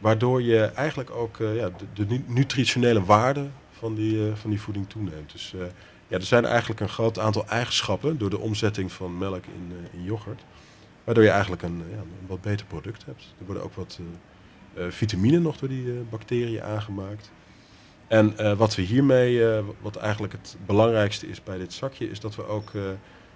Waardoor 0.04 0.42
je 0.42 0.64
eigenlijk 0.64 1.12
ook 1.12 1.40
eh, 1.40 1.56
ja, 1.56 1.70
de, 1.70 1.86
de 1.94 2.06
nu- 2.06 2.24
nutritionele 2.28 3.04
waarde 3.04 3.48
van 3.72 3.96
die, 3.96 4.28
eh, 4.28 4.36
van 4.36 4.50
die 4.50 4.62
voeding 4.62 4.90
toeneemt. 4.90 5.32
Dus 5.32 5.54
eh, 5.54 5.60
ja, 6.08 6.18
er 6.18 6.24
zijn 6.24 6.46
eigenlijk 6.46 6.80
een 6.80 6.90
groot 6.90 7.20
aantal 7.20 7.48
eigenschappen 7.48 8.18
door 8.18 8.30
de 8.30 8.40
omzetting 8.40 8.92
van 8.92 9.18
melk 9.18 9.46
in, 9.46 9.72
in 9.92 10.04
yoghurt. 10.04 10.44
Waardoor 11.04 11.24
je 11.24 11.30
eigenlijk 11.30 11.62
een, 11.62 11.84
ja, 11.92 11.98
een 11.98 12.28
wat 12.28 12.42
beter 12.42 12.66
product 12.66 13.06
hebt. 13.06 13.34
Er 13.40 13.46
worden 13.46 13.64
ook 13.64 13.74
wat 13.76 14.00
vitamine 14.90 15.40
nog 15.40 15.58
door 15.58 15.70
die 15.70 15.94
bacteriën 16.10 16.64
aangemaakt. 16.64 17.32
En 18.08 18.58
wat 18.58 18.76
we 18.76 18.82
hiermee, 18.82 19.62
wat 19.82 19.96
eigenlijk 19.96 20.34
het 20.34 20.58
belangrijkste 20.66 21.28
is 21.28 21.44
bij 21.44 21.58
dit 21.58 21.74
zakje, 21.74 22.10
is 22.10 22.20
dat 22.20 22.36
we 22.36 22.48
ook 22.48 22.72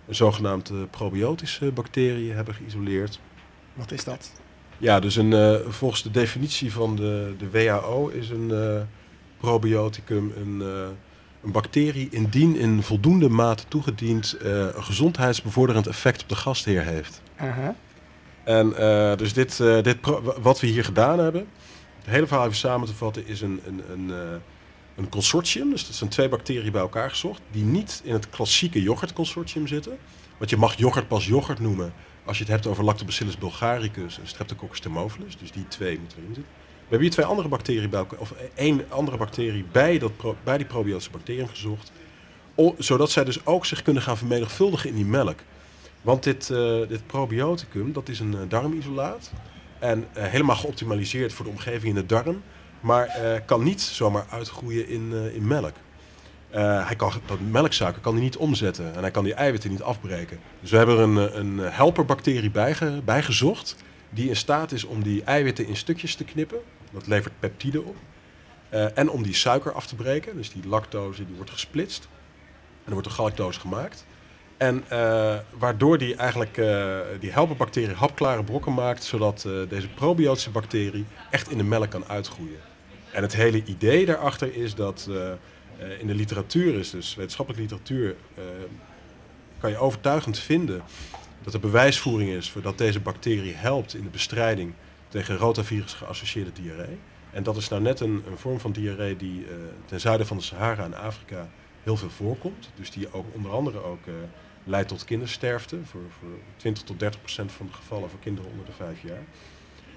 een 0.07 0.15
zogenaamd 0.15 0.70
eh, 0.70 0.78
probiotische 0.89 1.72
bacteriën 1.72 2.36
hebben 2.36 2.53
geïsoleerd. 2.53 3.20
Wat 3.74 3.91
is 3.91 4.03
dat? 4.03 4.32
Ja, 4.78 5.00
dus 5.00 5.16
een, 5.16 5.34
eh, 5.34 5.56
volgens 5.68 6.04
de 6.04 6.12
definitie 6.12 6.72
van 6.72 6.96
de, 6.96 7.34
de 7.38 7.50
WHO 7.50 8.08
is 8.08 8.30
een 8.30 8.52
eh, 8.52 8.82
probioticum 9.38 10.34
een, 10.36 10.62
eh, 10.62 10.88
een 11.44 11.52
bacterie 11.52 12.10
indien 12.12 12.56
in 12.56 12.84
voldoende 12.84 13.30
mate 13.30 13.64
toegediend 13.68 14.38
een 14.42 14.84
gezondheidsbevorderend 14.84 15.88
effect 15.88 16.22
op 16.22 16.30
de 16.30 16.36
gastheer 16.36 16.84
heeft. 16.84 17.22
Aha. 17.38 17.76
En 18.44 18.70
dus 19.18 19.34
dit, 19.34 19.58
dit 19.58 19.98
wat 20.42 20.60
we 20.60 20.68
hier 20.68 20.84
gedaan 20.84 21.20
hebben, 21.20 21.48
het 21.98 22.10
hele 22.14 22.28
verhaal 22.28 22.46
even 22.46 22.58
samen 22.58 22.88
te 22.88 22.94
vatten, 22.94 23.28
is 23.28 23.42
een, 23.42 23.62
een, 23.66 23.82
een, 23.92 24.42
een 24.96 25.10
consortium. 25.10 25.70
Dus 25.70 25.86
dat 25.88 25.96
zijn 25.96 26.10
twee 26.10 26.30
bacteriën 26.30 26.72
bij 26.72 26.82
elkaar 26.82 27.10
gezocht, 27.10 27.42
die 27.52 27.64
niet 27.64 28.02
in 28.04 28.14
het 28.14 28.30
klassieke 28.30 28.82
yoghurtconsortium 28.82 29.68
zitten. 29.68 29.98
Want 30.38 30.50
je 30.50 30.58
mag 30.58 30.78
yoghurt 30.78 31.08
pas 31.08 31.26
yoghurt 31.26 31.60
noemen 31.60 31.94
als 32.28 32.38
je 32.38 32.44
het 32.44 32.52
hebt 32.54 32.68
over 32.68 32.84
Lactobacillus 32.84 33.38
bulgaricus 33.38 34.20
en 34.20 34.28
Streptococcus 34.28 34.80
thermophilus. 34.80 35.38
Dus 35.38 35.52
die 35.52 35.68
twee 35.68 36.00
moeten 36.00 36.18
erin 36.18 36.34
zitten. 36.34 36.54
We 36.54 36.94
hebben 36.94 37.08
hier 37.08 37.12
twee 37.12 37.26
andere 37.26 37.48
bacteriën 37.48 37.90
bij 37.90 38.00
elkaar, 38.00 38.20
of 38.20 38.34
één 38.56 38.86
andere 38.90 39.18
bacterie 39.18 39.66
bij, 39.72 39.98
dat 39.98 40.12
bij 40.44 40.58
die 40.58 40.66
probiotische 40.66 41.12
bacteriën 41.12 41.50
gezocht. 41.50 41.92
Zodat 42.78 43.12
zij 43.12 43.24
dus 43.24 43.46
ook 43.46 43.66
zich 43.66 43.82
kunnen 43.82 44.04
gaan 44.04 44.18
vermenigvuldigen 44.18 44.90
in 44.90 44.96
die 44.96 45.06
melk. 45.06 45.40
Want 46.02 46.24
dit, 46.24 46.50
eh, 46.50 46.88
dit 46.88 47.08
probioticum, 47.08 47.94
dat 47.94 48.10
is 48.10 48.20
een 48.20 48.34
eh, 48.34 48.40
darmisolaat. 48.48 49.32
En 49.80 50.08
eh, 50.14 50.24
helemaal 50.24 50.56
geoptimaliseerd 50.56 51.34
voor 51.34 51.46
de 51.46 51.52
omgeving 51.52 51.96
in 51.96 52.02
de 52.02 52.06
darm. 52.06 52.42
Maar 52.80 53.42
kan 53.46 53.64
niet 53.64 53.82
zomaar 53.82 54.26
uitgroeien 54.30 54.88
in, 54.88 55.14
in 55.34 55.48
melk. 55.48 55.74
Eh, 56.50 56.86
hij 56.88 56.95
kan, 56.95 57.12
dat 57.26 57.39
melksuiker 57.39 58.02
kan 58.02 58.14
hij 58.14 58.24
niet 58.24 58.38
omzetten. 58.38 58.95
En 58.95 59.02
hij 59.02 59.12
kan 59.12 59.24
die 59.24 59.34
eiwitten 59.34 59.70
niet 59.70 59.82
afbreken. 59.82 60.39
Dus 60.62 60.72
we 60.72 60.78
hebben 60.78 60.98
er 60.98 61.04
een, 61.04 61.30
eh, 61.30 61.36
een 61.36 61.60
helperbacterie 61.60 62.52
bijge, 62.52 63.02
bijgezocht. 63.06 63.76
Die 64.10 64.30
in 64.30 64.36
staat 64.36 64.72
is 64.72 64.84
om 64.84 65.04
die 65.04 65.24
eiwitten 65.24 65.68
in 65.68 65.76
stukjes 65.76 66.16
te 66.16 66.24
knippen. 66.24 66.58
Dat 66.91 67.08
levert 67.08 67.39
peptide 67.39 67.82
op. 67.82 67.95
Eh, 68.70 68.98
en 68.98 69.10
om 69.10 69.24
die 69.24 69.34
suiker 69.34 69.72
af 69.72 69.88
te 69.88 69.95
breken. 69.95 70.36
Dus 70.38 70.52
die 70.52 70.68
lactose 70.68 71.26
die 71.26 71.36
wordt 71.36 71.52
gesplitst. 71.52 72.08
En 72.84 72.86
er 72.86 72.91
wordt 72.91 73.08
een 73.08 73.14
galactose 73.14 73.60
gemaakt. 73.60 74.06
En 74.58 74.84
waardoor 75.58 75.98
die 75.98 76.16
eigenlijk 76.16 76.56
die 77.20 77.32
helperbacterie 77.32 77.95
hapklare 77.95 78.43
brokken 78.43 78.74
maakt, 78.74 79.04
zodat 79.04 79.48
deze 79.70 79.88
probiotische 79.88 80.50
bacterie 80.50 81.06
echt 81.32 81.52
in 81.52 81.58
de 81.58 81.64
melk 81.64 81.89
kan 81.89 82.06
uitgroeien. 82.08 82.60
En 83.12 83.22
het 83.22 83.36
hele 83.36 83.64
idee 83.66 84.06
daarachter 84.06 84.56
is 84.56 84.76
dat 84.76 85.10
eh, 85.80 86.00
in 86.00 86.08
de 86.08 86.16
literatuur 86.16 86.76
is, 86.76 86.90
dus 86.90 87.16
wetenschappelijke 87.16 87.68
literatuur, 87.68 88.16
eh, 88.36 88.44
kan 89.60 89.70
je 89.70 89.78
overtuigend 89.78 90.40
vinden 90.40 90.82
dat 91.44 91.54
er 91.54 91.60
bewijsvoering 91.60 92.30
is 92.30 92.50
voor 92.50 92.62
dat 92.62 92.78
deze 92.78 93.00
bacterie 93.00 93.54
helpt 93.54 93.96
in 93.96 94.04
de 94.04 94.10
bestrijding 94.10 94.74
tegen 95.08 95.38
rotavirus 95.38 95.94
geassocieerde 95.94 96.52
diarree. 96.54 96.98
En 97.32 97.44
dat 97.44 97.58
is 97.58 97.68
nou 97.68 97.82
net 97.82 98.00
een, 98.00 98.24
een 98.28 98.38
vorm 98.38 98.60
van 98.60 98.72
diarree 98.72 99.16
die 99.16 99.46
eh, 99.46 99.56
ten 99.86 100.00
zuiden 100.00 100.28
van 100.28 100.38
de 100.38 100.44
Sahara 100.44 100.84
en 100.84 100.94
Afrika 100.94 101.50
heel 101.84 101.98
veel 101.98 102.10
voorkomt. 102.10 102.70
Dus 102.76 102.92
die 102.92 103.14
ook 103.14 103.26
onder 103.34 103.52
andere 103.52 103.84
ook 103.84 104.04
leidt 104.64 104.88
tot 104.88 105.06
kindersterfte. 105.06 105.78
Voor, 105.84 106.02
voor 106.20 106.30
20 106.58 106.84
tot 106.84 107.00
30 107.00 107.20
procent 107.20 107.52
van 107.52 107.66
de 107.66 107.74
gevallen 107.74 108.10
voor 108.10 108.20
kinderen 108.20 108.52
onder 108.52 108.66
de 108.66 108.72
vijf 108.72 109.02
jaar. 109.02 109.24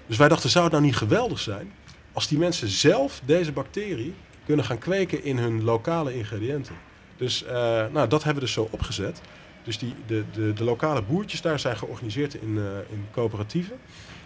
Dus 0.07 0.17
wij 0.17 0.27
dachten, 0.27 0.49
zou 0.49 0.63
het 0.63 0.73
nou 0.73 0.85
niet 0.85 0.95
geweldig 0.95 1.39
zijn 1.39 1.71
als 2.11 2.27
die 2.27 2.37
mensen 2.37 2.67
zelf 2.67 3.21
deze 3.25 3.51
bacterie 3.51 4.13
kunnen 4.51 4.69
gaan 4.69 4.77
kweken 4.77 5.23
in 5.23 5.37
hun 5.37 5.63
lokale 5.63 6.15
ingrediënten. 6.15 6.75
Dus 7.17 7.43
eh, 7.43 7.53
nou, 7.91 8.07
dat 8.07 8.23
hebben 8.23 8.33
we 8.33 8.39
dus 8.39 8.53
zo 8.53 8.67
opgezet. 8.71 9.21
Dus 9.63 9.77
die, 9.77 9.95
de, 10.07 10.23
de, 10.31 10.53
de 10.53 10.63
lokale 10.63 11.01
boertjes 11.01 11.41
daar 11.41 11.59
zijn 11.59 11.77
georganiseerd 11.77 12.33
in, 12.33 12.57
eh, 12.57 12.93
in 12.93 13.05
coöperatieven. 13.11 13.77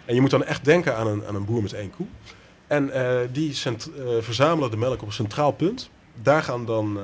En 0.04 0.14
je 0.14 0.20
moet 0.20 0.30
dan 0.30 0.44
echt 0.44 0.64
denken 0.64 0.96
aan 0.96 1.06
een, 1.06 1.26
aan 1.26 1.34
een 1.34 1.44
boer 1.44 1.62
met 1.62 1.72
één 1.72 1.90
koe. 1.90 2.06
En 2.66 2.90
eh, 2.90 3.28
die 3.32 3.56
verzamelen 4.20 4.70
de 4.70 4.76
melk 4.76 5.02
op 5.02 5.06
een 5.06 5.12
centraal 5.12 5.52
punt. 5.52 5.90
Daar, 6.22 6.42
gaan 6.42 6.64
dan, 6.64 6.98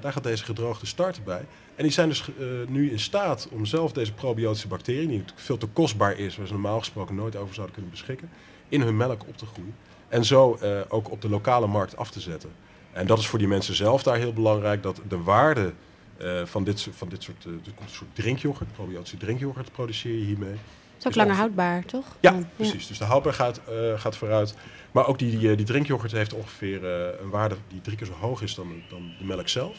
daar 0.00 0.12
gaat 0.12 0.22
deze 0.22 0.44
gedroogde 0.44 0.86
starter 0.86 1.22
bij. 1.22 1.44
En 1.74 1.82
die 1.82 1.92
zijn 1.92 2.08
dus 2.08 2.24
nu 2.68 2.90
in 2.90 3.00
staat 3.00 3.48
om 3.50 3.66
zelf 3.66 3.92
deze 3.92 4.12
probiotische 4.12 4.68
bacterie, 4.68 5.08
die 5.08 5.24
veel 5.34 5.56
te 5.56 5.66
kostbaar 5.66 6.18
is, 6.18 6.36
waar 6.36 6.46
ze 6.46 6.52
normaal 6.52 6.78
gesproken 6.78 7.14
nooit 7.14 7.36
over 7.36 7.54
zouden 7.54 7.74
kunnen 7.74 7.92
beschikken, 7.92 8.30
in 8.68 8.80
hun 8.80 8.96
melk 8.96 9.22
op 9.26 9.36
te 9.36 9.46
groeien. 9.46 9.74
En 10.10 10.24
zo 10.24 10.54
eh, 10.60 10.80
ook 10.88 11.10
op 11.10 11.20
de 11.22 11.28
lokale 11.28 11.66
markt 11.66 11.96
af 11.96 12.10
te 12.10 12.20
zetten. 12.20 12.50
En 12.92 13.06
dat 13.06 13.18
is 13.18 13.26
voor 13.26 13.38
die 13.38 13.48
mensen 13.48 13.74
zelf 13.74 14.02
daar 14.02 14.16
heel 14.16 14.32
belangrijk, 14.32 14.82
dat 14.82 15.00
de 15.08 15.18
waarde 15.22 15.72
eh, 16.16 16.44
van, 16.44 16.64
dit, 16.64 16.78
soort- 16.78 16.96
van 16.96 17.08
dit 17.08 17.22
soort, 17.22 17.44
eh, 17.46 17.52
een 17.52 17.72
soort 17.90 18.14
drinkyoghurt, 18.14 18.72
probiotische 18.72 19.16
drinkyoghurt 19.16 19.72
produceer 19.72 20.12
je 20.18 20.24
hiermee. 20.24 20.50
Het 20.50 20.98
is 20.98 21.06
ook 21.06 21.14
langer 21.14 21.34
houdbaar, 21.34 21.84
toch? 21.84 22.04
ja, 22.20 22.38
precies. 22.56 22.86
Dus 22.86 22.98
de 22.98 23.04
houdbaarheid 23.04 23.58
gaat, 23.64 23.74
eh, 23.74 24.00
gaat 24.00 24.16
vooruit. 24.16 24.54
Maar 24.92 25.06
ook 25.06 25.18
die, 25.18 25.38
die, 25.38 25.54
die 25.56 25.66
drinkyoghurt 25.66 26.12
heeft 26.12 26.32
ongeveer 26.34 26.84
eh, 26.84 27.20
een 27.22 27.30
waarde 27.30 27.56
die 27.68 27.80
drie 27.80 27.96
keer 27.96 28.06
zo 28.06 28.12
hoog 28.12 28.42
is 28.42 28.54
dan, 28.54 28.72
dan 28.88 29.12
de 29.18 29.24
melk 29.24 29.48
zelf. 29.48 29.76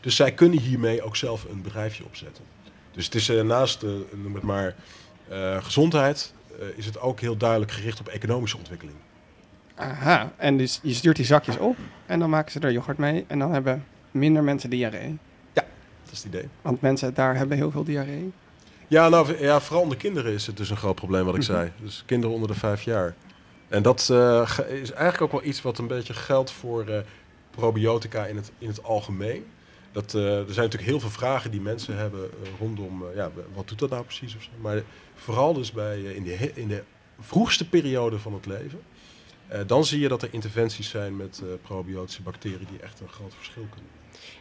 Dus 0.00 0.16
zij 0.16 0.32
kunnen 0.32 0.58
hiermee 0.58 1.02
ook 1.02 1.16
zelf 1.16 1.44
een 1.50 1.62
bedrijfje 1.62 2.04
opzetten. 2.04 2.44
Dus 2.92 3.04
het 3.04 3.14
is 3.14 3.28
eh, 3.28 3.42
naast, 3.42 3.82
eh, 3.82 3.90
noem 4.12 4.34
het 4.34 4.42
maar, 4.42 4.74
eh, 5.28 5.64
gezondheid, 5.64 6.34
eh, 6.60 6.66
is 6.76 6.86
het 6.86 7.00
ook 7.00 7.20
heel 7.20 7.36
duidelijk 7.36 7.70
gericht 7.72 8.00
op 8.00 8.08
economische 8.08 8.56
ontwikkeling. 8.56 8.96
Aha, 9.74 10.32
en 10.36 10.56
dus 10.56 10.80
je 10.82 10.94
stuurt 10.94 11.16
die 11.16 11.24
zakjes 11.24 11.58
op 11.58 11.76
en 12.06 12.18
dan 12.18 12.30
maken 12.30 12.52
ze 12.52 12.60
er 12.60 12.72
yoghurt 12.72 12.98
mee 12.98 13.24
en 13.26 13.38
dan 13.38 13.52
hebben 13.52 13.84
minder 14.10 14.42
mensen 14.42 14.70
diarree. 14.70 15.18
Dat 15.52 16.12
is 16.12 16.18
het 16.18 16.26
idee. 16.34 16.48
Want 16.62 16.80
mensen 16.80 17.14
daar 17.14 17.36
hebben 17.36 17.56
heel 17.56 17.70
veel 17.70 17.84
diarree. 17.84 18.32
Ja, 18.88 19.08
nou, 19.08 19.38
ja, 19.38 19.60
vooral 19.60 19.82
onder 19.82 19.98
kinderen 19.98 20.32
is 20.32 20.46
het 20.46 20.56
dus 20.56 20.70
een 20.70 20.76
groot 20.76 20.94
probleem 20.94 21.24
wat 21.24 21.34
ik 21.34 21.40
Mhm. 21.40 21.50
zei. 21.52 21.72
Dus 21.80 22.02
kinderen 22.06 22.34
onder 22.34 22.48
de 22.52 22.58
vijf 22.58 22.82
jaar. 22.82 23.14
En 23.68 23.82
dat 23.82 24.08
eh, 24.10 24.48
is 24.68 24.92
eigenlijk 24.92 25.20
ook 25.20 25.32
wel 25.40 25.50
iets 25.50 25.62
wat 25.62 25.78
een 25.78 25.86
beetje 25.86 26.14
geldt 26.14 26.50
voor 26.50 26.86
eh, 26.88 26.98
probiotica 27.50 28.26
in 28.26 28.36
het, 28.36 28.52
in 28.58 28.68
het 28.68 28.82
algemeen. 28.82 29.44
Dat, 29.92 30.14
eh, 30.14 30.22
er 30.38 30.44
zijn 30.52 30.64
natuurlijk 30.64 30.82
heel 30.90 31.00
veel 31.00 31.10
vragen 31.10 31.50
die 31.50 31.60
mensen 31.60 31.96
hebben 31.96 32.30
rondom, 32.58 33.04
ja, 33.14 33.30
wat 33.54 33.68
doet 33.68 33.78
dat 33.78 33.90
nou 33.90 34.04
precies 34.04 34.36
of 34.36 34.42
zo. 34.42 34.50
Maar 34.60 34.82
vooral 35.14 35.52
dus 35.54 35.72
bij, 35.72 36.00
in, 36.02 36.22
de, 36.24 36.50
in 36.54 36.68
de 36.68 36.82
vroegste 37.20 37.68
periode 37.68 38.18
van 38.18 38.32
het 38.34 38.46
leven. 38.46 38.80
Eh, 39.48 39.60
dan 39.66 39.84
zie 39.84 40.00
je 40.00 40.08
dat 40.08 40.22
er 40.22 40.28
interventies 40.30 40.88
zijn 40.88 41.16
met 41.16 41.40
eh, 41.42 41.48
probiotische 41.62 42.22
bacteriën 42.22 42.66
die 42.70 42.80
echt 42.82 43.00
een 43.00 43.08
groot 43.08 43.32
verschil 43.36 43.66
kunnen. 43.70 43.90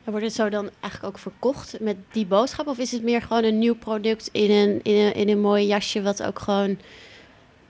En 0.04 0.12
wordt 0.12 0.26
het 0.26 0.36
zo 0.36 0.49
dan 0.49 0.70
eigenlijk 0.80 1.14
ook 1.16 1.22
verkocht 1.22 1.80
met 1.80 1.95
die 2.12 2.26
boodschap? 2.26 2.68
Of 2.68 2.78
is 2.78 2.91
het 2.91 3.04
meer 3.04 3.22
gewoon 3.22 3.43
een 3.43 3.60
nieuw 3.60 3.76
product 3.76 4.30
in 4.32 4.51
een, 4.51 4.80
in 4.84 4.95
een, 4.95 5.14
in 5.14 5.30
een 5.30 5.39
mooi 5.41 5.66
jasje... 5.66 6.01
wat 6.01 6.24
ook 6.24 6.39
gewoon 6.39 6.78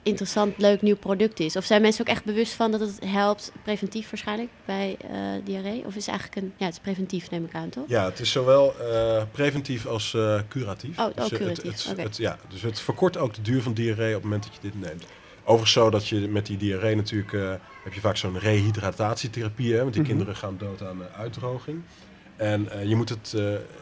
interessant, 0.03 0.57
leuk, 0.57 0.81
nieuw 0.81 0.95
product 0.95 1.39
is? 1.39 1.55
Of 1.55 1.65
zijn 1.65 1.81
mensen 1.81 2.01
ook 2.01 2.07
echt 2.11 2.23
bewust 2.23 2.53
van 2.53 2.71
dat 2.71 2.79
het 2.79 2.99
helpt, 3.05 3.51
preventief 3.63 4.09
waarschijnlijk, 4.09 4.49
bij 4.65 4.97
eh, 5.01 5.09
diarree? 5.43 5.85
Of 5.85 5.95
is 5.95 6.05
het 6.05 6.07
eigenlijk 6.15 6.41
een... 6.41 6.53
Ja, 6.57 6.65
het 6.65 6.73
is 6.73 6.79
preventief 6.79 7.29
neem 7.29 7.45
ik 7.45 7.53
aan, 7.53 7.69
toch? 7.69 7.83
Ja, 7.87 8.05
het 8.05 8.19
is 8.19 8.31
zowel 8.31 8.73
preventief 9.31 9.85
als 9.85 10.17
curatief. 10.49 10.99
Oh, 10.99 11.05
oh, 11.05 11.15
Dus, 11.15 11.31
eh, 11.31 11.37
curatief, 11.37 11.63
Het, 11.63 11.83
het, 11.83 11.91
oké. 11.91 12.01
het- 12.01 12.17
ja, 12.17 12.37
dus 12.49 12.61
het 12.61 12.79
verkort 12.79 13.17
ook 13.17 13.33
de 13.33 13.41
duur 13.41 13.61
van 13.61 13.73
diarree 13.73 14.09
op 14.15 14.21
het 14.21 14.23
moment 14.23 14.43
dat 14.43 14.53
je 14.53 14.59
dit 14.61 14.81
neemt. 14.81 15.05
Overigens 15.43 15.71
zo 15.71 15.89
dat 15.89 16.07
je 16.07 16.27
met 16.27 16.45
die 16.45 16.57
diarree 16.57 16.95
natuurlijk... 16.95 17.33
eh, 17.33 17.53
heb 17.83 17.93
je 17.93 17.99
vaak 17.99 18.17
zo'n 18.17 18.39
rehydratatietherapie, 18.39 19.73
hè, 19.73 19.79
want 19.81 19.93
die 19.93 20.01
Mhm. 20.01 20.09
kinderen 20.11 20.35
gaan 20.35 20.57
dood 20.57 20.81
aan 20.83 21.01
eh, 21.03 21.19
uitdroging. 21.19 21.81
En 22.35 22.69
eh, 22.71 22.85
je 22.87 22.95
moet 22.95 23.09
het... 23.09 23.31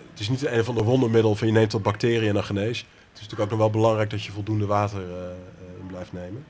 het 0.10 0.20
is 0.20 0.30
niet 0.30 0.46
een 0.46 0.64
van 0.64 0.76
de 0.76 0.84
wondermiddel 0.84 1.36
van 1.36 1.48
je 1.48 1.54
neemt 1.54 1.72
wat 1.72 1.82
bacteriën 1.82 2.28
en 2.28 2.34
dan 2.34 2.44
genees. 2.44 2.78
Het 2.80 3.20
is 3.20 3.22
natuurlijk 3.22 3.42
ook 3.42 3.50
nog 3.50 3.60
wel 3.60 3.70
belangrijk 3.82 4.10
dat 4.10 4.24
je 4.24 4.32
voldoende 4.32 4.66
water 4.66 5.02
in 5.80 5.88
blijft 5.88 6.14
nemen. 6.14 6.46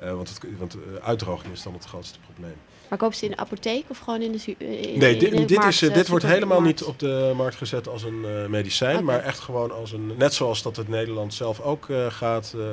Want 0.00 0.28
het, 0.28 0.40
want 0.58 0.76
uitdroging 1.02 1.52
is 1.52 1.62
dan 1.62 1.72
het 1.72 1.84
grootste 1.84 2.18
probleem. 2.20 2.56
Maar 2.92 3.00
kopen 3.00 3.16
ze 3.18 3.24
in 3.24 3.30
de 3.30 3.36
apotheek 3.36 3.84
of 3.88 3.98
gewoon 3.98 4.22
in 4.22 4.32
de... 4.32 4.38
zu- 4.38 4.54
in- 4.58 4.98
Nee, 4.98 5.12
in 5.12 5.18
dit, 5.18 5.30
de 5.30 5.44
dit, 5.44 5.56
markt, 5.56 5.72
is, 5.74 5.82
eh, 5.82 5.88
eh, 5.88 5.94
dit 5.94 6.08
wordt 6.08 6.24
helemaal 6.24 6.60
niet 6.62 6.82
op 6.82 6.98
de 6.98 7.32
markt 7.36 7.56
gezet 7.56 7.88
als 7.88 8.02
een 8.02 8.24
eh, 8.24 8.46
medicijn, 8.46 9.04
maar 9.04 9.20
echt 9.20 9.38
gewoon 9.38 9.70
als 9.72 9.92
een. 9.92 10.12
Net 10.16 10.34
zoals 10.34 10.62
dat 10.62 10.76
het 10.76 10.88
Nederland 10.88 11.34
zelf 11.34 11.60
ook 11.60 11.88
eh, 11.88 12.06
gaat 12.10 12.52
eh, 12.56 12.60
eh, 12.62 12.66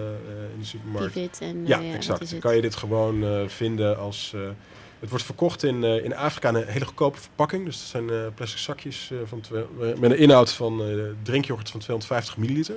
in 0.54 0.60
de 0.60 0.66
supermarkt. 0.66 1.40
En... 1.42 1.68
ja, 1.68 1.78
eh, 1.80 1.86
wat 1.86 1.96
exact. 1.96 2.30
Dan 2.32 2.40
kan 2.40 2.56
je 2.56 2.62
dit 2.62 2.76
gewoon 2.76 3.24
eh, 3.24 3.42
vinden 3.48 3.98
als. 3.98 4.32
eh, 4.36 4.42
het 5.00 5.10
wordt 5.10 5.26
verkocht 5.26 5.64
in, 5.64 5.84
eh, 5.84 6.04
in 6.04 6.16
Afrika 6.16 6.50
in 6.50 6.56
een 6.56 6.68
hele 6.68 6.86
goedkope 6.86 7.20
verpakking. 7.20 7.66
Dus 7.66 7.78
dat 7.78 7.88
zijn 7.88 8.10
eh, 8.10 8.16
plastic 8.36 8.60
zakjes 8.60 9.10
eh, 9.12 9.18
van 9.26 9.42
met 10.00 10.12
een 10.12 10.18
inhoud 10.18 10.52
van 10.52 10.82
eh 10.84 10.88
drinkyoghurt 11.24 11.70
van 11.70 11.80
250 11.80 12.38
milliliter. 12.38 12.76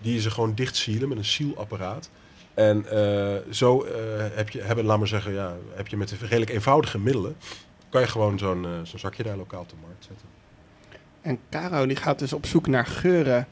Die 0.00 0.20
ze 0.20 0.30
gewoon 0.30 0.54
dicht 0.54 0.76
sealen 0.76 1.08
met 1.08 1.18
een 1.18 1.24
sealapparaat. 1.24 2.10
En 2.54 2.86
eh, 2.90 3.52
zo 3.52 3.82
eh, 3.82 3.92
heb 4.34 4.50
je, 4.50 4.62
hebben, 4.62 4.84
laat 4.84 4.98
maar 4.98 5.08
zeggen, 5.08 5.32
ja, 5.32 5.54
heb 5.74 5.88
je 5.88 5.96
met 5.96 6.10
redelijk 6.10 6.50
eenvoudige 6.50 6.98
middelen, 6.98 7.36
kan 7.88 8.00
je 8.00 8.06
gewoon 8.06 8.38
zo'n 8.38 8.64
eh, 8.64 8.70
zo'n 8.82 8.98
zakje 8.98 9.22
daar 9.22 9.36
lokaal 9.36 9.66
te 9.66 9.74
markt 9.82 10.04
zetten. 10.04 10.26
En 11.22 11.38
Caro 11.50 11.86
die 11.86 11.96
gaat 11.96 12.18
dus 12.18 12.32
op 12.32 12.46
zoek 12.46 12.66
naar 12.66 12.86
geuren 12.86 13.46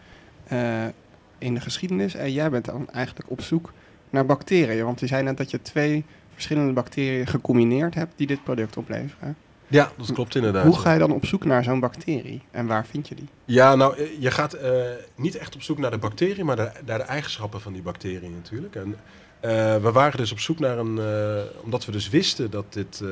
in 1.38 1.55
de 1.55 1.61
geschiedenis. 1.61 2.14
En 2.14 2.32
jij 2.32 2.51
bent 2.51 2.64
dan 2.64 2.90
eigenlijk 2.90 3.30
op 3.30 3.40
zoek 3.40 3.72
naar 4.11 4.26
bacteriën. 4.26 4.84
Want 4.84 5.01
je 5.01 5.07
zei 5.07 5.22
net 5.22 5.36
dat 5.36 5.51
je 5.51 5.62
twee 5.62 6.05
verschillende 6.32 6.72
bacteriën 6.72 7.26
gecombineerd 7.26 7.94
hebt 7.94 8.12
die 8.16 8.26
dit 8.26 8.44
product 8.44 8.76
opleveren. 8.76 9.36
Ja, 9.69 9.93
dat 9.97 10.12
klopt 10.12 10.35
inderdaad. 10.35 10.64
Hoe 10.64 10.79
ga 10.79 10.93
je 10.93 10.99
dan 10.99 11.12
op 11.12 11.27
zoek 11.27 11.45
naar 11.45 11.64
zo'n 11.64 11.81
bacterie? 11.81 12.43
En 12.51 12.66
waar 12.66 12.87
vind 12.87 13.09
je 13.09 13.14
die? 13.14 13.29
Ja, 13.45 13.75
nou, 13.75 13.97
eh, 13.97 14.07
je 14.21 14.31
gaat 14.31 14.53
eh, 14.53 14.73
niet 15.14 15.37
echt 15.37 15.55
op 15.55 15.62
zoek 15.62 15.79
naar 15.79 15.91
de 15.91 15.99
bacterie, 15.99 16.45
maar 16.45 16.57
de- 16.57 16.71
naar 16.87 16.99
de 16.99 17.05
eigenschappen 17.05 17.61
van 17.61 17.73
die 17.73 17.83
bacterie 17.83 18.31
natuurlijk. 18.31 18.75
En 18.77 18.97
eh, 19.41 19.51
we 19.77 19.93
waren 19.93 20.19
dus 20.19 20.33
op 20.33 20.39
zoek 20.41 20.59
naar 20.59 20.79
een, 20.79 20.99
eh, 20.99 21.62
omdat 21.64 21.85
we 21.85 21.93
dus 21.93 22.09
wisten 22.09 22.51
dat 22.51 22.73
dit, 22.73 23.01
eh, 23.01 23.09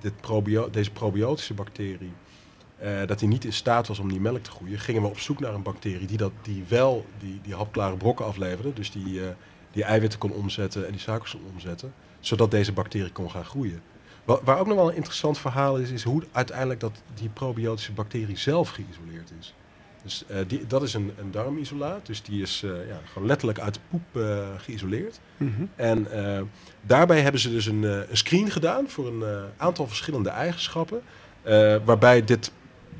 dit 0.00 0.20
probio 0.20 0.70
deze 0.70 0.90
probiotische 0.90 1.54
bacterie, 1.54 2.12
eh, 2.78 2.90
dat 3.06 3.18
die 3.18 3.28
niet 3.28 3.44
in 3.44 3.52
staat 3.52 3.86
was 3.88 3.98
om 3.98 4.08
die 4.08 4.20
melk 4.20 4.42
te 4.42 4.50
groeien, 4.50 4.78
gingen 4.78 5.02
we 5.02 5.08
op 5.08 5.18
zoek 5.18 5.40
naar 5.40 5.54
een 5.54 5.62
bacterie 5.62 6.06
die, 6.06 6.16
dat, 6.16 6.32
die 6.42 6.64
wel 6.68 7.06
die, 7.18 7.40
die 7.42 7.54
hapklare 7.54 7.96
brokken 7.96 8.24
afleverde. 8.26 8.72
Dus 8.72 8.90
die, 8.92 9.20
eh, 9.20 9.26
die 9.72 9.84
eiwitten 9.84 10.18
kon 10.18 10.32
omzetten 10.32 10.84
en 10.86 10.90
die 10.90 11.00
suikers 11.00 11.30
kon 11.30 11.40
omzetten. 11.54 11.92
Zodat 12.20 12.50
deze 12.50 12.72
bacterie 12.72 13.12
kon 13.12 13.30
gaan 13.30 13.44
groeien. 13.44 13.80
Wa- 14.24 14.40
Waar 14.44 14.58
ook 14.58 14.66
nog 14.66 14.76
wel 14.76 14.88
een 14.88 14.96
interessant 14.96 15.38
verhaal 15.38 15.76
is, 15.76 15.90
is 15.90 16.02
hoe 16.02 16.22
uiteindelijk 16.32 16.80
dat 16.80 17.02
die 17.14 17.28
probiotische 17.28 17.92
bacterie 17.92 18.38
zelf 18.38 18.68
geïsoleerd 18.68 19.32
is. 19.40 19.54
Dus 20.04 20.24
eh, 20.28 20.38
die, 20.46 20.66
dat 20.66 20.82
is 20.82 20.94
een, 20.94 21.12
een 21.18 21.30
darmisolaat, 21.30 22.06
dus 22.06 22.22
die 22.22 22.42
is 22.42 22.62
eh, 22.64 22.70
ja, 22.70 23.00
gewoon 23.12 23.28
letterlijk 23.28 23.58
uit 23.58 23.74
de 23.74 23.80
poep 23.90 24.22
eh, 24.22 24.48
geïsoleerd. 24.56 25.20
Mhm. 25.36 25.64
En 25.76 26.06
daarbij 26.82 27.20
hebben 27.20 27.40
ze 27.40 27.50
dus 27.50 27.66
een, 27.66 27.82
een 27.82 28.16
screen 28.16 28.50
gedaan 28.50 28.88
voor 28.88 29.06
een 29.06 29.48
aantal 29.56 29.86
verschillende 29.86 30.28
eigenschappen. 30.28 31.02
waarbij 31.84 32.24
dit, 32.24 32.52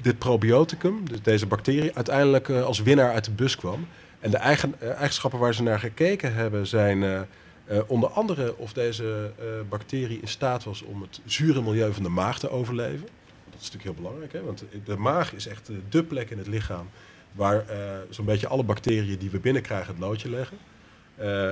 dit 0.02 0.18
probioticum, 0.18 1.08
dus 1.08 1.22
deze 1.22 1.46
bacterie, 1.46 1.94
uiteindelijk 1.94 2.48
als 2.48 2.82
winnaar 2.82 3.12
uit 3.12 3.24
de 3.24 3.30
bus 3.30 3.56
kwam. 3.56 3.86
En 4.20 4.30
de 4.30 4.36
eigen, 4.36 4.74
eigenschappen 4.80 5.38
waar 5.38 5.54
ze 5.54 5.62
naar 5.62 5.78
gekeken 5.78 6.34
hebben 6.34 6.66
zijn 6.66 7.26
eh, 7.64 7.78
onder 7.86 8.08
andere 8.08 8.56
of 8.56 8.72
deze 8.72 9.32
eh, 9.38 9.44
bacterie 9.68 10.20
in 10.20 10.28
staat 10.28 10.64
was 10.64 10.82
om 10.82 11.02
het 11.02 11.20
zure 11.24 11.62
milieu 11.62 11.92
van 11.92 12.02
de 12.02 12.08
maag 12.08 12.38
te 12.38 12.50
overleven. 12.50 13.08
Dat 13.50 13.60
is 13.60 13.70
natuurlijk 13.70 13.84
heel 13.84 13.94
belangrijk, 13.94 14.32
hè? 14.32 14.42
want 14.42 14.64
de 14.84 14.96
maag 14.96 15.32
is 15.32 15.46
echt 15.46 15.68
eh, 15.68 15.76
de 15.88 16.04
plek 16.04 16.30
in 16.30 16.38
het 16.38 16.46
lichaam 16.46 16.88
waar 17.32 17.64
zo'n 18.10 18.24
beetje 18.24 18.46
alle 18.46 18.62
bacteriën 18.62 19.18
die 19.18 19.30
we 19.30 19.38
binnenkrijgen 19.38 19.92
het 19.92 19.98
loodje 19.98 20.30
leggen. 20.30 20.56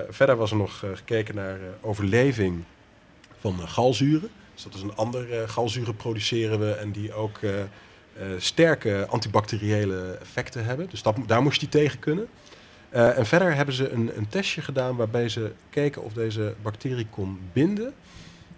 Verder 0.09 0.37
was 0.37 0.51
er 0.51 0.57
nog 0.57 0.79
gekeken 0.79 1.35
naar 1.35 1.59
overleving 1.81 2.65
van 3.39 3.69
galzuren. 3.69 4.31
Dus 4.55 4.63
dat 4.63 4.75
is 4.75 4.83
een 4.83 4.97
ander 4.97 5.49
galzuren 5.49 5.97
produceren 5.97 6.59
we 6.59 6.73
en 6.73 6.93
die 6.93 7.13
ook 7.13 7.39
sterke 8.39 9.07
antibacteriële 9.09 10.19
effecten 10.21 10.65
hebben. 10.65 10.91
Dus 10.91 11.03
dat, 11.03 11.17
daar 11.27 11.43
moest 11.43 11.61
die 11.61 11.69
tegen 11.69 11.99
kunnen. 11.99 12.29
Eh, 12.93 13.19
en 13.19 13.27
verder 13.27 13.55
hebben 13.55 13.75
ze 13.75 13.91
een, 13.91 14.17
een 14.17 14.29
testje 14.29 14.63
gedaan 14.63 14.97
waarbij 14.97 15.29
ze 15.29 15.53
keken 15.71 16.03
of 16.03 16.13
deze 16.13 16.55
bacterie 16.63 17.07
kon 17.11 17.39
binden 17.53 17.95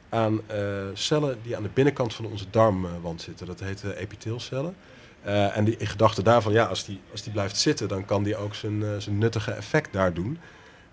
aan 0.08 0.40
eh, 0.46 0.58
cellen 0.94 1.38
die 1.42 1.56
aan 1.56 1.62
de 1.62 1.70
binnenkant 1.74 2.14
van 2.14 2.24
onze 2.26 2.44
darmwand 2.50 3.22
zitten. 3.22 3.46
Dat 3.46 3.60
heet 3.60 3.82
eh, 3.82 4.00
epiteelcellen. 4.00 4.74
Eh, 5.22 5.56
en 5.56 5.64
die 5.64 5.76
gedachte 5.86 6.22
daarvan, 6.22 6.52
ja, 6.52 6.64
als 6.64 6.84
die, 6.84 7.00
als 7.10 7.22
die 7.22 7.32
blijft 7.32 7.56
zitten, 7.56 7.88
dan 7.88 8.04
kan 8.04 8.22
die 8.22 8.36
ook 8.36 8.54
zijn, 8.54 8.82
eh, 8.82 8.88
zijn 8.98 9.18
nuttige 9.18 9.50
effect 9.50 9.92
daar 9.92 10.12
doen. 10.12 10.38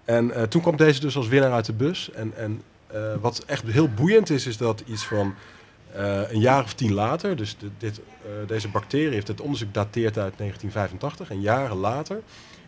En 0.05 0.31
eh, 0.31 0.43
toen 0.43 0.61
kwam 0.61 0.77
deze 0.77 0.99
dus 0.99 1.15
als 1.15 1.27
winnaar 1.27 1.51
uit 1.51 1.65
de 1.65 1.73
bus. 1.73 2.11
En, 2.11 2.33
en 2.35 2.61
eh, 2.87 3.13
wat 3.21 3.43
echt 3.45 3.63
heel 3.63 3.89
boeiend 3.89 4.29
is, 4.29 4.45
is 4.45 4.57
dat 4.57 4.83
iets 4.85 5.05
van 5.05 5.35
eh, 5.93 6.31
een 6.31 6.39
jaar 6.39 6.63
of 6.63 6.73
tien 6.73 6.93
later, 6.93 7.35
dus 7.35 7.55
dit, 7.77 7.99
eh, 7.99 8.31
deze 8.47 8.67
bacterie 8.67 9.13
heeft 9.13 9.27
het 9.27 9.41
onderzoek 9.41 9.73
dateert 9.73 10.17
uit 10.17 10.37
1985, 10.37 11.29
en 11.29 11.41
jaren 11.41 11.77
later, 11.77 12.21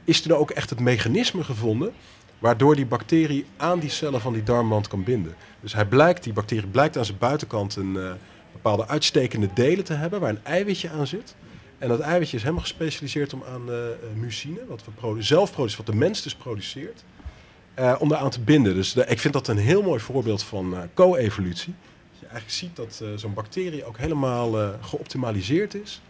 is 0.03 0.21
toen 0.21 0.33
ook 0.33 0.51
echt 0.51 0.69
het 0.69 0.79
mechanisme 0.79 1.43
gevonden 1.43 1.93
waardoor 2.39 2.75
die 2.75 2.85
bacterie 2.85 3.45
aan 3.57 3.79
die 3.79 3.89
cellen 3.89 4.21
van 4.21 4.33
die 4.33 4.43
darmwand 4.43 4.87
kan 4.87 5.03
binden. 5.03 5.35
Dus 5.61 5.73
hij 5.73 5.85
blijkt, 5.85 6.23
die 6.23 6.33
bacterie 6.33 6.67
blijkt 6.67 6.97
aan 6.97 7.05
zijn 7.05 7.17
buitenkant 7.17 7.75
een 7.75 7.97
eh, 7.97 8.11
bepaalde 8.51 8.87
uitstekende 8.87 9.49
delen 9.53 9.83
te 9.83 9.93
hebben 9.93 10.19
waar 10.19 10.29
een 10.29 10.45
eiwitje 10.45 10.89
aan 10.89 11.07
zit. 11.07 11.35
En 11.77 11.87
dat 11.87 11.99
eiwitje 11.99 12.35
is 12.35 12.41
helemaal 12.41 12.63
gespecialiseerd 12.63 13.33
om 13.33 13.43
aan 13.53 13.71
eh, 13.71 13.77
mucine, 14.15 14.59
wat 14.67 14.83
we 14.85 15.21
zelf 15.21 15.51
produceren, 15.51 15.85
wat 15.85 15.93
de 15.93 15.99
mens 15.99 16.21
dus 16.21 16.35
produceert, 16.35 17.03
om 17.99 18.09
daaraan 18.09 18.29
te 18.29 18.39
binden. 18.39 18.73
Dus 18.73 18.95
ik 18.95 19.19
vind 19.19 19.33
dat 19.33 19.47
een 19.47 19.57
heel 19.57 19.81
mooi 19.81 19.99
voorbeeld 19.99 20.43
van 20.43 20.75
co-evolutie. 20.93 21.73
Dat 22.11 22.19
je 22.19 22.25
eigenlijk 22.25 22.55
ziet 22.55 22.75
dat 22.75 23.03
zo'n 23.19 23.33
bacterie 23.33 23.85
ook 23.85 23.97
helemaal 23.97 24.77
geoptimaliseerd 24.81 25.73
is 25.73 26.01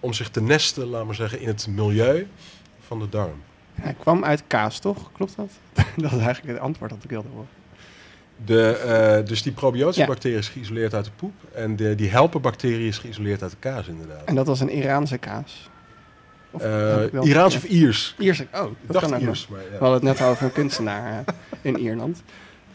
om 0.00 0.12
zich 0.12 0.30
te 0.30 0.42
nesten, 0.42 0.86
laten 0.86 1.08
we 1.08 1.14
zeggen, 1.14 1.40
in 1.40 1.46
het 1.46 1.66
milieu 1.66 2.26
van 2.86 2.98
de 2.98 3.08
darm. 3.08 3.42
Hij 3.74 3.94
kwam 4.00 4.24
uit 4.24 4.42
kaas, 4.46 4.78
toch? 4.78 5.12
Klopt 5.12 5.36
dat? 5.36 5.50
dat 5.96 6.12
is 6.12 6.18
eigenlijk 6.18 6.46
het 6.46 6.58
antwoord 6.58 6.90
dat 6.90 7.04
ik 7.04 7.10
wilde 7.10 7.28
horen. 7.32 7.48
De, 8.44 8.68
eh, 8.76 9.26
dus 9.26 9.42
die 9.42 9.52
probiotische 9.52 10.00
Ja. 10.00 10.06
bacterie 10.06 10.36
is 10.38 10.48
geïsoleerd 10.48 10.94
uit 10.94 11.04
de 11.04 11.10
poep. 11.16 11.32
En 11.54 11.76
de, 11.76 11.94
die 11.94 12.10
helperbacterie 12.10 12.88
is 12.88 12.98
geïsoleerd 12.98 13.42
uit 13.42 13.50
de 13.50 13.56
kaas, 13.60 13.86
inderdaad. 13.86 14.24
En 14.24 14.34
dat 14.34 14.46
was 14.46 14.60
een 14.60 14.70
Iraanse 14.70 15.18
kaas. 15.18 15.70
Of 16.50 16.62
wel- 16.62 17.24
Iraans 17.26 17.56
of 17.56 17.64
Iers? 17.64 18.14
Iers, 18.18 18.40
oh, 18.40 18.46
dat 18.52 18.70
Ik 18.82 18.92
dacht 18.92 19.10
kan 19.10 19.20
Iers, 19.20 19.48
maar 19.48 19.60
ja. 19.60 19.66
We 19.78 19.84
hadden 19.84 20.08
het 20.08 20.18
net 20.18 20.28
over 20.28 20.44
een 20.44 20.52
kunstenaar 20.52 21.24
eh, 21.26 21.34
in 21.72 21.78
Ierland. 21.78 22.22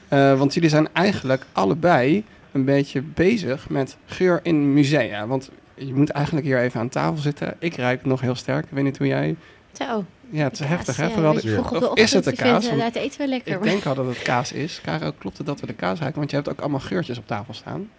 Want 0.10 0.53
jullie 0.53 0.70
zijn 0.70 0.88
eigenlijk 0.93 1.45
allebei 1.51 2.24
een 2.51 2.66
beetje 2.66 3.01
bezig 3.01 3.70
met 3.70 3.97
geur 4.05 4.39
in 4.43 4.74
musea. 4.74 5.28
Want 5.28 5.49
je 5.76 5.93
moet 5.93 6.10
eigenlijk 6.10 6.45
hier 6.45 6.60
even 6.60 6.80
aan 6.80 6.89
tafel 6.89 7.18
zitten. 7.18 7.55
Ik 7.60 7.76
ruik 7.76 7.97
het 7.99 8.07
nog 8.07 8.22
heel 8.22 8.36
sterk. 8.36 8.64
Ik 8.66 8.72
weet 8.72 8.84
niet 8.84 8.97
hoe 8.97 9.07
jij... 9.07 9.36
Zo. 9.80 10.06
Ja, 10.30 10.44
het 10.44 10.54
is 10.54 10.60
Kaas, 10.60 10.70
heftig, 10.70 10.96
hè? 10.98 11.06
ja, 11.06 11.10
Vooral 11.12 11.34
de- 11.34 11.40
vroeg 11.40 11.72
op 11.74 11.80
de 11.80 11.90
of 11.92 11.98
is 11.98 12.12
het 12.14 12.24
de 12.24 12.30
ochtend. 12.32 12.48
Ik 12.48 12.62
vind, 12.70 12.80
kaas? 12.82 12.94
dat 12.94 13.04
eten 13.04 13.20
we 13.22 13.28
lekker, 13.28 13.52
Ik 13.54 13.60
maar- 13.60 13.68
denk 13.70 13.86
al 13.86 13.96
dat 13.96 14.06
het 14.06 14.22
kaas 14.22 14.52
is. 14.52 14.82
Caro, 14.84 15.12
klopt 15.18 15.38
het 15.38 15.46
dat 15.48 15.60
we 15.60 15.68
de 15.68 15.74
kaas 15.74 16.00
ruiken? 16.00 16.18
Want 16.20 16.30
je 16.30 16.36
hebt 16.36 16.50
ook 16.50 16.60
allemaal 16.60 16.80
geurtjes 16.80 17.18
op 17.18 17.28
tafel 17.28 17.54
staan. 17.54 17.90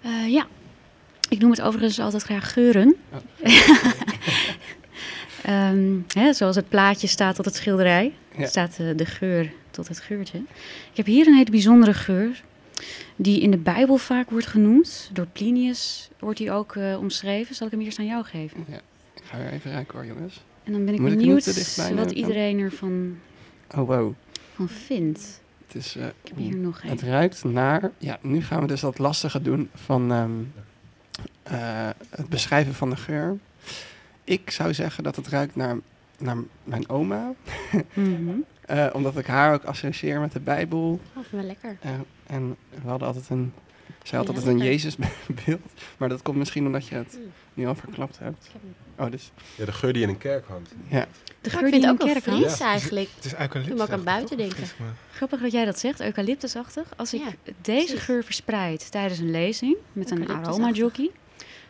Eh, 0.00 0.28
ja, 0.28 0.46
ik 1.28 1.38
noem 1.40 1.50
het 1.50 1.60
overigens 1.62 2.00
altijd 2.00 2.22
graag 2.22 2.52
geuren. 2.52 2.96
Ehm, 5.44 5.98
hè, 6.14 6.32
zoals 6.32 6.56
het 6.56 6.68
plaatje 6.68 7.06
staat 7.06 7.34
tot 7.34 7.44
het 7.44 7.54
schilderij, 7.54 8.12
Ja. 8.38 8.46
staat 8.46 8.76
eh, 8.78 8.86
de 8.96 9.06
geur 9.06 9.52
tot 9.70 9.88
het 9.88 10.00
geurtje. 10.00 10.38
Ik 10.90 10.96
heb 10.96 11.06
hier 11.06 11.26
een 11.26 11.34
hele 11.34 11.50
bijzondere 11.50 11.94
geur, 11.94 12.42
die 13.16 13.40
in 13.40 13.50
de 13.50 13.56
Bijbel 13.56 13.96
vaak 13.96 14.30
wordt 14.30 14.46
genoemd. 14.46 15.10
Door 15.12 15.26
Plinius 15.32 16.08
wordt 16.18 16.38
die 16.38 16.50
ook 16.52 16.76
eh, 16.76 16.98
omschreven. 16.98 17.54
Zal 17.54 17.66
ik 17.66 17.72
hem 17.72 17.82
eerst 17.82 17.98
aan 17.98 18.06
jou 18.06 18.24
geven? 18.24 18.64
Ja, 18.68 18.80
ik 19.14 19.22
ga 19.24 19.36
weer 19.38 19.52
even 19.52 19.72
ruiken 19.72 19.98
hoor, 19.98 20.06
jongens. 20.06 20.40
En 20.70 20.76
dan 20.76 20.84
ben 20.84 20.94
ik 20.94 21.00
Moet 21.00 21.10
benieuwd 21.10 21.94
wat 21.94 22.10
iedereen 22.10 22.58
ervan 22.58 23.18
Oh, 23.76 23.86
wow. 23.86 24.12
van 24.54 24.68
vindt. 24.68 25.40
Het 25.66 25.74
is... 25.74 25.96
eh, 25.96 26.02
heb 26.02 26.36
hier 26.36 26.56
nog 26.56 26.82
Het 26.82 27.02
ruikt 27.02 27.44
naar... 27.44 27.90
Ja, 27.98 28.18
nu 28.22 28.42
gaan 28.42 28.60
we 28.60 28.66
dus 28.66 28.80
dat 28.80 28.98
lastige 28.98 29.42
doen 29.42 29.70
van 29.74 30.12
ehm, 30.12 30.30
eh, 31.42 31.88
het 32.10 32.28
beschrijven 32.28 32.74
van 32.74 32.90
de 32.90 32.96
geur. 32.96 33.38
Ik 34.24 34.50
zou 34.50 34.74
zeggen 34.74 35.04
dat 35.04 35.16
het 35.16 35.28
ruikt 35.28 35.56
naar, 35.56 35.76
naar 36.18 36.36
mijn 36.64 36.88
oma. 36.88 37.32
Mhm. 37.94 38.30
Eh, 38.60 38.86
omdat 38.92 39.18
ik 39.18 39.26
haar 39.26 39.54
ook 39.54 39.64
associeer 39.64 40.20
met 40.20 40.32
de 40.32 40.40
Bijbel. 40.40 41.00
Oh, 41.14 41.14
vind 41.14 41.30
wel 41.30 41.42
lekker. 41.42 41.76
En 42.26 42.56
we 42.82 42.88
hadden 42.88 43.06
altijd 43.08 43.28
een... 43.28 43.52
Zij 44.02 44.18
had 44.18 44.28
altijd 44.28 44.46
een. 44.46 44.58
Jezusbeeld. 44.58 45.12
Maar 45.98 46.08
dat 46.08 46.22
komt 46.22 46.36
misschien 46.36 46.66
omdat 46.66 46.86
je 46.86 46.94
het 46.94 47.18
nu 47.54 47.66
al 47.66 47.74
verklapt 47.74 48.18
hebt. 48.18 48.50
Oh, 49.00 49.10
dus... 49.10 49.30
Ja, 49.56 49.64
de 49.64 49.72
geur 49.72 49.92
die 49.92 50.02
in 50.02 50.08
een 50.08 50.18
kerk 50.18 50.46
hangt. 50.46 50.70
Ja. 50.88 51.06
De 51.40 51.50
geur 51.50 51.70
die 51.70 51.80
in 51.80 51.88
een 51.88 51.96
kerk 51.96 52.24
hangt. 52.24 52.40
fris 52.44 52.60
eigenlijk. 52.60 53.08
Het 53.16 53.24
is 53.24 53.32
Ik 53.32 53.38
eucalyptus. 53.38 53.74
moet 53.78 53.82
ook 53.82 53.90
aan 53.94 54.04
buiten 54.04 54.36
toch? 54.36 54.46
denken. 54.48 54.68
Grappig 55.12 55.40
dat 55.40 55.52
jij 55.52 55.64
dat 55.64 55.78
zegt, 55.78 56.00
eucalyptusachtig. 56.00 56.84
Als 56.96 57.14
ik 57.14 57.20
Ja, 57.20 57.52
deze 57.60 57.86
precies. 57.86 58.04
geur 58.04 58.24
verspreid 58.24 58.90
tijdens 58.90 59.18
een 59.20 59.30
lezing 59.30 59.76
met 59.92 60.10
een 60.10 60.18
Eucalyptusachtig. 60.18 60.64
aromajockey, 60.64 61.10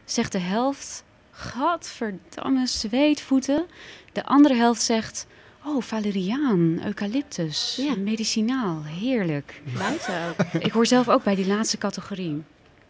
zegt 0.05 0.33
de 0.33 0.39
helft, 0.39 1.05
gadverdamme 1.31 2.67
zweetvoeten. 2.67 3.67
De 4.13 4.25
andere 4.25 4.55
helft 4.55 4.83
zegt, 4.83 5.27
oh 5.65 5.83
valeriaan, 5.83 6.81
eucalyptus, 6.85 7.77
Ja. 7.83 7.97
medicinaal, 7.97 8.83
heerlijk. 8.85 9.63
Buiten 9.79 10.15
ook. 10.29 10.63
Ik 10.63 10.73
hoor 10.73 10.87
zelf 10.87 11.09
ook 11.09 11.23
bij 11.25 11.35
die 11.35 11.47
laatste 11.47 11.79
categorie. 11.79 12.43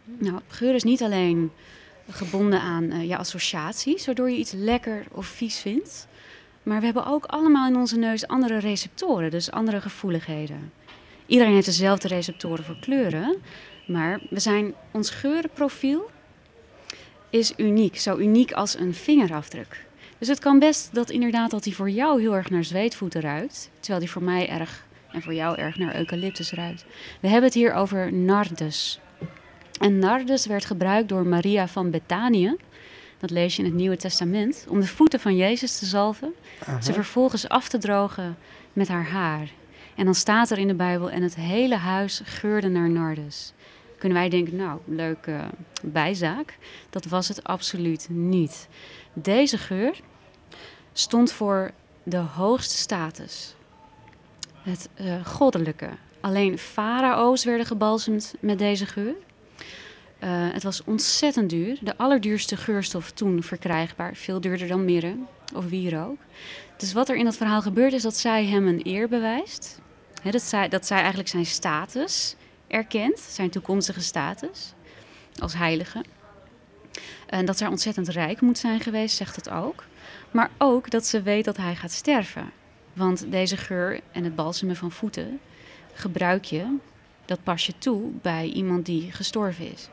Nou, 0.03 0.39
geur 0.47 0.75
is 0.75 0.83
niet 0.83 1.01
alleen 1.01 1.51
gebonden 2.13 2.61
aan 2.61 2.91
eh, 2.91 3.07
je 3.09 3.17
associaties, 3.17 4.05
waardoor 4.05 4.29
je 4.29 4.37
iets 4.37 4.51
lekker 4.51 5.05
of 5.11 5.25
vies 5.25 5.59
vindt. 5.59 6.07
Maar 6.63 6.79
we 6.79 6.85
hebben 6.85 7.05
ook 7.05 7.25
allemaal 7.25 7.67
in 7.67 7.75
onze 7.75 7.97
neus 7.97 8.27
andere 8.27 8.57
receptoren, 8.57 9.31
dus 9.31 9.51
andere 9.51 9.81
gevoeligheden. 9.81 10.71
Iedereen 11.25 11.53
heeft 11.53 11.65
dezelfde 11.65 12.07
receptoren 12.07 12.63
voor 12.63 12.79
kleuren, 12.79 13.35
maar 13.87 14.21
we 14.29 14.39
zijn, 14.39 14.73
ons 14.91 15.09
geurenprofiel 15.09 16.09
is 17.29 17.53
uniek, 17.57 17.97
zo 17.99 18.17
uniek 18.17 18.51
als 18.51 18.77
een 18.77 18.93
vingerafdruk. 18.93 19.85
Dus 20.17 20.27
het 20.27 20.39
kan 20.39 20.59
best 20.59 20.89
dat 20.93 21.09
inderdaad 21.09 21.51
dat 21.51 21.63
die 21.63 21.75
voor 21.75 21.89
jou 21.89 22.21
heel 22.21 22.35
erg 22.35 22.49
naar 22.49 22.63
zweetvoeten 22.63 23.21
ruikt, 23.21 23.69
terwijl 23.79 23.99
die 23.99 24.11
voor 24.11 24.23
mij 24.23 24.49
erg 24.49 24.85
en 25.11 25.21
voor 25.21 25.33
jou 25.33 25.57
erg 25.57 25.77
naar 25.77 25.95
eucalyptus 25.95 26.51
ruikt. 26.51 26.85
We 27.19 27.27
hebben 27.27 27.45
het 27.45 27.53
hier 27.53 27.73
over 27.73 28.13
nardus. 28.13 28.99
En 29.81 29.99
nardus 29.99 30.45
werd 30.45 30.65
gebruikt 30.65 31.09
door 31.09 31.25
Maria 31.25 31.67
van 31.67 31.89
Betanië. 31.89 32.55
Dat 33.17 33.29
lees 33.29 33.55
je 33.55 33.61
in 33.61 33.67
het 33.67 33.77
Nieuwe 33.77 33.97
Testament. 33.97 34.65
Om 34.69 34.79
de 34.79 34.87
voeten 34.87 35.19
van 35.19 35.35
Jezus 35.35 35.77
te 35.77 35.85
zalven. 35.85 36.33
Ze 36.81 36.93
vervolgens 36.93 37.49
af 37.49 37.69
te 37.69 37.77
drogen 37.77 38.37
met 38.73 38.87
haar 38.87 39.09
haar. 39.09 39.51
En 39.95 40.05
dan 40.05 40.15
staat 40.15 40.49
er 40.49 40.57
in 40.57 40.67
de 40.67 40.73
Bijbel: 40.73 41.09
en 41.11 41.21
het 41.21 41.35
hele 41.35 41.75
huis 41.75 42.21
geurde 42.23 42.69
naar 42.69 42.89
nardus. 42.89 43.53
Kunnen 43.97 44.17
wij 44.17 44.29
denken, 44.29 44.55
nou, 44.55 44.79
leuke 44.85 45.39
bijzaak. 45.83 46.57
Dat 46.89 47.05
was 47.05 47.27
het 47.27 47.43
absoluut 47.43 48.07
niet. 48.09 48.67
Deze 49.13 49.57
geur 49.57 49.99
stond 50.93 51.31
voor 51.31 51.71
de 52.03 52.17
hoogste 52.17 52.77
status. 52.77 53.55
Het 54.61 54.89
eh, 54.93 55.25
goddelijke. 55.25 55.89
Alleen 56.19 56.57
farao's 56.57 57.43
werden 57.43 57.65
gebalsemd 57.65 58.33
met 58.39 58.57
deze 58.57 58.85
geur. 58.85 59.15
Eh, 60.21 60.29
het 60.51 60.63
was 60.63 60.83
ontzettend 60.83 61.49
duur. 61.49 61.77
De 61.81 61.97
allerduurste 61.97 62.57
geurstof 62.57 63.11
toen 63.11 63.43
verkrijgbaar. 63.43 64.15
Veel 64.15 64.41
duurder 64.41 64.67
dan 64.67 64.85
mirre 64.85 65.15
of 65.55 65.65
wierook. 65.65 66.17
Dus 66.77 66.93
wat 66.93 67.09
er 67.09 67.15
in 67.15 67.25
dat 67.25 67.37
verhaal 67.37 67.61
gebeurt 67.61 67.93
is 67.93 68.01
dat 68.01 68.17
zij 68.17 68.45
hem 68.45 68.67
een 68.67 68.81
eer 68.83 69.07
bewijst. 69.07 69.79
Dat, 70.31 70.41
zij, 70.41 70.69
dat 70.69 70.85
zij 70.85 70.97
eigenlijk 70.97 71.29
zijn 71.29 71.45
status 71.45 72.35
erkent. 72.67 73.19
Zijn 73.19 73.49
toekomstige 73.49 74.01
status. 74.01 74.73
Als 75.39 75.53
heilige. 75.53 76.03
En 77.27 77.45
dat 77.45 77.57
zij 77.57 77.67
ontzettend 77.67 78.07
rijk 78.07 78.41
moet 78.41 78.57
zijn 78.57 78.79
geweest, 78.79 79.15
zegt 79.15 79.35
het 79.35 79.49
ook. 79.49 79.83
Maar 80.31 80.49
ook 80.57 80.89
dat 80.89 81.05
ze 81.05 81.21
weet 81.21 81.45
dat 81.45 81.57
hij 81.57 81.75
gaat 81.75 81.91
sterven. 81.91 82.51
Want 82.93 83.31
deze 83.31 83.57
geur 83.57 83.99
en 84.11 84.23
het 84.23 84.35
balsemen 84.35 84.75
van 84.75 84.91
voeten 84.91 85.39
gebruik 85.93 86.43
je, 86.43 86.77
dat 87.25 87.43
pas 87.43 87.65
je 87.65 87.73
toe 87.77 88.11
bij 88.21 88.45
iemand 88.45 88.85
die 88.85 89.11
gestorven 89.11 89.71
is. 89.71 89.89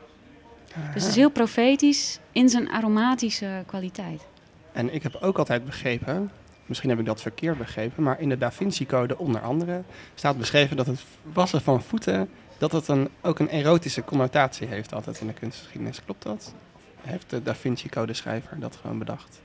Dus 0.93 1.03
het 1.03 1.11
is 1.11 1.15
heel 1.15 1.29
profetisch 1.29 2.19
in 2.31 2.49
zijn 2.49 2.69
aromatische 2.69 3.63
kwaliteit. 3.65 4.25
En 4.71 4.93
ik 4.93 5.03
heb 5.03 5.15
ook 5.21 5.37
altijd 5.37 5.65
begrepen, 5.65 6.31
misschien 6.65 6.89
heb 6.89 6.99
ik 6.99 7.05
dat 7.05 7.21
verkeerd 7.21 7.57
begrepen, 7.57 8.03
maar 8.03 8.19
in 8.19 8.29
de 8.29 8.37
Da 8.37 8.51
Vinci 8.51 8.85
Code 8.85 9.17
onder 9.17 9.41
andere 9.41 9.81
staat 10.15 10.37
beschreven 10.37 10.77
dat 10.77 10.85
het 10.85 11.03
wassen 11.33 11.61
van 11.61 11.81
voeten, 11.81 12.29
dat 12.57 12.71
het 12.71 12.87
een, 12.87 13.09
ook 13.21 13.39
een 13.39 13.49
erotische 13.49 14.03
connotatie 14.03 14.67
heeft 14.67 14.93
altijd 14.93 15.19
in 15.19 15.27
de 15.27 15.33
kunstgeschiedenis. 15.33 16.03
Klopt 16.05 16.23
dat? 16.23 16.53
Of 16.75 16.81
heeft 17.09 17.29
de 17.29 17.43
Da 17.43 17.55
Vinci 17.55 17.89
Code 17.89 18.13
schrijver 18.13 18.59
dat 18.59 18.75
gewoon 18.75 18.99
bedacht? 18.99 19.39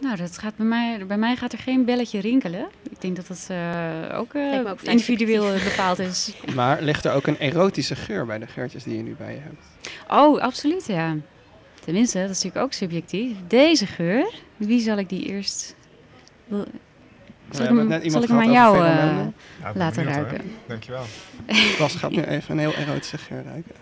Nou, 0.00 0.16
dat 0.16 0.38
gaat 0.38 0.56
bij, 0.56 0.66
mij, 0.66 1.06
bij 1.06 1.16
mij 1.16 1.36
gaat 1.36 1.52
er 1.52 1.58
geen 1.58 1.84
belletje 1.84 2.20
rinkelen. 2.20 2.66
Ik 2.90 3.00
denk 3.00 3.16
dat 3.16 3.26
dat 3.26 3.46
eh, 3.48 4.18
ook, 4.18 4.34
eh, 4.34 4.70
ook 4.70 4.80
individueel 4.82 5.52
bepaald 5.64 5.98
is. 5.98 6.32
Maar 6.54 6.82
ligt 6.82 7.04
er 7.04 7.12
ook 7.12 7.26
een 7.26 7.38
erotische 7.38 7.96
geur 7.96 8.26
bij 8.26 8.38
de 8.38 8.46
geurtjes 8.46 8.82
die 8.84 8.96
je 8.96 9.02
nu 9.02 9.14
bij 9.18 9.34
je 9.34 9.40
hebt? 9.40 9.66
Oh, 10.08 10.40
absoluut, 10.40 10.86
ja. 10.86 11.16
Tenminste, 11.84 12.18
dat 12.20 12.30
is 12.30 12.36
natuurlijk 12.36 12.64
ook 12.64 12.72
subjectief. 12.72 13.36
Deze 13.46 13.86
geur, 13.86 14.32
wie 14.56 14.80
zal 14.80 14.96
ik 14.98 15.08
die 15.08 15.24
eerst... 15.26 15.74
Wil- 16.46 16.66
Zal 17.50 17.64
ik 17.64 17.70
hem, 17.70 17.86
net 17.86 18.12
zal 18.12 18.22
ik 18.22 18.28
hem 18.28 18.38
aan 18.38 18.52
jou 18.52 18.76
eh. 18.76 18.82
Ja, 18.84 19.32
laten 19.74 20.04
benieuwd, 20.04 20.16
hoor. 20.20 20.26
ruiken? 20.26 20.50
Dankjewel. 20.66 21.04
Bas 21.78 21.94
gaat 21.94 22.10
nu 22.10 22.22
even 22.22 22.52
een 22.52 22.58
heel 22.58 22.74
erotische 22.74 23.18
geur 23.18 23.42
ruiken. 23.44 23.74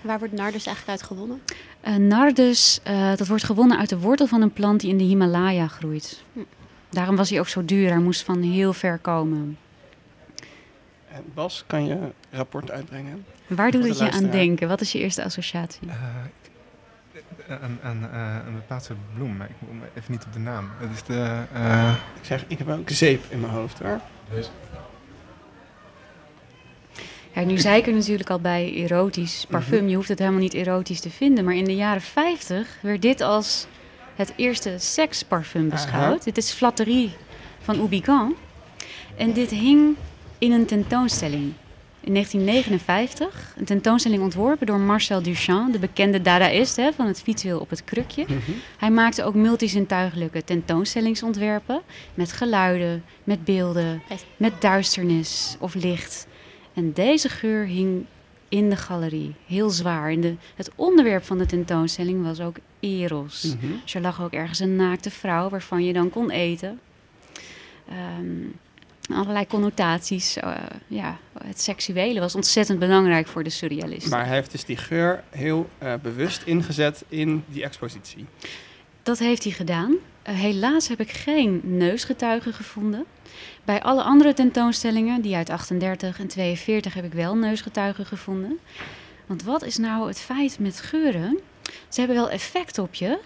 Waar 0.00 0.18
wordt 0.18 0.34
nardus 0.34 0.66
eigenlijk 0.66 0.98
uit 0.98 1.08
gewonnen? 1.08 1.40
Eh, 1.80 1.94
nardus, 1.94 2.80
eh, 2.82 3.16
dat 3.16 3.26
wordt 3.26 3.44
gewonnen 3.44 3.78
uit 3.78 3.88
de 3.88 3.98
wortel 3.98 4.26
van 4.26 4.42
een 4.42 4.52
plant 4.52 4.80
die 4.80 4.90
in 4.90 4.98
de 4.98 5.04
Himalaya 5.04 5.66
groeit. 5.66 6.22
Hm. 6.32 6.38
Daarom 6.90 7.16
was 7.16 7.30
hij 7.30 7.38
ook 7.38 7.48
zo 7.48 7.64
duur. 7.64 7.88
Hij 7.88 7.98
moest 7.98 8.22
van 8.22 8.42
heel 8.42 8.72
ver 8.72 8.98
komen. 8.98 9.58
En 11.10 11.22
Bas, 11.34 11.64
kan 11.66 11.86
je 11.86 11.98
rapport 12.30 12.70
uitbrengen? 12.70 13.24
Waar 13.46 13.70
doet 13.70 13.84
het 13.84 13.98
je 13.98 14.10
aan 14.10 14.30
denken? 14.30 14.68
Wat 14.68 14.80
is 14.80 14.92
je 14.92 14.98
eerste 14.98 15.24
associatie? 15.24 15.88
Eh, 15.88 15.96
een, 17.62 17.78
een, 17.82 18.10
eh, 18.12 18.36
een 18.46 18.54
bepaald 18.54 18.84
soort 18.84 18.98
bloem, 19.14 19.36
maar 19.36 19.48
ik 19.48 19.54
kom 19.68 19.80
even 19.94 20.12
niet 20.12 20.24
op 20.24 20.32
de 20.32 20.38
naam. 20.38 20.70
Het 20.78 20.90
is 20.94 21.02
de... 21.02 21.42
eh, 21.52 21.94
Ik 22.20 22.24
zeg, 22.24 22.44
ik 22.48 22.58
heb 22.58 22.68
ook 22.68 22.90
zeep 22.90 23.24
in 23.28 23.40
mijn 23.40 23.52
hoofd 23.52 23.78
hoor. 23.78 24.00
Nu 27.34 27.58
zei 27.58 27.78
ik 27.78 27.86
er 27.86 27.92
natuurlijk 27.92 28.30
al 28.30 28.40
bij 28.40 28.72
erotisch 28.74 29.46
parfum. 29.48 29.78
Mhm. 29.78 29.88
Je 29.88 29.96
hoeft 29.96 30.08
het 30.08 30.18
helemaal 30.18 30.40
niet 30.40 30.54
erotisch 30.54 31.00
te 31.00 31.10
vinden. 31.10 31.44
Maar 31.44 31.54
in 31.54 31.64
de 31.64 31.74
jaren 31.74 32.02
50 32.02 32.78
werd 32.80 33.02
dit 33.02 33.20
als 33.20 33.66
het 34.16 34.32
eerste 34.36 34.74
seksparfum 34.78 35.68
beschouwd. 35.68 36.14
Aha. 36.14 36.24
Dit 36.24 36.36
is 36.36 36.52
Flatterie 36.52 37.12
van 37.60 37.80
Oubican. 37.80 38.34
En 39.16 39.32
dit 39.32 39.50
hing 39.50 39.96
in 40.38 40.52
een 40.52 40.66
tentoonstelling 40.66 41.52
in 42.04 42.12
1959. 42.12 43.54
Een 43.56 43.64
tentoonstelling 43.64 44.22
ontworpen 44.22 44.66
door 44.66 44.80
Marcel 44.80 45.22
Duchamp, 45.22 45.72
de 45.72 45.78
bekende 45.78 46.22
dadaïst 46.22 46.76
hè, 46.76 46.92
van 46.92 47.06
het 47.06 47.22
fietswiel 47.22 47.58
op 47.58 47.70
het 47.70 47.84
krukje. 47.84 48.24
Mhm. 48.28 48.50
Hij 48.78 48.90
maakte 48.90 49.24
ook 49.24 49.34
multizintuigelijke 49.34 50.44
tentoonstellingsontwerpen 50.44 51.80
met 52.14 52.32
geluiden, 52.32 53.04
met 53.24 53.44
beelden, 53.44 54.02
met 54.36 54.60
duisternis 54.60 55.56
of 55.60 55.74
licht. 55.74 56.26
En 56.74 56.92
deze 56.92 57.28
geur 57.28 57.66
hing 57.66 58.04
in 58.48 58.70
de 58.70 58.76
galerie, 58.76 59.34
heel 59.46 59.70
zwaar. 59.70 60.20
De, 60.20 60.34
het 60.54 60.70
onderwerp 60.74 61.24
van 61.24 61.38
de 61.38 61.46
tentoonstelling 61.46 62.22
was 62.22 62.40
ook 62.40 62.56
eros. 62.80 63.42
Mhm. 63.44 63.72
Dus 63.82 63.94
er 63.94 64.00
lag 64.00 64.22
ook 64.22 64.32
ergens 64.32 64.58
een 64.58 64.76
naakte 64.76 65.10
vrouw 65.10 65.48
waarvan 65.48 65.84
je 65.84 65.92
dan 65.92 66.10
kon 66.10 66.30
eten. 66.30 66.80
Ehm, 67.88 68.46
allerlei 69.18 69.46
connotaties. 69.46 70.36
eh, 70.36 70.54
ja, 70.86 71.18
het 71.44 71.60
seksuele 71.60 72.20
was 72.20 72.34
ontzettend 72.34 72.78
belangrijk 72.78 73.26
voor 73.26 73.42
de 73.44 73.50
surrealisten. 73.50 74.10
Maar 74.10 74.26
hij 74.26 74.34
heeft 74.34 74.50
dus 74.50 74.64
die 74.64 74.76
geur 74.76 75.22
heel 75.30 75.68
eh, 75.78 75.94
bewust 76.02 76.42
ingezet 76.42 77.04
in 77.08 77.44
die 77.46 77.62
expositie. 77.64 78.26
Dat 79.02 79.18
heeft 79.18 79.44
hij 79.44 79.52
gedaan. 79.52 79.94
Eh, 80.22 80.34
helaas 80.34 80.88
heb 80.88 81.00
ik 81.00 81.10
geen 81.10 81.60
neusgetuigen 81.64 82.52
gevonden. 82.52 83.04
Bij 83.64 83.82
alle 83.82 84.02
andere 84.02 84.34
tentoonstellingen, 84.34 85.20
die 85.20 85.36
uit 85.36 85.50
38 85.50 86.18
en 86.20 86.26
42, 86.26 86.94
heb 86.94 87.04
ik 87.04 87.12
wel 87.12 87.36
neusgetuigen 87.36 88.06
gevonden. 88.06 88.58
Want 89.26 89.42
wat 89.42 89.64
is 89.64 89.76
nou 89.76 90.08
het 90.08 90.20
feit 90.20 90.58
met 90.58 90.80
geuren? 90.80 91.38
Ze 91.88 91.98
hebben 92.00 92.16
wel 92.16 92.30
effect 92.30 92.78
op 92.78 92.94
je, 92.94 93.18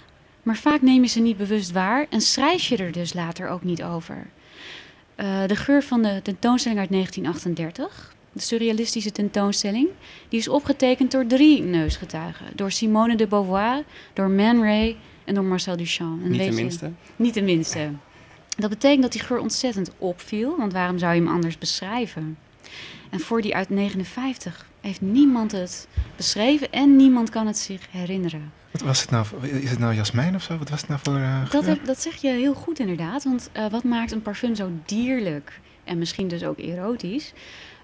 maar 0.43 0.57
vaak 0.57 0.83
neem 0.83 1.03
je 1.03 1.09
ze 1.09 1.21
niet 1.21 1.37
bewust 1.37 1.73
waar 1.73 2.07
en 2.11 2.21
schrijf 2.21 2.63
je 2.69 2.77
er 2.77 2.93
dus 2.93 3.15
later 3.15 3.49
ook 3.49 3.65
niet 3.65 3.83
over. 3.83 4.27
Eh, 5.15 5.47
de 5.47 5.57
geur 5.57 5.83
van 5.83 6.03
de 6.03 6.21
tentoonstelling 6.23 6.81
uit 6.81 6.91
1938, 6.91 8.15
de 8.33 8.41
surrealistische 8.41 9.13
tentoonstelling, 9.13 9.89
die 10.29 10.39
is 10.39 10.49
opgetekend 10.49 11.11
door 11.11 11.27
drie 11.27 11.63
neusgetuigen. 11.63 12.47
Door 12.55 12.71
Simone 12.71 13.17
de 13.17 13.27
Beauvoir, 13.27 13.83
door 14.13 14.31
Man 14.31 14.63
Ray 14.63 14.97
en 15.25 15.35
door 15.35 15.45
Marcel 15.45 15.77
Duchamp. 15.77 16.23
En 16.25 16.31
Niet 16.31 16.39
de 16.41 16.45
je- 16.45 16.53
minste. 16.53 16.91
Niet 17.17 17.35
de 17.35 17.43
minste. 17.43 17.91
Dat 18.59 18.71
betekent 18.71 19.03
dat 19.03 19.13
die 19.13 19.21
geur 19.21 19.39
ontzettend 19.39 19.91
opviel, 19.99 20.57
want 20.57 20.73
waarom 20.73 20.99
zou 20.99 21.15
je 21.15 21.21
hem 21.21 21.29
anders 21.31 21.59
beschrijven? 21.59 22.39
En 23.11 23.21
voor 23.21 23.43
die 23.43 23.55
uit 23.55 23.69
59 23.71 24.67
heeft 24.81 25.01
niemand 25.01 25.53
het 25.53 25.89
beschreven 26.17 26.73
en 26.73 26.97
niemand 26.97 27.31
kan 27.31 27.47
het 27.47 27.59
zich 27.59 27.87
herinneren. 27.91 28.53
wat 28.71 28.81
was 28.83 29.01
het 29.01 29.11
nou? 29.11 29.27
Is 29.43 29.71
het 29.71 29.79
nou 29.79 29.95
jasmijn 29.95 30.35
of 30.35 30.43
zo? 30.43 30.59
Wat 30.59 30.71
was 30.71 30.81
het 30.81 30.89
nou 30.89 31.01
voor 31.05 31.17
eh, 31.17 31.51
Dat, 31.51 31.67
heb- 31.67 31.85
dat 31.85 32.01
zeg 32.03 32.17
je 32.17 32.29
heel 32.29 32.55
goed 32.55 32.79
inderdaad, 32.79 33.25
want 33.25 33.51
eh, 33.53 33.67
wat 33.71 33.85
maakt 33.85 34.13
een 34.13 34.23
parfum 34.23 34.55
zo 34.55 34.71
dierlijk 34.87 35.61
en 35.85 35.99
misschien 35.99 36.29
dus 36.29 36.45
ook 36.45 36.59
erotisch? 36.59 37.33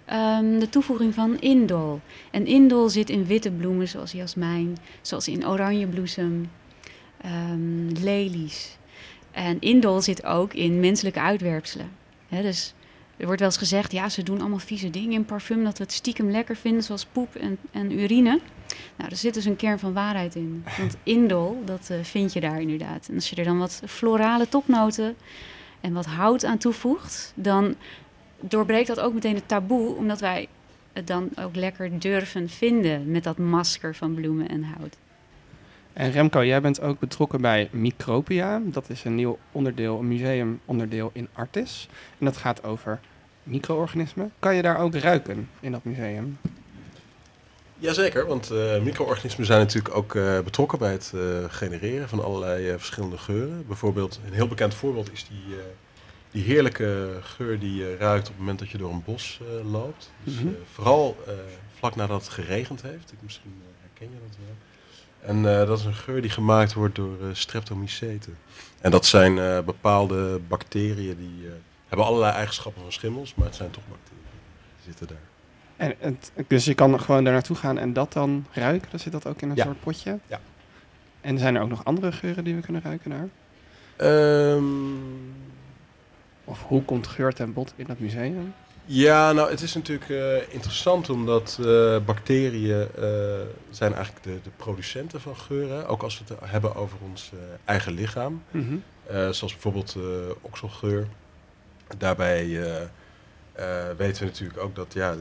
Ehm, 0.05 0.59
de 0.59 0.69
toevoeging 0.69 1.15
van 1.15 1.39
indol. 1.41 2.01
En 2.31 2.47
indol 2.47 2.89
zit 2.89 3.11
in 3.11 3.25
witte 3.27 3.51
bloemen 3.51 3.89
zoals 3.89 4.13
jasmijn, 4.13 4.77
zoals 5.03 5.29
in 5.29 5.47
oranjebloesem, 5.47 6.51
ehm, 7.21 7.89
lelies. 8.03 8.77
En 9.35 9.61
indol 9.61 10.01
zit 10.01 10.25
ook 10.25 10.55
in 10.55 10.81
menselijke 10.81 11.21
uitwerpselen. 11.21 11.91
Dus 12.29 12.75
er 13.17 13.25
wordt 13.25 13.41
wel 13.41 13.49
eens 13.49 13.59
gezegd, 13.59 13.93
ja, 13.93 14.09
ze 14.09 14.23
doen 14.23 14.41
allemaal 14.41 14.59
vieze 14.59 14.91
dingen 14.91 15.13
in 15.13 15.25
parfum, 15.25 15.65
dat 15.65 15.79
we 15.79 15.85
het 15.85 15.93
stiekem 15.93 16.31
lekker 16.31 16.57
vinden, 16.57 16.83
zoals 16.83 17.05
poep 17.05 17.35
en, 17.35 17.59
en 17.71 17.99
urine. 17.99 18.41
Nou, 18.97 19.11
er 19.11 19.17
zit 19.17 19.35
dus 19.35 19.45
een 19.45 19.57
kern 19.57 19.79
van 19.79 19.93
waarheid 19.93 20.35
in. 20.35 20.65
Want 20.79 20.97
indol, 21.03 21.63
dat 21.65 21.91
eh, 21.91 21.99
vind 22.03 22.33
je 22.33 22.41
daar 22.41 22.61
inderdaad. 22.61 23.09
En 23.09 23.15
als 23.15 23.31
je 23.31 23.37
er 23.37 23.45
dan 23.45 23.59
wat 23.59 23.83
florale 23.87 24.49
topnoten 24.49 25.17
en 25.81 25.93
wat 25.93 26.07
hout 26.07 26.45
aan 26.45 26.59
toevoegt, 26.59 27.33
dan 27.35 27.75
doorbreekt 28.41 28.87
dat 28.87 29.01
ook 29.01 29.15
meteen 29.15 29.35
het 29.35 29.49
taboe, 29.49 29.95
omdat 29.95 30.21
wij 30.21 30.49
het 30.93 31.07
dan 31.07 31.29
ook 31.41 31.57
lekker 31.57 31.99
durven 31.99 32.49
vinden 32.49 33.11
met 33.11 33.25
dat 33.25 33.39
masker 33.39 33.95
van 33.95 34.15
bloemen 34.15 34.49
en 34.49 34.63
hout. 34.63 34.97
En 35.95 36.11
Remco, 36.11 36.45
jij 36.45 36.61
bent 36.61 36.81
ook 36.81 36.99
betrokken 36.99 37.41
bij 37.41 37.69
Micropia. 37.73 38.61
Dat 38.65 38.91
is 38.91 39.05
een 39.05 39.15
nieuw 39.15 39.39
onderdeel, 39.53 39.99
een 39.99 40.09
museumonderdeel 40.09 41.11
in 41.13 41.29
Artis. 41.33 41.89
En 42.19 42.25
dat 42.25 42.37
gaat 42.37 42.65
over 42.65 43.01
micro-organismen. 43.43 44.33
Kan 44.39 44.55
je 44.55 44.63
daar 44.63 44.79
ook 44.79 44.95
ruiken 44.95 45.49
in 45.61 45.73
dat 45.73 45.85
museum? 45.85 46.39
Jazeker, 47.79 48.27
want 48.27 48.51
eh, 48.51 48.81
micro-organismen 48.83 49.47
zijn 49.47 49.59
natuurlijk 49.59 49.95
ook 49.95 50.15
eh, 50.15 50.41
betrokken 50.41 50.79
bij 50.79 50.93
het 50.93 51.13
eh, 51.15 51.21
genereren 51.49 52.09
van 52.09 52.25
allerlei 52.25 52.69
verschillende 52.79 53.19
geuren. 53.19 53.65
Bijvoorbeeld, 53.67 54.21
een 54.27 54.33
heel 54.33 54.49
bekend 54.49 54.75
voorbeeld 54.75 55.13
is 55.13 55.27
die, 55.29 55.57
die 56.31 56.43
heerlijke 56.43 57.19
geur 57.21 57.59
die 57.59 57.75
je 57.75 57.97
ruikt 57.97 58.23
op 58.27 58.31
het 58.33 58.39
moment 58.39 58.59
dat 58.59 58.71
je 58.71 58.79
door 58.79 58.91
een 58.93 59.03
bos 59.05 59.41
loopt. 59.65 60.13
Dus, 60.25 60.35
Mhm. 60.35 60.49
vooral 60.73 61.17
vlak 61.79 61.97
nadat 61.97 62.21
het 62.21 62.31
geregend 62.33 62.83
heeft. 62.83 63.13
Ik, 63.13 63.19
misschien 63.23 63.63
herken 63.81 64.09
je 64.15 64.21
dat 64.29 64.37
wel. 64.47 64.55
En 65.27 65.37
eh, 65.61 65.67
dat 65.67 65.79
is 65.79 65.85
een 65.85 65.95
geur 65.95 66.21
die 66.23 66.31
gemaakt 66.31 66.73
wordt 66.73 66.95
door 66.95 67.17
eh, 67.21 67.27
streptomyceten. 67.33 68.37
En 68.81 68.91
dat 68.91 69.07
zijn 69.07 69.39
eh, 69.39 69.61
bepaalde 69.61 70.41
bacteriën 70.49 71.17
die 71.17 71.49
hebben 71.89 72.07
allerlei 72.07 72.33
eigenschappen 72.33 72.83
van 72.83 72.93
schimmels, 72.93 73.35
maar 73.35 73.47
het 73.47 73.57
zijn 73.57 73.71
toch 73.71 73.83
bacteriën. 73.89 74.23
Die 74.77 74.85
zitten 74.85 75.07
daar. 75.07 75.17
En 75.77 75.95
het, 75.99 76.33
dus 76.49 76.65
je 76.65 76.75
kan 76.75 77.01
gewoon 77.01 77.25
daar 77.25 77.33
naartoe 77.33 77.57
gaan 77.57 77.79
en 77.79 77.93
dat 77.93 78.13
dan 78.13 78.47
ruiken? 78.53 78.91
Dan 78.91 79.01
zit 79.01 79.13
dat 79.13 79.27
ook 79.27 79.41
in 79.41 79.51
een 79.51 79.57
Ja. 79.57 79.65
soort 79.65 79.81
potje? 79.81 80.19
Ja. 80.27 80.41
En 81.21 81.39
zijn 81.39 81.55
er 81.57 81.63
ook 81.63 81.69
nog 81.69 81.85
andere 81.85 82.13
geuren 82.13 82.45
die 82.45 82.55
we 82.55 82.61
kunnen 82.61 82.83
ruiken 82.85 83.11
daar? 83.11 83.29
Ehm, 83.97 84.63
Of 86.47 86.63
hoe 86.63 86.83
komt 86.83 87.07
geur 87.07 87.33
ten 87.35 87.53
bod 87.53 87.73
in 87.77 87.85
dat 87.87 87.99
museum? 87.99 88.55
Ja, 88.87 89.33
nou, 89.33 89.51
het 89.51 89.61
is 89.61 89.75
natuurlijk 89.75 90.11
eh, 90.11 90.53
interessant 90.55 91.11
omdat 91.11 91.59
eh, 91.61 91.99
bacteriën 92.05 92.89
eh, 92.95 93.07
zijn 93.71 93.95
eigenlijk 93.95 94.25
de, 94.25 94.39
de 94.43 94.51
producenten 94.57 95.21
van 95.21 95.37
geuren. 95.37 95.87
Ook 95.87 96.03
als 96.03 96.19
we 96.19 96.25
het 96.35 96.51
hebben 96.51 96.75
over 96.75 96.99
ons 97.11 97.33
eigen 97.65 97.93
lichaam. 97.93 98.43
Mhm. 98.51 98.77
Zoals 99.09 99.53
bijvoorbeeld 99.53 99.97
okselgeur. 100.41 101.07
Daarbij 101.99 102.47
weten 103.97 104.23
we 104.23 104.25
natuurlijk 104.25 104.61
ook 104.61 104.75
dat 104.75 104.93
ja, 104.93 105.15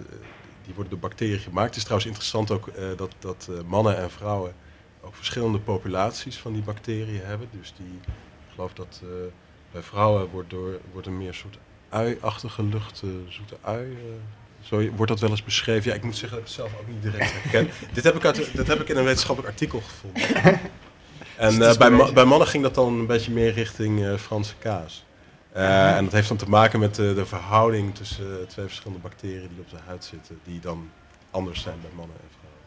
die 0.65 0.73
worden 0.73 0.89
door 0.89 1.09
bacteriën 1.09 1.39
gemaakt. 1.39 1.67
Het 1.67 1.75
is 1.75 1.83
trouwens 1.83 2.09
interessant 2.09 2.51
ook 2.51 2.69
dat, 2.97 3.11
dat 3.19 3.49
mannen 3.65 3.97
en 3.97 4.11
vrouwen 4.11 4.53
ook 5.01 5.15
verschillende 5.15 5.59
populaties 5.59 6.37
van 6.37 6.53
die 6.53 6.61
bacteriën 6.61 7.21
hebben. 7.23 7.47
Dus 7.51 7.73
die, 7.77 7.99
ik 8.47 8.53
geloof 8.53 8.73
dat 8.73 9.01
bij 9.71 9.81
vrouwen 9.81 10.29
wordt, 10.29 10.49
door, 10.49 10.79
wordt 10.91 11.07
een 11.07 11.17
meer 11.17 11.33
soort 11.33 11.57
ui-achtige 11.93 12.63
lucht, 12.63 13.01
eh, 13.03 13.09
zoete 13.29 13.55
ui. 13.61 13.91
eh, 13.91 13.97
zo 14.61 14.89
wordt 14.89 15.11
dat 15.11 15.19
wel 15.19 15.29
eens 15.29 15.43
beschreven. 15.43 15.89
Ja, 15.89 15.95
ik 15.97 16.03
moet 16.03 16.17
zeggen 16.17 16.29
dat 16.29 16.39
ik 16.39 16.45
het 16.45 16.55
zelf 16.55 16.79
ook 16.81 16.87
niet 16.87 17.01
direct 17.01 17.31
herken. 17.33 17.69
dit, 17.93 18.03
heb 18.03 18.15
ik 18.15 18.25
uit, 18.25 18.49
dit 18.55 18.67
heb 18.67 18.79
ik 18.81 18.89
in 18.89 18.97
een 18.97 19.03
wetenschappelijk 19.03 19.53
artikel 19.53 19.81
gevonden. 19.81 20.59
En 21.37 21.61
eh, 21.61 21.77
bij, 21.77 21.89
ma- 21.89 22.11
bij 22.11 22.25
mannen 22.25 22.47
ging 22.47 22.63
dat 22.63 22.75
dan 22.75 22.93
een 22.99 23.05
beetje 23.05 23.31
meer 23.31 23.53
richting 23.53 24.19
Franse 24.19 24.53
kaas. 24.59 25.05
En 25.51 26.03
dat 26.03 26.13
heeft 26.13 26.27
dan 26.27 26.37
te 26.37 26.49
maken 26.49 26.79
met 26.79 26.95
de, 26.95 27.13
de 27.13 27.25
verhouding 27.25 27.95
tussen 27.95 28.47
twee 28.47 28.65
verschillende 28.65 29.01
bacteriën 29.01 29.47
die 29.49 29.59
op 29.59 29.69
de 29.69 29.77
huid 29.85 30.03
zitten, 30.05 30.39
die 30.43 30.59
dan 30.59 30.89
anders 31.31 31.61
zijn 31.61 31.75
bij 31.81 31.89
mannen 31.95 32.15
en 32.15 32.27
vrouwen. 32.39 32.61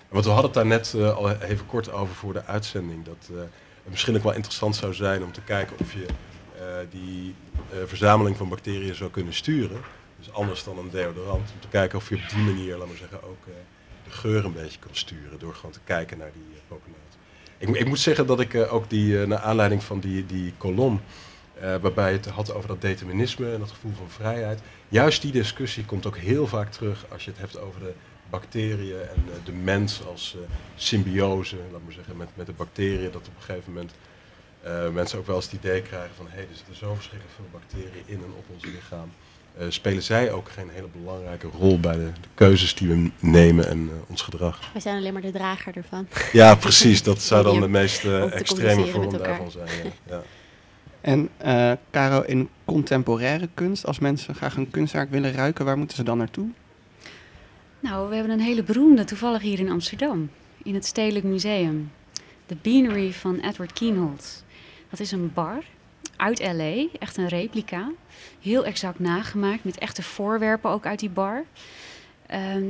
En 0.00 0.08
Want 0.08 0.24
we 0.24 0.30
hadden 0.30 0.50
het 0.50 0.54
daar 0.54 0.66
net 0.66 1.14
al 1.16 1.30
even 1.30 1.66
kort 1.66 1.92
over 1.92 2.14
voor 2.14 2.32
de 2.32 2.44
uitzending, 2.44 3.04
dat 3.04 3.28
het 3.36 3.48
misschien 3.90 4.16
ook 4.16 4.22
wel 4.22 4.32
interessant 4.34 4.76
zou 4.76 4.94
zijn 4.94 5.22
om 5.24 5.32
te 5.32 5.40
kijken 5.40 5.76
of 5.80 5.92
je 5.92 6.06
die 6.90 7.34
eh, 7.72 7.78
verzameling 7.86 8.36
van 8.36 8.48
bacteriën 8.48 8.94
zou 8.94 9.10
kunnen 9.10 9.34
sturen. 9.34 9.80
Dus 10.18 10.32
anders 10.32 10.64
dan 10.64 10.78
een 10.78 10.90
deodorant, 10.90 11.50
om 11.54 11.60
te 11.60 11.68
kijken 11.68 11.98
of 11.98 12.08
je 12.08 12.14
op 12.14 12.28
die 12.28 12.42
manier, 12.42 12.76
laten 12.76 12.92
we 12.92 12.98
zeggen, 12.98 13.22
ook 13.22 13.46
eh, 13.46 13.52
de 14.04 14.10
geur 14.10 14.44
een 14.44 14.52
beetje 14.52 14.78
kan 14.78 14.90
sturen 14.92 15.38
door 15.38 15.54
gewoon 15.54 15.72
te 15.72 15.80
kijken 15.84 16.18
naar 16.18 16.30
die 16.32 16.54
eh, 16.54 16.60
populatie. 16.68 17.02
Ik, 17.58 17.68
ik 17.68 17.86
moet 17.86 17.98
zeggen 17.98 18.26
dat 18.26 18.40
ik 18.40 18.54
eh, 18.54 18.74
ook 18.74 18.90
die, 18.90 19.20
eh, 19.20 19.26
naar 19.26 19.38
aanleiding 19.38 19.82
van 19.82 20.00
die, 20.00 20.26
die 20.26 20.52
kolom, 20.58 21.00
eh, 21.54 21.76
waarbij 21.80 22.12
het 22.12 22.26
had 22.26 22.54
over 22.54 22.68
dat 22.68 22.80
determinisme 22.80 23.52
en 23.52 23.58
dat 23.58 23.70
gevoel 23.70 23.92
van 23.96 24.10
vrijheid, 24.10 24.60
juist 24.88 25.22
die 25.22 25.32
discussie 25.32 25.84
komt 25.84 26.06
ook 26.06 26.16
heel 26.16 26.46
vaak 26.46 26.70
terug 26.72 27.04
als 27.12 27.24
je 27.24 27.30
het 27.30 27.40
hebt 27.40 27.58
over 27.60 27.80
de 27.80 27.92
bacteriën 28.30 29.00
en 29.00 29.24
eh, 29.28 29.44
de 29.44 29.52
mens 29.52 30.02
als 30.06 30.36
eh, 30.36 30.54
symbiose, 30.76 31.56
laat 31.72 31.80
maar 31.84 31.92
zeggen, 31.92 32.16
met, 32.16 32.28
met 32.34 32.46
de 32.46 32.52
bacteriën, 32.52 33.10
dat 33.10 33.28
op 33.28 33.36
een 33.36 33.42
gegeven 33.42 33.72
moment 33.72 33.92
eh, 34.64 34.88
mensen 34.88 35.18
ook 35.18 35.26
wel 35.26 35.36
eens 35.36 35.44
het 35.44 35.54
idee 35.54 35.82
krijgen 35.82 36.14
van 36.16 36.26
hé, 36.28 36.40
er 36.40 36.46
zitten 36.56 36.76
zo 36.76 36.94
verschrikkelijk 36.94 37.36
veel 37.36 37.48
bacteriën 37.52 38.02
in 38.06 38.16
en 38.16 38.32
op 38.36 38.44
ons 38.54 38.64
lichaam. 38.64 39.12
Eh, 39.58 39.66
spelen 39.68 40.02
zij 40.02 40.32
ook 40.32 40.48
geen 40.48 40.68
hele 40.72 40.88
belangrijke 41.02 41.46
rol 41.58 41.80
bij 41.80 41.96
de, 41.96 42.10
de 42.20 42.28
keuzes 42.34 42.74
die 42.74 42.88
we 42.88 43.10
nemen 43.18 43.68
en 43.68 43.88
eh, 43.92 44.10
ons 44.10 44.22
gedrag? 44.22 44.60
Wij 44.72 44.80
zijn 44.80 44.96
alleen 44.96 45.12
maar 45.12 45.22
de 45.22 45.30
drager 45.30 45.76
ervan. 45.76 46.08
Ja, 46.32 46.54
precies. 46.54 47.02
Dat 47.02 47.22
zou 47.22 47.44
dan 47.44 47.60
de 47.60 47.68
meest 47.68 48.04
extreme 48.04 48.86
vorm 48.86 49.18
daarvan 49.18 49.50
zijn. 49.50 49.68
Ja. 49.68 49.90
Ja. 50.16 50.22
En 51.00 51.28
eh 51.36 51.72
Caro, 51.90 52.20
in 52.20 52.48
contemporaire 52.64 53.48
kunst, 53.54 53.86
als 53.86 53.98
mensen 53.98 54.34
graag 54.34 54.56
een 54.56 54.70
kunstwerk 54.70 55.10
willen 55.10 55.32
ruiken, 55.32 55.64
waar 55.64 55.78
moeten 55.78 55.96
ze 55.96 56.02
dan 56.02 56.18
naartoe? 56.18 56.48
Nou, 57.80 58.08
we 58.08 58.14
hebben 58.14 58.32
een 58.32 58.44
hele 58.44 58.62
beroemde 58.62 59.04
toevallig 59.04 59.42
hier 59.42 59.58
in 59.58 59.70
Amsterdam, 59.70 60.30
in 60.62 60.74
het 60.74 60.84
Stedelijk 60.84 61.24
Museum. 61.24 61.90
De 62.46 62.56
Beanery 62.62 63.12
van 63.12 63.38
Edward 63.40 63.72
Kienholz. 63.72 64.42
Dat 64.94 65.02
is 65.02 65.12
een 65.12 65.32
bar 65.32 65.64
uit 66.16 66.40
LA, 66.40 66.86
echt 66.98 67.16
een 67.16 67.28
replica. 67.28 67.90
Heel 68.40 68.64
exact 68.64 68.98
nagemaakt, 68.98 69.64
met 69.64 69.78
echte 69.78 70.02
voorwerpen 70.02 70.70
ook 70.70 70.86
uit 70.86 70.98
die 70.98 71.10
bar. 71.10 71.44
Ehm, 72.26 72.64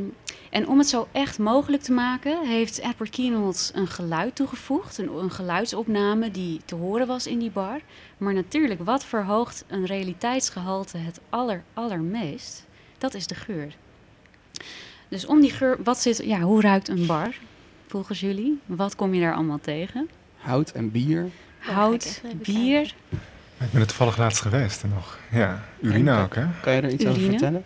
en 0.51 0.69
om 0.69 0.79
het 0.79 0.89
zo 0.89 1.09
echt 1.13 1.39
mogelijk 1.39 1.83
te 1.83 1.93
maken, 1.93 2.47
heeft 2.47 2.79
Edward 2.79 3.11
Kienholz 3.11 3.71
een 3.75 3.87
geluid 3.87 4.35
toegevoegd. 4.37 4.99
Een, 4.99 5.31
geluidsopname 5.31 6.31
die 6.31 6.61
te 6.65 6.75
horen 6.75 7.07
was 7.07 7.27
in 7.27 7.39
die 7.39 7.51
bar. 7.51 7.81
Maar 8.19 8.35
natuurlijk, 8.35 8.85
wat 8.85 9.05
verhoogt 9.05 9.65
een 9.67 9.87
realiteitsgehalte 9.87 10.99
het 10.99 11.21
aller, 11.29 11.63
allermeest? 11.75 12.67
Dat 12.99 13.15
is 13.15 13.27
de 13.27 13.35
geur. 13.35 13.77
Dus 15.09 15.27
om 15.27 15.41
die 15.41 15.53
geur, 15.53 15.83
wat 15.83 16.01
zit, 16.01 16.17
ja, 16.17 16.41
hoe 16.41 16.61
ruikt 16.61 16.89
een 16.89 17.07
bar 17.07 17.35
volgens 17.87 18.21
jullie? 18.21 18.61
Wat 18.67 18.97
kom 18.97 19.15
je 19.15 19.21
daar 19.21 19.35
allemaal 19.35 19.61
tegen? 19.61 20.09
Hout 20.37 20.71
en 20.71 20.91
bier. 20.91 21.31
Hout, 21.73 22.23
bier, 22.43 22.95
Ik 23.61 23.71
ben 23.71 23.81
er 23.81 23.87
toevallig 23.87 24.17
laatst 24.17 24.41
geweest 24.41 24.83
en 24.83 24.89
nog. 24.89 25.19
Ja, 25.31 25.63
urine 25.81 26.11
En- 26.11 26.19
ook, 26.23 26.35
hè? 26.35 26.45
Kan 26.63 26.73
je 26.73 26.81
er 26.81 26.91
iets 26.91 27.07
over 27.07 27.21
vertellen? 27.23 27.65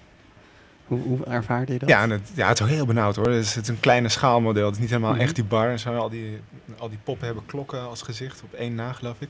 Hoe, 0.87 1.01
hoe 1.01 1.25
ervaarde 1.25 1.73
je 1.73 1.79
dat? 1.79 1.89
Ja, 1.89 2.09
het, 2.09 2.31
ja, 2.35 2.49
het 2.49 2.61
is 2.61 2.67
wel 2.67 2.75
heel 2.75 2.87
benauwd 2.87 3.17
hoor. 3.17 3.27
Het 3.31 3.45
is, 3.45 3.55
het 3.55 3.63
is 3.65 3.69
een 3.71 3.81
kleine 3.81 4.09
schaalmodel. 4.09 4.65
Het 4.67 4.75
is 4.75 4.81
niet 4.81 4.91
helemaal 4.91 5.13
Mhm. 5.13 5.21
echt 5.21 5.35
die 5.35 5.45
bar. 5.45 5.71
En 5.71 5.79
zo, 5.79 5.97
al, 5.97 6.09
die, 6.09 6.41
al 6.79 6.89
die 6.89 6.99
poppen 7.05 7.27
hebben 7.27 7.47
klokken 7.47 7.81
als 7.89 8.03
gezicht. 8.03 8.43
Op 8.43 8.53
één 8.53 8.75
na, 8.75 8.93
geloof 8.93 9.17
ik. 9.19 9.29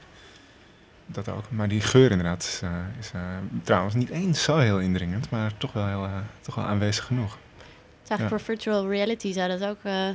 Dat 1.06 1.28
ook. 1.28 1.44
Maar 1.50 1.68
die 1.68 1.80
geur 1.80 2.10
inderdaad 2.10 2.42
is, 2.42 2.60
eh, 2.62 2.70
is 2.98 3.10
eh, 3.14 3.20
trouwens 3.62 3.94
niet 3.94 4.08
eens 4.10 4.42
zo 4.42 4.56
heel 4.58 4.78
indringend. 4.80 5.30
Maar 5.30 5.52
toch 5.58 5.72
wel, 5.72 5.86
heel, 5.86 6.04
eh, 6.04 6.12
toch 6.40 6.54
wel 6.54 6.64
aanwezig 6.64 7.04
genoeg. 7.04 7.32
Het 7.32 8.02
is 8.02 8.08
eigenlijk 8.10 8.28
voor 8.44 8.54
virtual 8.54 8.88
reality 8.90 9.32
zou 9.32 9.48
dat 9.58 9.64
ook 9.64 9.78
eh, 9.82 10.08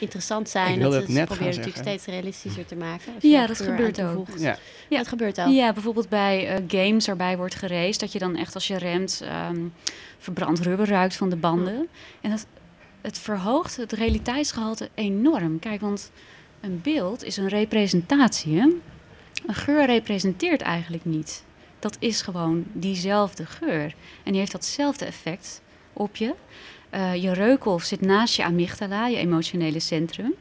interessant 0.00 0.46
Ik 0.46 0.52
zijn. 0.52 0.78
wilde 0.78 0.94
dat 0.94 1.06
het 1.06 1.12
net 1.12 1.24
proberen 1.24 1.48
natuurlijk 1.48 1.76
zeggen. 1.76 2.00
steeds 2.00 2.16
realistischer 2.16 2.66
te 2.66 2.76
maken. 2.76 3.12
Ja, 3.20 3.46
dat 3.46 3.60
gebeurt 3.60 4.02
ook. 4.02 4.28
Ja. 4.38 4.58
Ja, 4.88 4.96
dat 4.98 5.08
gebeurt 5.08 5.38
al. 5.38 5.48
Ja, 5.48 5.72
bijvoorbeeld 5.72 6.08
bij 6.08 6.48
eh, 6.48 6.62
games 6.68 7.06
waarbij 7.06 7.36
wordt 7.36 7.54
geraced, 7.54 8.00
dat 8.00 8.12
je 8.12 8.18
dan 8.18 8.36
echt 8.36 8.54
als 8.54 8.66
je 8.66 8.78
remt 8.78 9.20
ehm, 9.24 9.60
verbrand 10.18 10.60
rubber 10.60 10.88
ruikt 10.88 11.16
van 11.16 11.30
de 11.30 11.36
banden. 11.36 11.88
En 12.20 12.30
dat, 12.30 12.46
het 13.00 13.18
verhoogt 13.18 13.76
het 13.76 13.92
realiteitsgehalte 13.92 14.88
enorm. 14.94 15.58
Kijk, 15.58 15.80
want 15.80 16.10
een 16.60 16.80
beeld 16.82 17.24
is 17.24 17.36
een 17.36 17.48
representatie. 17.48 18.60
Hè? 18.60 18.68
Een 19.46 19.54
geur 19.54 19.86
representeert 19.86 20.60
eigenlijk 20.60 21.04
niet. 21.04 21.44
Dat 21.78 21.96
is 21.98 22.22
gewoon 22.22 22.64
diezelfde 22.72 23.46
geur. 23.46 23.94
En 24.22 24.30
die 24.30 24.38
heeft 24.38 24.52
datzelfde 24.52 25.04
effect 25.04 25.60
op 25.92 26.16
je. 26.16 26.34
Eh, 26.90 27.22
je 27.22 27.32
reukhof 27.32 27.82
zit 27.82 28.00
naast 28.00 28.36
je 28.36 28.44
amygdala, 28.44 29.06
je 29.06 29.16
emotionele 29.16 29.80
centrum. 29.80 30.34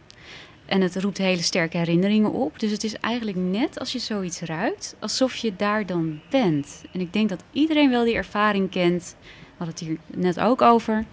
En 0.65 0.81
het 0.81 0.95
roept 0.95 1.17
hele 1.17 1.41
sterke 1.41 1.77
herinneringen 1.77 2.31
op. 2.31 2.59
Dus 2.59 2.71
het 2.71 2.83
is 2.83 2.95
eigenlijk 2.95 3.37
net 3.37 3.79
als 3.79 3.91
je 3.91 3.99
zoiets 3.99 4.41
ruikt, 4.41 4.95
alsof 4.99 5.35
je 5.35 5.55
daar 5.55 5.85
dan 5.85 6.19
bent. 6.29 6.83
En 6.93 6.99
ik 6.99 7.13
denk 7.13 7.29
dat 7.29 7.43
iedereen 7.51 7.89
wel 7.89 8.03
die 8.03 8.15
ervaring 8.15 8.69
kent. 8.69 9.15
We 9.19 9.65
hadden 9.65 9.75
het 9.75 9.87
hier 9.87 9.97
net 10.07 10.39
ook 10.39 10.61
over. 10.61 11.05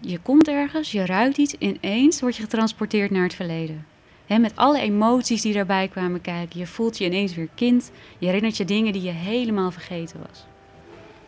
Je 0.00 0.18
komt 0.18 0.48
ergens, 0.48 0.92
je 0.92 1.06
ruikt 1.06 1.38
iets, 1.38 1.54
ineens 1.58 2.20
word 2.20 2.36
je 2.36 2.42
getransporteerd 2.42 3.10
naar 3.10 3.22
het 3.22 3.34
verleden. 3.34 3.86
Met 4.26 4.56
alle 4.56 4.80
emoties 4.80 5.42
die 5.42 5.54
daarbij 5.54 5.88
kwamen 5.88 6.20
kijken. 6.20 6.58
Je 6.58 6.66
voelt 6.66 6.98
je 6.98 7.04
ineens 7.04 7.34
weer 7.34 7.48
kind. 7.54 7.90
Je 8.18 8.26
herinnert 8.26 8.56
je 8.56 8.64
dingen 8.64 8.92
die 8.92 9.02
je 9.02 9.10
helemaal 9.10 9.70
vergeten 9.70 10.20
was. 10.28 10.46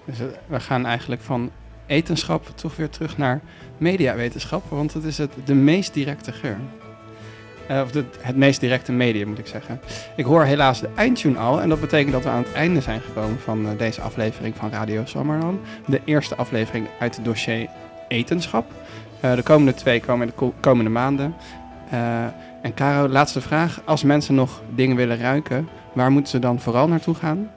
Dus 0.05 0.20
eh, 0.20 0.27
we 0.47 0.61
gaan 0.61 0.87
eigenlijk 0.87 1.22
van 1.22 1.51
etenschap 1.87 2.47
toch 2.55 2.76
weer 2.76 2.89
terug 2.91 3.18
naar 3.18 3.41
mediawetenschap, 3.78 4.62
want 4.68 4.93
het 4.93 5.05
is 5.05 5.18
het, 5.18 5.32
de 5.45 5.55
meest 5.55 5.95
directe 5.95 6.32
geur. 6.32 6.57
Eh, 7.68 7.80
of 7.84 7.91
de, 7.91 8.05
het 8.20 8.37
meest 8.37 8.61
directe 8.61 8.93
medium, 8.93 9.28
moet 9.28 9.39
ik 9.39 9.47
zeggen. 9.47 9.80
Ik 10.16 10.24
hoor 10.24 10.45
helaas 10.45 10.80
de 10.80 10.89
eindtune 10.95 11.39
al 11.39 11.61
en 11.61 11.68
dat 11.68 11.80
betekent 11.80 12.12
dat 12.12 12.22
we 12.22 12.28
aan 12.28 12.43
het 12.43 12.53
einde 12.53 12.80
zijn 12.80 13.01
gekomen 13.01 13.41
van 13.41 13.66
eh, 13.66 13.78
deze 13.78 14.01
aflevering 14.01 14.55
van 14.57 14.70
Radio 14.70 15.03
Summerland. 15.05 15.61
De 15.87 16.01
eerste 16.05 16.37
aflevering 16.37 16.87
uit 17.01 17.16
het 17.16 17.24
dossier 17.24 17.68
etenschap. 18.09 18.70
Eh, 19.20 19.34
de 19.34 19.43
komende 19.43 19.74
twee 19.74 20.01
komen 20.01 20.26
in 20.26 20.32
de 20.32 20.39
ko- 20.39 20.55
komende 20.61 20.91
maanden. 20.91 21.34
En 22.62 22.74
Caro, 22.74 23.09
laatste 23.09 23.41
vraag. 23.41 23.80
Als 23.84 24.03
mensen 24.03 24.34
nog 24.34 24.62
dingen 24.74 24.97
willen 24.97 25.18
ruiken, 25.18 25.68
waar 25.93 26.11
moeten 26.11 26.30
ze 26.30 26.39
dan 26.39 26.61
vooral 26.61 26.89
naartoe 26.89 27.14
gaan? 27.14 27.51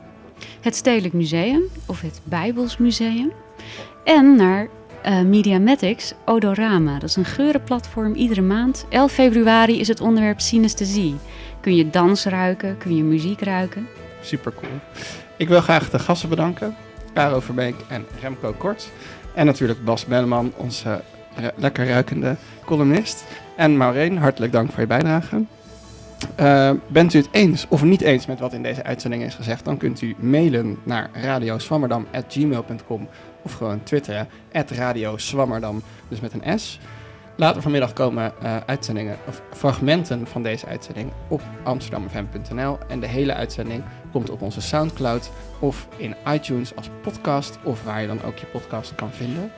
Het 0.61 0.75
Stedelijk 0.75 1.13
Museum 1.13 1.61
of 1.85 2.01
het 2.01 2.19
Bijbels 2.23 2.77
Museum. 2.77 3.31
En 4.03 4.35
naar 4.35 4.67
eh 5.01 5.21
Mediamatics 5.21 6.13
Odorama. 6.25 6.93
Dat 6.93 7.09
is 7.09 7.15
een 7.15 7.25
geurenplatform 7.25 8.13
iedere 8.13 8.41
maand. 8.41 8.85
11 8.89 9.11
februari 9.11 9.79
is 9.79 9.87
het 9.87 10.01
onderwerp 10.01 10.39
synesthesie. 10.39 11.15
Kun 11.61 11.75
je 11.75 11.89
dans 11.89 12.25
ruiken, 12.25 12.77
kun 12.77 12.95
je 12.95 13.03
muziek 13.03 13.41
ruiken. 13.41 13.87
Super 14.21 14.53
cool. 14.53 14.71
Ik 15.37 15.47
wil 15.47 15.61
graag 15.61 15.89
de 15.89 15.99
gasten 15.99 16.29
bedanken. 16.29 16.75
Caro 17.13 17.39
Verbeek 17.39 17.75
en 17.89 18.05
Remco 18.21 18.53
Kort. 18.57 18.89
En 19.33 19.45
natuurlijk 19.45 19.83
Bas 19.83 20.05
Belleman, 20.05 20.53
onze 20.55 21.01
lekker 21.55 21.87
ruikende 21.87 22.35
columnist. 22.65 23.25
En 23.55 23.77
Maureen, 23.77 24.17
hartelijk 24.17 24.51
dank 24.51 24.71
voor 24.71 24.81
je 24.81 24.87
bijdrage. 24.87 25.43
Eh, 26.35 26.71
bent 26.87 27.13
u 27.13 27.17
het 27.17 27.27
eens 27.31 27.65
of 27.69 27.83
niet 27.83 28.01
eens 28.01 28.25
met 28.25 28.39
wat 28.39 28.53
in 28.53 28.63
deze 28.63 28.83
uitzending 28.83 29.23
is 29.23 29.35
gezegd, 29.35 29.65
dan 29.65 29.77
kunt 29.77 30.01
u 30.01 30.15
mailen 30.19 30.77
naar 30.83 31.09
radioswammerdam.gmail.com 31.13 33.07
of 33.41 33.53
gewoon 33.53 33.83
twitteren, 33.83 34.27
radioswammerdam, 34.51 35.81
dus 36.07 36.19
met 36.19 36.33
een 36.33 36.59
S. 36.59 36.79
Later 37.39 37.61
vanmiddag 37.61 37.93
komen 37.93 38.33
eh, 38.41 38.57
uitzendingen 38.65 39.17
of 39.27 39.41
fragmenten 39.53 40.27
van 40.27 40.43
deze 40.43 40.65
uitzending 40.65 41.11
op 41.27 41.41
amsterdamfm.nl. 41.63 42.77
En 42.87 42.99
de 42.99 43.07
hele 43.07 43.33
uitzending 43.33 43.83
komt 44.11 44.29
op 44.29 44.41
onze 44.41 44.61
Soundcloud 44.61 45.31
of 45.59 45.87
in 45.97 46.15
iTunes 46.27 46.75
als 46.75 46.89
podcast 47.01 47.57
of 47.63 47.83
waar 47.83 48.01
je 48.01 48.07
dan 48.07 48.23
ook 48.23 48.37
je 48.37 48.45
podcast 48.45 48.95
kan 48.95 49.11
vinden. 49.11 49.51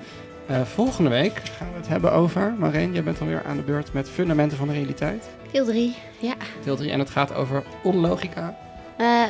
Eh, 0.47 0.61
volgende 0.61 1.09
week 1.09 1.41
gaan 1.57 1.71
we 1.71 1.77
het 1.77 1.87
hebben 1.87 2.11
over, 2.11 2.53
Marijn, 2.57 2.93
jij 2.93 3.03
bent 3.03 3.21
alweer 3.21 3.43
aan 3.45 3.57
de 3.57 3.63
beurt 3.63 3.93
met 3.93 4.09
fundamenten 4.09 4.57
van 4.57 4.67
de 4.67 4.73
realiteit. 4.73 5.29
Deel 5.51 5.65
3, 5.65 5.95
ja. 6.19 6.35
Deel 6.63 6.75
3 6.75 6.91
en 6.91 6.99
het 6.99 7.09
gaat 7.09 7.33
over 7.33 7.63
onlogica. 7.83 8.57
Eh, 9.01 9.23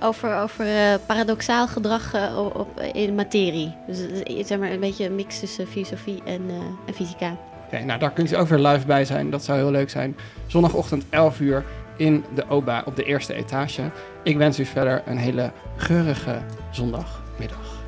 over 0.00 0.36
over 0.36 0.66
eh, 0.66 0.94
paradoxaal 1.06 1.68
gedrag 1.68 2.14
eh, 2.14 2.50
op, 2.54 2.80
in 2.92 3.14
materie. 3.14 3.74
Dus 3.86 3.98
zeg 4.46 4.58
maar 4.58 4.70
een 4.70 4.80
beetje 4.80 5.04
een 5.04 5.14
mix 5.14 5.40
tussen 5.40 5.66
filosofie 5.66 6.22
en, 6.24 6.42
en 6.86 6.94
fysica. 6.94 7.36
Oké, 7.66 7.84
nou 7.84 7.98
daar 7.98 8.12
kunt 8.12 8.32
u 8.32 8.36
ook 8.36 8.48
weer 8.48 8.58
live 8.58 8.86
bij 8.86 9.04
zijn. 9.04 9.30
Dat 9.30 9.44
zou 9.44 9.58
heel 9.58 9.70
leuk 9.70 9.90
zijn. 9.90 10.16
Zondagochtend 10.46 11.04
11 11.10 11.40
uur 11.40 11.64
in 11.96 12.24
de 12.34 12.44
OBA 12.48 12.82
op 12.84 12.96
de 12.96 13.04
eerste 13.04 13.34
etage. 13.34 13.90
Ik 14.22 14.36
wens 14.36 14.58
u 14.58 14.64
verder 14.64 15.02
een 15.06 15.18
hele 15.18 15.50
geurige 15.76 16.38
zondagmiddag. 16.70 17.84